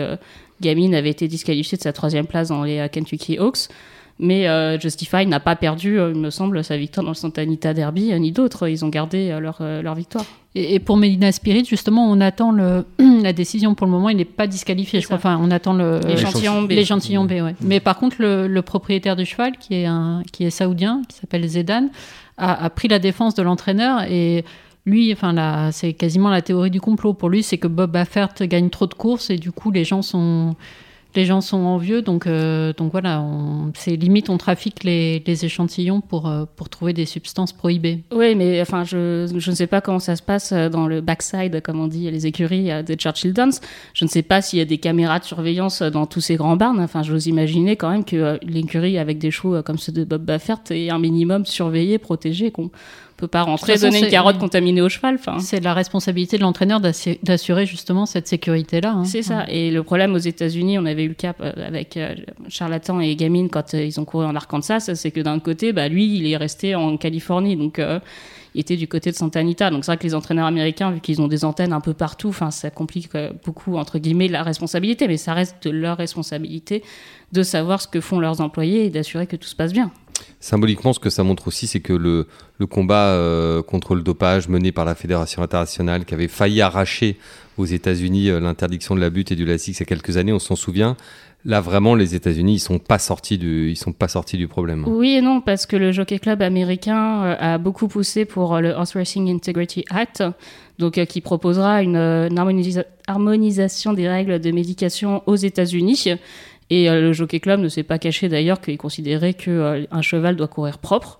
Gamine 0.62 0.96
avait 0.96 1.10
été 1.10 1.28
disqualifié 1.28 1.78
de 1.78 1.84
sa 1.84 1.92
troisième 1.92 2.28
place 2.28 2.48
dans 2.48 2.64
les 2.64 2.88
Kentucky 2.90 3.38
Hawks. 3.38 3.68
Mais 4.20 4.48
euh, 4.48 4.80
Justify 4.80 5.28
n'a 5.28 5.40
pas 5.40 5.56
perdu, 5.56 6.00
euh, 6.00 6.12
il 6.14 6.20
me 6.20 6.32
semble, 6.32 6.64
sa 6.64 6.76
victoire 6.76 7.04
dans 7.04 7.12
le 7.12 7.16
Santa 7.16 7.42
Anita 7.42 7.74
Derby, 7.74 8.12
euh, 8.12 8.18
ni 8.18 8.32
d'autres. 8.32 8.68
Ils 8.68 8.84
ont 8.84 8.90
gardé 8.90 9.30
euh, 9.30 9.40
leur, 9.40 9.60
euh, 9.62 9.82
leur 9.84 9.94
victoire. 9.94 10.26
Et, 10.56 10.74
et 10.74 10.80
pour 10.80 10.98
Medina 10.98 11.32
Spirit, 11.32 11.66
justement, 11.66 12.10
on 12.10 12.20
attend 12.20 12.52
le, 12.52 12.86
la 13.22 13.32
décision. 13.32 13.76
Pour 13.76 13.86
le 13.86 13.92
moment, 13.92 14.10
il 14.10 14.18
n'est 14.18 14.26
pas 14.26 14.48
disqualifié, 14.48 15.02
je 15.02 15.06
crois. 15.06 15.18
Enfin, 15.18 15.40
on 15.40 15.52
attend 15.52 15.74
le, 15.74 16.00
L'échantillon 16.08 16.64
B. 16.64 16.72
l'échantillon 16.72 17.26
B, 17.26 17.32
ouais. 17.34 17.56
Mais 17.62 17.80
par 17.80 17.98
contre, 18.00 18.18
le, 18.20 18.48
le 18.48 18.62
propriétaire 18.64 19.16
du 19.16 19.26
cheval, 19.26 19.58
qui 19.58 19.76
est, 19.76 19.86
un, 19.86 20.24
qui 20.32 20.46
est 20.46 20.50
saoudien, 20.50 21.04
qui 21.08 21.18
s'appelle 21.18 21.48
Zedan, 21.48 21.90
a, 22.38 22.66
a 22.66 22.70
pris 22.72 22.88
la 22.88 22.98
défense 22.98 23.36
de 23.36 23.44
l'entraîneur 23.44 24.02
et 24.10 24.44
lui, 24.88 25.12
enfin, 25.12 25.34
là, 25.34 25.72
c'est 25.72 25.94
quasiment 25.94 26.30
la 26.30 26.42
théorie 26.42 26.72
du 26.72 26.82
complot. 26.82 27.14
Pour 27.14 27.30
lui, 27.30 27.44
c'est 27.44 27.58
que 27.58 27.68
Bob 27.68 27.92
Baffert 27.92 28.30
gagne 28.42 28.70
trop 28.70 28.88
de 28.88 28.94
courses 28.94 29.30
et 29.30 29.36
du 29.36 29.52
coup, 29.52 29.70
les 29.70 29.84
gens 29.84 30.02
sont, 30.02 30.56
les 31.18 31.26
gens 31.26 31.42
sont 31.42 31.58
envieux. 31.58 32.02
Donc, 32.02 32.28
euh, 32.28 32.72
donc 32.74 32.92
voilà, 32.92 33.26
c'est 33.74 33.96
limite, 33.96 34.30
on 34.30 34.38
trafique 34.38 34.84
les, 34.84 35.22
échantillons 35.28 36.00
pour, 36.00 36.28
euh, 36.28 36.46
pour 36.56 36.70
trouver 36.70 36.94
des 36.94 37.06
substances 37.06 37.54
prohibées. 37.54 38.04
Oui, 38.14 38.36
mais 38.36 38.62
enfin, 38.62 38.84
je, 38.84 39.28
je 39.36 39.50
ne 39.50 39.56
sais 39.56 39.68
pas 39.68 39.82
comment 39.82 40.00
ça 40.00 40.16
se 40.16 40.22
passe 40.22 40.52
euh, 40.52 40.70
dans 40.70 40.88
le 40.88 41.02
backside, 41.02 41.62
comme 41.62 41.80
on 41.80 41.88
dit, 41.88 42.10
les 42.10 42.28
écuries 42.28 42.72
euh, 42.72 42.84
de 42.84 42.94
Churchill 42.94 43.34
Downs. 43.34 43.60
Je 43.94 44.06
ne 44.06 44.10
sais 44.10 44.22
pas 44.22 44.42
s'il 44.42 44.60
y 44.60 44.62
a 44.62 44.66
des 44.66 44.78
caméras 44.78 45.20
de 45.20 45.26
surveillance 45.26 45.82
dans 45.82 46.06
tous 46.06 46.22
ces 46.22 46.36
grands 46.36 46.56
barns. 46.56 46.80
Enfin, 46.80 47.02
j'ose 47.02 47.28
imaginer 47.28 47.76
quand 47.76 47.90
même 47.90 48.06
que 48.06 48.40
l'écurie 48.44 48.98
avec 48.98 49.18
des 49.18 49.32
euh, 49.46 49.62
comme 49.62 49.78
ceux 49.78 49.92
de 49.92 50.04
Bob 50.04 50.24
Baffert 50.24 50.60
est 50.70 50.90
un 50.90 51.00
minimum 51.00 51.46
surveillé, 51.46 51.98
protégé, 51.98 52.52
qu'on 52.52 52.70
peut 53.18 53.28
pas 53.28 53.44
rentrer, 53.44 53.74
façon, 53.74 53.88
donner 53.88 54.00
une 54.06 54.10
carotte 54.10 54.38
contaminée 54.38 54.82
au 54.82 54.90
cheval. 54.90 55.16
Enfin, 55.16 55.40
C'est 55.40 55.60
la 55.60 55.74
responsabilité 55.74 56.38
de 56.38 56.44
l'entraîneur 56.44 56.80
d'assu- 56.80 57.18
d'assurer 57.24 57.66
justement 57.66 58.06
cette 58.06 58.28
sécurité-là. 58.28 58.92
hein. 58.92 59.04
c'est 59.06 59.24
ça. 59.24 59.46
Et 59.50 59.72
le 59.72 59.84
problème 59.84 60.14
aux 60.14 60.18
États-Unis, 60.20 60.78
on 60.80 60.86
avait 60.86 61.04
eu 61.04 61.10
le 61.10 61.14
cas 61.14 61.34
euh, 61.42 61.52
avec 61.68 61.98
euh, 61.98 62.16
Charlatan 62.48 63.00
et 63.00 63.16
Gamine 63.16 63.50
quand 63.50 63.74
euh, 63.74 63.84
ils 63.84 64.00
ont 64.00 64.06
couru 64.06 64.26
en 64.26 64.36
Arkansas, 64.36 64.92
c'est 64.96 65.12
que 65.12 65.20
d'un 65.22 65.40
côté, 65.40 65.74
bah, 65.74 65.88
lui, 65.90 66.18
il 66.18 66.32
est 66.32 66.38
resté 66.38 66.76
en 66.76 66.96
Californie, 66.98 67.56
donc 67.58 67.80
euh, 67.80 68.00
il 68.56 68.62
était 68.62 68.78
du 68.78 68.88
côté 68.88 69.12
de 69.12 69.16
Santa 69.16 69.40
Anita. 69.40 69.70
Donc 69.70 69.84
c'est 69.86 69.92
vrai 69.92 69.98
que 69.98 70.04
les 70.04 70.16
entraîneurs 70.16 70.46
américains, 70.48 70.92
vu 70.92 71.00
qu'ils 71.00 71.22
ont 71.22 71.28
des 71.28 71.44
antennes 71.46 71.74
un 71.74 71.82
peu 71.82 71.94
partout, 71.94 72.30
enfin, 72.30 72.52
ça 72.52 72.70
complique 72.70 73.10
beaucoup 73.46 73.78
entre 73.78 74.00
guillemets 74.00 74.28
la 74.28 74.44
responsabilité, 74.44 75.08
mais 75.08 75.18
ça 75.18 75.34
reste 75.34 75.64
de 75.64 75.70
leur 75.72 75.98
responsabilité 75.98 76.84
de 77.34 77.44
savoir 77.44 77.82
ce 77.82 77.88
que 77.88 78.00
font 78.00 78.20
leurs 78.20 78.42
employés 78.42 78.86
et 78.86 78.90
d'assurer 78.90 79.28
que 79.28 79.36
tout 79.36 79.48
se 79.50 79.56
passe 79.56 79.74
bien. 79.74 79.92
Symboliquement, 80.40 80.94
ce 80.94 81.00
que 81.00 81.10
ça 81.10 81.24
montre 81.24 81.48
aussi, 81.48 81.66
c'est 81.66 81.80
que 81.80 81.94
le, 81.94 82.28
combat 82.68 83.08
euh, 83.08 83.64
contre 83.64 83.96
le 83.96 84.02
dopage 84.02 84.48
mené 84.50 84.72
par 84.72 84.86
la 84.86 84.94
Fédération 84.94 85.42
internationale, 85.42 86.06
qui 86.06 86.14
avait 86.14 86.28
failli 86.28 86.62
arracher 86.62 87.18
aux 87.58 87.66
États-Unis 87.66 88.30
euh, 88.30 88.40
l'interdiction 88.40 88.96
de 88.96 89.02
la 89.02 89.10
butte 89.10 89.32
et 89.32 89.36
du 89.36 89.46
lassix 89.46 89.72
il 89.72 89.80
y 89.80 89.84
a 89.84 89.86
quelques 89.86 90.18
années, 90.18 90.34
on 90.34 90.40
s'en 90.40 90.56
souvient. 90.56 90.96
Là, 91.44 91.60
vraiment, 91.60 91.96
les 91.96 92.14
États-Unis, 92.14 92.56
ils 92.56 92.60
sont 92.60 92.78
pas 92.78 93.00
sortis 93.00 93.38
du, 93.38 93.76
sont 93.76 93.94
pas 93.94 94.08
sortis 94.08 94.38
du 94.38 94.48
problème. 94.48 94.84
Oui 94.88 95.16
et 95.16 95.22
non, 95.22 95.42
parce 95.42 95.66
que 95.66 95.76
le 95.76 95.92
Jockey 95.92 96.20
Club 96.20 96.42
américain 96.44 97.24
euh, 97.24 97.36
a 97.40 97.58
beaucoup 97.58 97.88
poussé 97.88 98.26
pour 98.26 98.60
le 98.60 98.72
Horse 98.72 98.96
Racing 98.96 99.34
Integrity 99.34 99.86
Act, 99.90 100.24
donc 100.78 101.04
qui 101.06 101.22
proposera 101.22 101.82
une, 101.82 101.96
une 101.96 102.38
harmonisa- 102.38 102.86
harmonisation 103.08 103.94
des 103.94 104.08
règles 104.08 104.40
de 104.40 104.52
médication 104.52 105.24
aux 105.26 105.36
États-Unis. 105.36 106.10
Et 106.70 106.90
euh, 106.90 107.02
le 107.02 107.14
Jockey 107.14 107.40
Club 107.40 107.60
ne 107.60 107.70
s'est 107.70 107.84
pas 107.84 108.00
caché 108.00 108.30
d'ailleurs 108.30 108.62
qu'il 108.62 108.78
considérait 108.78 109.34
que 109.34 109.88
un 109.90 110.02
cheval 110.02 110.36
doit 110.36 110.48
courir 110.48 110.78
propre. 110.80 111.20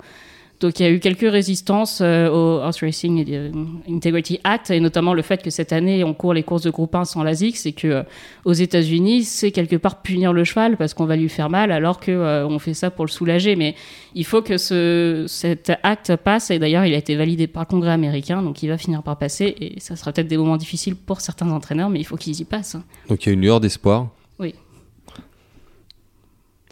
Donc 0.60 0.80
il 0.80 0.84
y 0.84 0.86
a 0.88 0.92
eu 0.92 1.00
quelques 1.00 1.30
résistances 1.30 2.00
euh, 2.02 2.30
au 2.30 2.60
Horse 2.64 2.82
Racing 2.82 3.24
euh, 3.30 3.52
Integrity 3.88 4.40
Act, 4.44 4.72
et 4.72 4.80
notamment 4.80 5.14
le 5.14 5.22
fait 5.22 5.44
que 5.44 5.52
cette 5.52 5.72
année 5.72 6.04
on 6.04 6.16
court 6.16 6.34
les 6.34 6.42
courses 6.42 6.64
de 6.64 6.72
groupe 6.72 6.96
1 6.96 7.06
sans 7.06 7.22
l'ASIC, 7.22 7.58
c'est 7.58 7.74
que 7.74 7.88
euh, 7.88 8.04
aux 8.44 8.54
États-Unis 8.54 9.24
c'est 9.24 9.52
quelque 9.52 9.76
part 9.76 10.02
punir 10.02 10.34
le 10.34 10.44
cheval 10.44 10.76
parce 10.76 10.96
qu'on 10.96 11.06
va 11.06 11.16
lui 11.16 11.30
faire 11.30 11.52
mal, 11.52 11.72
alors 11.72 12.00
que 12.00 12.12
euh, 12.12 12.48
on 12.48 12.58
fait 12.58 12.74
ça 12.74 12.90
pour 12.90 13.06
le 13.06 13.12
soulager. 13.12 13.56
Mais 13.56 13.76
il 14.16 14.26
faut 14.26 14.42
que 14.42 14.58
ce, 14.58 15.26
cet 15.28 15.72
acte 15.84 16.16
passe, 16.16 16.50
et 16.50 16.58
d'ailleurs 16.58 16.86
il 16.86 16.94
a 16.96 16.98
été 16.98 17.16
validé 17.16 17.46
par 17.46 17.64
le 17.64 17.68
Congrès 17.68 17.92
américain, 17.92 18.42
donc 18.42 18.64
il 18.64 18.70
va 18.70 18.80
finir 18.80 19.04
par 19.04 19.18
passer, 19.18 19.56
et 19.62 19.80
ça 19.80 19.96
sera 19.96 20.12
peut-être 20.12 20.28
des 20.28 20.38
moments 20.38 20.58
difficiles 20.58 20.96
pour 20.96 21.22
certains 21.22 21.52
entraîneurs, 21.52 21.92
mais 21.92 22.00
il 22.00 22.06
faut 22.06 22.18
qu'ils 22.18 22.40
y 22.42 22.46
passent. 22.46 22.78
Donc 23.10 23.26
il 23.26 23.30
y 23.30 23.32
a 23.32 23.34
une 23.34 23.42
lueur 23.42 23.60
d'espoir. 23.60 24.10
Oui. 24.40 24.56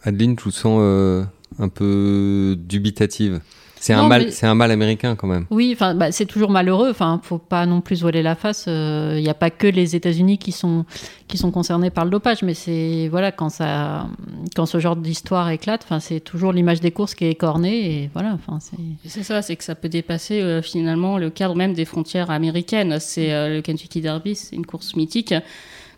Adeline, 0.05 0.35
je 0.39 0.43
vous 0.45 0.51
sens 0.51 0.79
euh, 0.81 1.23
un 1.59 1.69
peu 1.69 2.55
dubitative. 2.57 3.41
C'est 3.77 3.93
un 3.93 4.07
mal, 4.07 4.23
mais- 4.25 4.31
c'est 4.31 4.47
un 4.47 4.55
mal 4.55 4.71
américain 4.71 5.15
quand 5.15 5.27
même. 5.27 5.45
Oui, 5.51 5.71
enfin, 5.75 5.93
bah, 5.93 6.11
c'est 6.11 6.25
toujours 6.25 6.49
malheureux. 6.49 6.89
Enfin, 6.89 7.19
faut 7.21 7.37
pas 7.37 7.67
non 7.67 7.81
plus 7.81 8.01
voiler 8.01 8.23
la 8.23 8.33
face. 8.33 8.63
Il 8.67 9.21
n'y 9.21 9.29
a 9.29 9.35
pas 9.35 9.51
que 9.51 9.67
les 9.67 9.95
États-Unis 9.95 10.39
qui 10.39 10.51
sont 10.51 10.85
qui 11.27 11.37
sont 11.37 11.51
concernés 11.51 11.91
par 11.91 12.03
le 12.05 12.09
dopage, 12.09 12.41
mais 12.41 12.55
c'est 12.55 13.09
voilà 13.11 13.31
quand 13.31 13.49
ça 13.49 14.07
quand 14.55 14.65
ce 14.65 14.79
genre 14.79 14.95
d'histoire 14.95 15.49
éclate, 15.51 15.81
enfin, 15.83 15.99
c'est 15.99 16.19
toujours 16.19 16.51
l'image 16.51 16.79
des 16.79 16.89
courses 16.91 17.13
qui 17.13 17.25
est 17.25 17.31
écornée 17.31 18.03
et 18.03 18.09
voilà. 18.13 18.33
Enfin, 18.33 18.57
c'est 19.05 19.21
ça, 19.23 19.43
c'est 19.43 19.55
que 19.55 19.63
ça 19.63 19.75
peut 19.75 19.89
dépasser 19.89 20.41
euh, 20.41 20.63
finalement 20.63 21.19
le 21.19 21.29
cadre 21.29 21.53
même 21.55 21.73
des 21.73 21.85
frontières 21.85 22.31
américaines. 22.31 22.97
C'est 22.99 23.33
euh, 23.33 23.55
le 23.55 23.61
Kentucky 23.61 24.01
Derby, 24.01 24.35
c'est 24.35 24.55
une 24.55 24.65
course 24.65 24.95
mythique. 24.95 25.35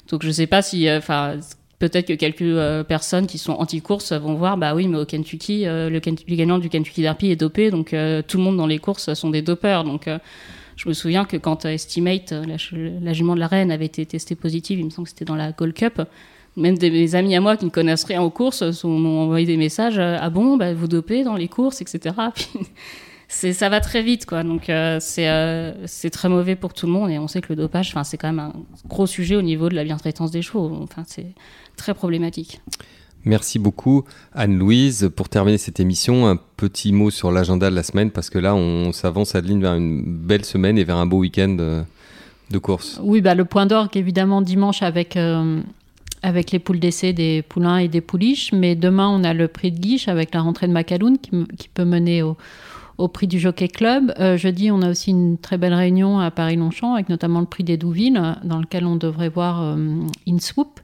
Donc 0.10 0.24
je 0.26 0.32
sais 0.32 0.48
pas 0.48 0.62
si, 0.62 0.90
euh, 0.90 0.98
enfin, 0.98 1.36
peut-être 1.80 2.08
que 2.08 2.14
quelques 2.14 2.42
euh, 2.42 2.84
personnes 2.84 3.28
qui 3.28 3.38
sont 3.38 3.54
anti-course 3.54 4.14
vont 4.14 4.36
voir, 4.36 4.58
bah 4.58 4.76
oui, 4.76 4.88
mais 4.88 4.98
au 4.98 5.06
Kentucky, 5.06 5.68
euh, 5.68 5.90
le, 5.90 6.00
gagnant 6.36 6.58
du 6.58 6.70
Kentucky 6.70 7.02
Derby 7.02 7.32
est 7.32 7.36
dopé, 7.36 7.72
donc 7.72 7.94
euh, 7.94 8.22
tout 8.26 8.38
le 8.38 8.44
monde 8.44 8.58
dans 8.58 8.68
les 8.68 8.80
courses 8.80 9.14
sont 9.14 9.30
des 9.30 9.42
dopeurs. 9.42 9.84
Donc 9.84 10.10
je 10.76 10.90
me 10.90 10.94
souviens 10.94 11.26
que 11.26 11.38
quand 11.38 11.66
Estimate, 11.66 12.34
la, 12.34 13.14
jument 13.14 13.36
de 13.36 13.40
la 13.40 13.48
reine, 13.48 13.72
avait 13.72 13.86
été 13.86 14.06
testée 14.06 14.36
positive, 14.36 14.80
il 14.80 14.86
me 14.86 14.90
semble 14.90 15.06
que 15.08 15.12
c'était 15.12 15.26
dans 15.26 15.36
la 15.36 15.52
Gold 15.52 15.74
Cup. 15.74 16.02
Même 16.56 16.78
des, 16.78 17.16
amis 17.16 17.36
à 17.36 17.42
moi 17.42 17.56
qui 17.56 17.66
ne 17.66 17.70
connaissent 17.70 18.06
rien 18.06 18.22
aux 18.24 18.32
courses 18.32 18.64
m'ont 18.84 19.22
envoyé 19.22 19.46
des 19.46 19.58
messages 19.58 20.00
Ah 20.00 20.30
bon, 20.32 20.58
bah, 20.58 20.74
vous 20.74 20.88
dopez 20.88 21.24
dans 21.24 21.36
les 21.36 21.48
courses, 21.48 21.82
etc. 21.82 22.16
c'est 23.28 23.54
ça 23.54 23.70
va 23.70 23.82
très 23.82 24.04
vite 24.04 24.26
quoi 24.26 24.44
donc 24.44 24.70
euh, 24.70 25.00
c'est 25.02 25.28
euh, 25.28 25.86
c'est 25.86 26.10
très 26.10 26.30
mauvais 26.30 26.56
pour 26.56 26.74
tout 26.74 26.86
le 26.86 26.94
monde 26.94 27.10
et 27.10 27.20
on 27.20 27.28
sait 27.28 27.42
que 27.42 27.50
le 27.50 27.56
dopage 27.56 27.90
enfin 27.90 28.04
c'est 28.04 28.18
quand 28.18 28.28
même 28.28 28.40
un 28.40 28.54
gros 28.88 29.08
sujet 29.08 29.36
au 29.36 29.42
niveau 29.42 29.70
de 29.70 29.76
la 29.76 29.84
bientraitance 29.84 30.32
des 30.32 30.42
chevaux 30.42 30.72
enfin 30.82 31.04
c'est 31.06 31.34
très 31.76 31.94
problématique 31.94 32.62
Merci 33.28 33.60
beaucoup 33.60 34.06
Anne-Louise. 34.34 35.12
Pour 35.14 35.28
terminer 35.28 35.58
cette 35.58 35.82
émission, 35.82 36.28
un 36.28 36.38
petit 36.38 36.94
mot 36.94 37.10
sur 37.10 37.32
l'agenda 37.32 37.70
de 37.70 37.76
la 37.76 37.84
semaine 37.84 38.10
parce 38.10 38.30
que 38.30 38.40
là, 38.40 38.56
on 38.56 38.94
s'avance 38.94 39.36
Adeline 39.36 39.62
vers 39.62 39.74
une 39.74 40.02
belle 40.06 40.46
semaine 40.46 40.78
et 40.78 40.86
vers 40.86 40.96
un 40.96 41.06
beau 41.06 41.18
week-end 41.18 41.58
euh, 41.60 41.84
de 42.52 42.58
course. 42.58 43.02
oui, 43.04 43.20
bah 43.20 43.36
le 43.36 43.44
point 43.44 43.66
d'orgue 43.66 43.98
évidemment 43.98 44.42
dimanche 44.42 44.82
avec 44.82 45.18
euh, 45.18 45.60
avec 46.24 46.52
les 46.52 46.60
poules 46.60 46.80
d'essai 46.80 47.12
des 47.12 47.42
poulains 47.42 47.80
et 47.80 47.90
des 47.90 48.00
pouliches, 48.00 48.54
mais 48.54 48.76
demain 48.76 49.10
on 49.10 49.26
a 49.26 49.34
le 49.34 49.50
prix 49.50 49.72
de 49.74 49.80
Guiche 49.80 50.08
avec 50.08 50.34
la 50.34 50.42
rentrée 50.42 50.68
de 50.68 50.72
Macaloun 50.72 51.18
qui 51.18 51.68
peut 51.68 51.86
mener 51.86 52.24
au 52.24 52.38
au 52.98 53.08
prix 53.08 53.28
du 53.28 53.40
Jockey 53.40 53.68
Club. 53.68 54.14
Euh, 54.20 54.38
jeudi, 54.38 54.72
on 54.72 54.82
a 54.82 54.90
aussi 54.90 55.12
une 55.12 55.38
très 55.38 55.58
belle 55.58 55.74
réunion 55.74 56.20
à 56.20 56.32
Paris-Longchamp, 56.32 56.94
avec 56.96 57.10
notamment 57.10 57.40
le 57.40 57.46
prix 57.46 57.64
des 57.64 57.78
Douvilles, 57.78 58.18
euh, 58.18 58.34
dans 58.44 58.60
lequel 58.60 58.86
on 58.86 58.96
devrait 58.96 59.30
voir 59.30 59.62
euh, 59.62 59.76
InSwoop. 60.28 60.80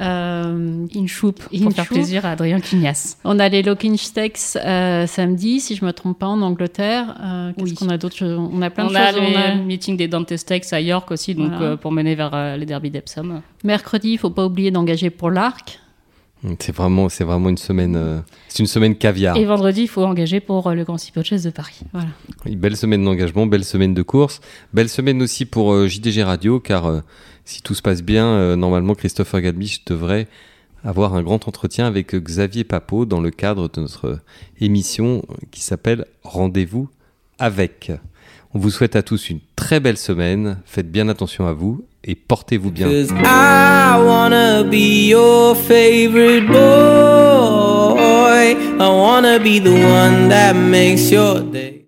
Euh, 0.00 0.86
Inchoup 0.94 1.32
pour 1.32 1.52
Inchoup. 1.52 1.70
faire 1.72 1.86
plaisir 1.88 2.24
à 2.24 2.30
Adrien 2.30 2.60
Quignas 2.60 3.16
on 3.24 3.40
a 3.40 3.48
les 3.48 3.64
Locking 3.64 3.96
Stakes 3.96 4.38
euh, 4.64 5.04
samedi, 5.08 5.58
si 5.58 5.74
je 5.74 5.84
me 5.84 5.92
trompe 5.92 6.16
pas, 6.20 6.28
en 6.28 6.40
Angleterre. 6.42 7.16
Euh, 7.20 7.52
Qu'est-ce 7.56 7.70
Oui. 7.70 7.74
qu'on 7.74 7.88
a 7.88 7.98
choses 8.00 8.38
On 8.52 8.62
a 8.62 8.70
plein 8.70 8.86
on 8.86 8.90
de 8.90 8.94
a 8.94 9.10
choses. 9.12 9.20
le 9.20 9.26
On 9.26 9.36
a- 9.36 9.54
meeting 9.56 9.96
des 9.96 10.06
Dante 10.06 10.36
Stakes 10.36 10.72
à 10.72 10.80
York 10.80 11.10
aussi 11.10 11.34
donc 11.34 11.50
Voilà. 11.50 11.66
euh, 11.72 11.76
pour 11.76 11.90
mener 11.90 12.14
vers 12.14 12.30
euh, 12.32 12.56
les 12.56 12.66
derby 12.66 12.90
d'Epsom 12.90 13.42
Mercredi, 13.64 14.10
il 14.12 14.18
faut 14.18 14.30
pas 14.30 14.46
oublier 14.46 14.70
d'engager 14.70 15.10
pour 15.10 15.28
l'Arc. 15.30 15.80
C'est 16.58 16.74
vraiment, 16.74 17.08
c'est 17.10 17.24
vraiment 17.24 17.50
une 17.50 17.58
semaine, 17.58 17.96
euh, 17.96 18.20
c'est 18.48 18.60
une 18.60 18.66
semaine 18.66 18.96
caviar. 18.96 19.36
Et 19.36 19.44
vendredi, 19.44 19.82
il 19.82 19.88
faut 19.88 20.04
engager 20.04 20.40
pour 20.40 20.66
euh, 20.66 20.74
le 20.74 20.84
Grand 20.84 20.96
Steeplechase 20.96 21.42
de 21.42 21.50
Paris. 21.50 21.80
Voilà. 21.92 22.08
Oui, 22.46 22.56
belle 22.56 22.76
semaine 22.76 23.04
d'engagement, 23.04 23.46
belle 23.46 23.64
semaine 23.64 23.92
de 23.92 24.02
course, 24.02 24.40
belle 24.72 24.88
semaine 24.88 25.20
aussi 25.20 25.44
pour 25.44 25.72
euh, 25.72 25.86
JDG 25.86 26.22
Radio, 26.22 26.58
car 26.58 27.02
si 27.44 27.62
tout 27.62 27.74
se 27.74 27.82
passe 27.82 28.02
bien, 28.02 28.56
normalement 28.56 28.94
Christopher 28.94 29.42
Gadbich 29.42 29.84
devrait 29.84 30.28
avoir 30.84 31.14
un 31.14 31.22
grand 31.22 31.46
entretien 31.46 31.86
avec 31.86 32.14
Xavier 32.14 32.64
Papot 32.64 33.04
dans 33.04 33.20
le 33.20 33.30
cadre 33.30 33.68
de 33.68 33.80
notre 33.80 34.20
émission 34.60 35.22
qui 35.50 35.60
s'appelle 35.60 36.06
Rendez-vous 36.22 36.88
avec. 37.38 37.92
On 38.54 38.58
vous 38.58 38.70
souhaite 38.70 38.96
à 38.96 39.02
tous 39.02 39.30
une 39.30 39.40
très 39.56 39.80
belle 39.80 39.98
semaine, 39.98 40.58
faites 40.64 40.90
bien 40.90 41.08
attention 41.08 41.46
à 41.46 41.52
vous 41.52 41.84
et 42.04 42.14
portez-vous 42.14 42.70
bien. 42.70 42.88
I 42.88 43.96
wanna 44.02 44.64
be 44.64 45.08
your 45.08 45.54
favorite 45.54 46.46
boy. 46.46 46.56
I 48.78 48.88
wanna 48.88 49.38
be 49.38 49.58
the 49.60 49.70
one 49.70 50.28
that 50.28 50.54
makes 50.54 51.10
your 51.10 51.40
day. 51.40 51.79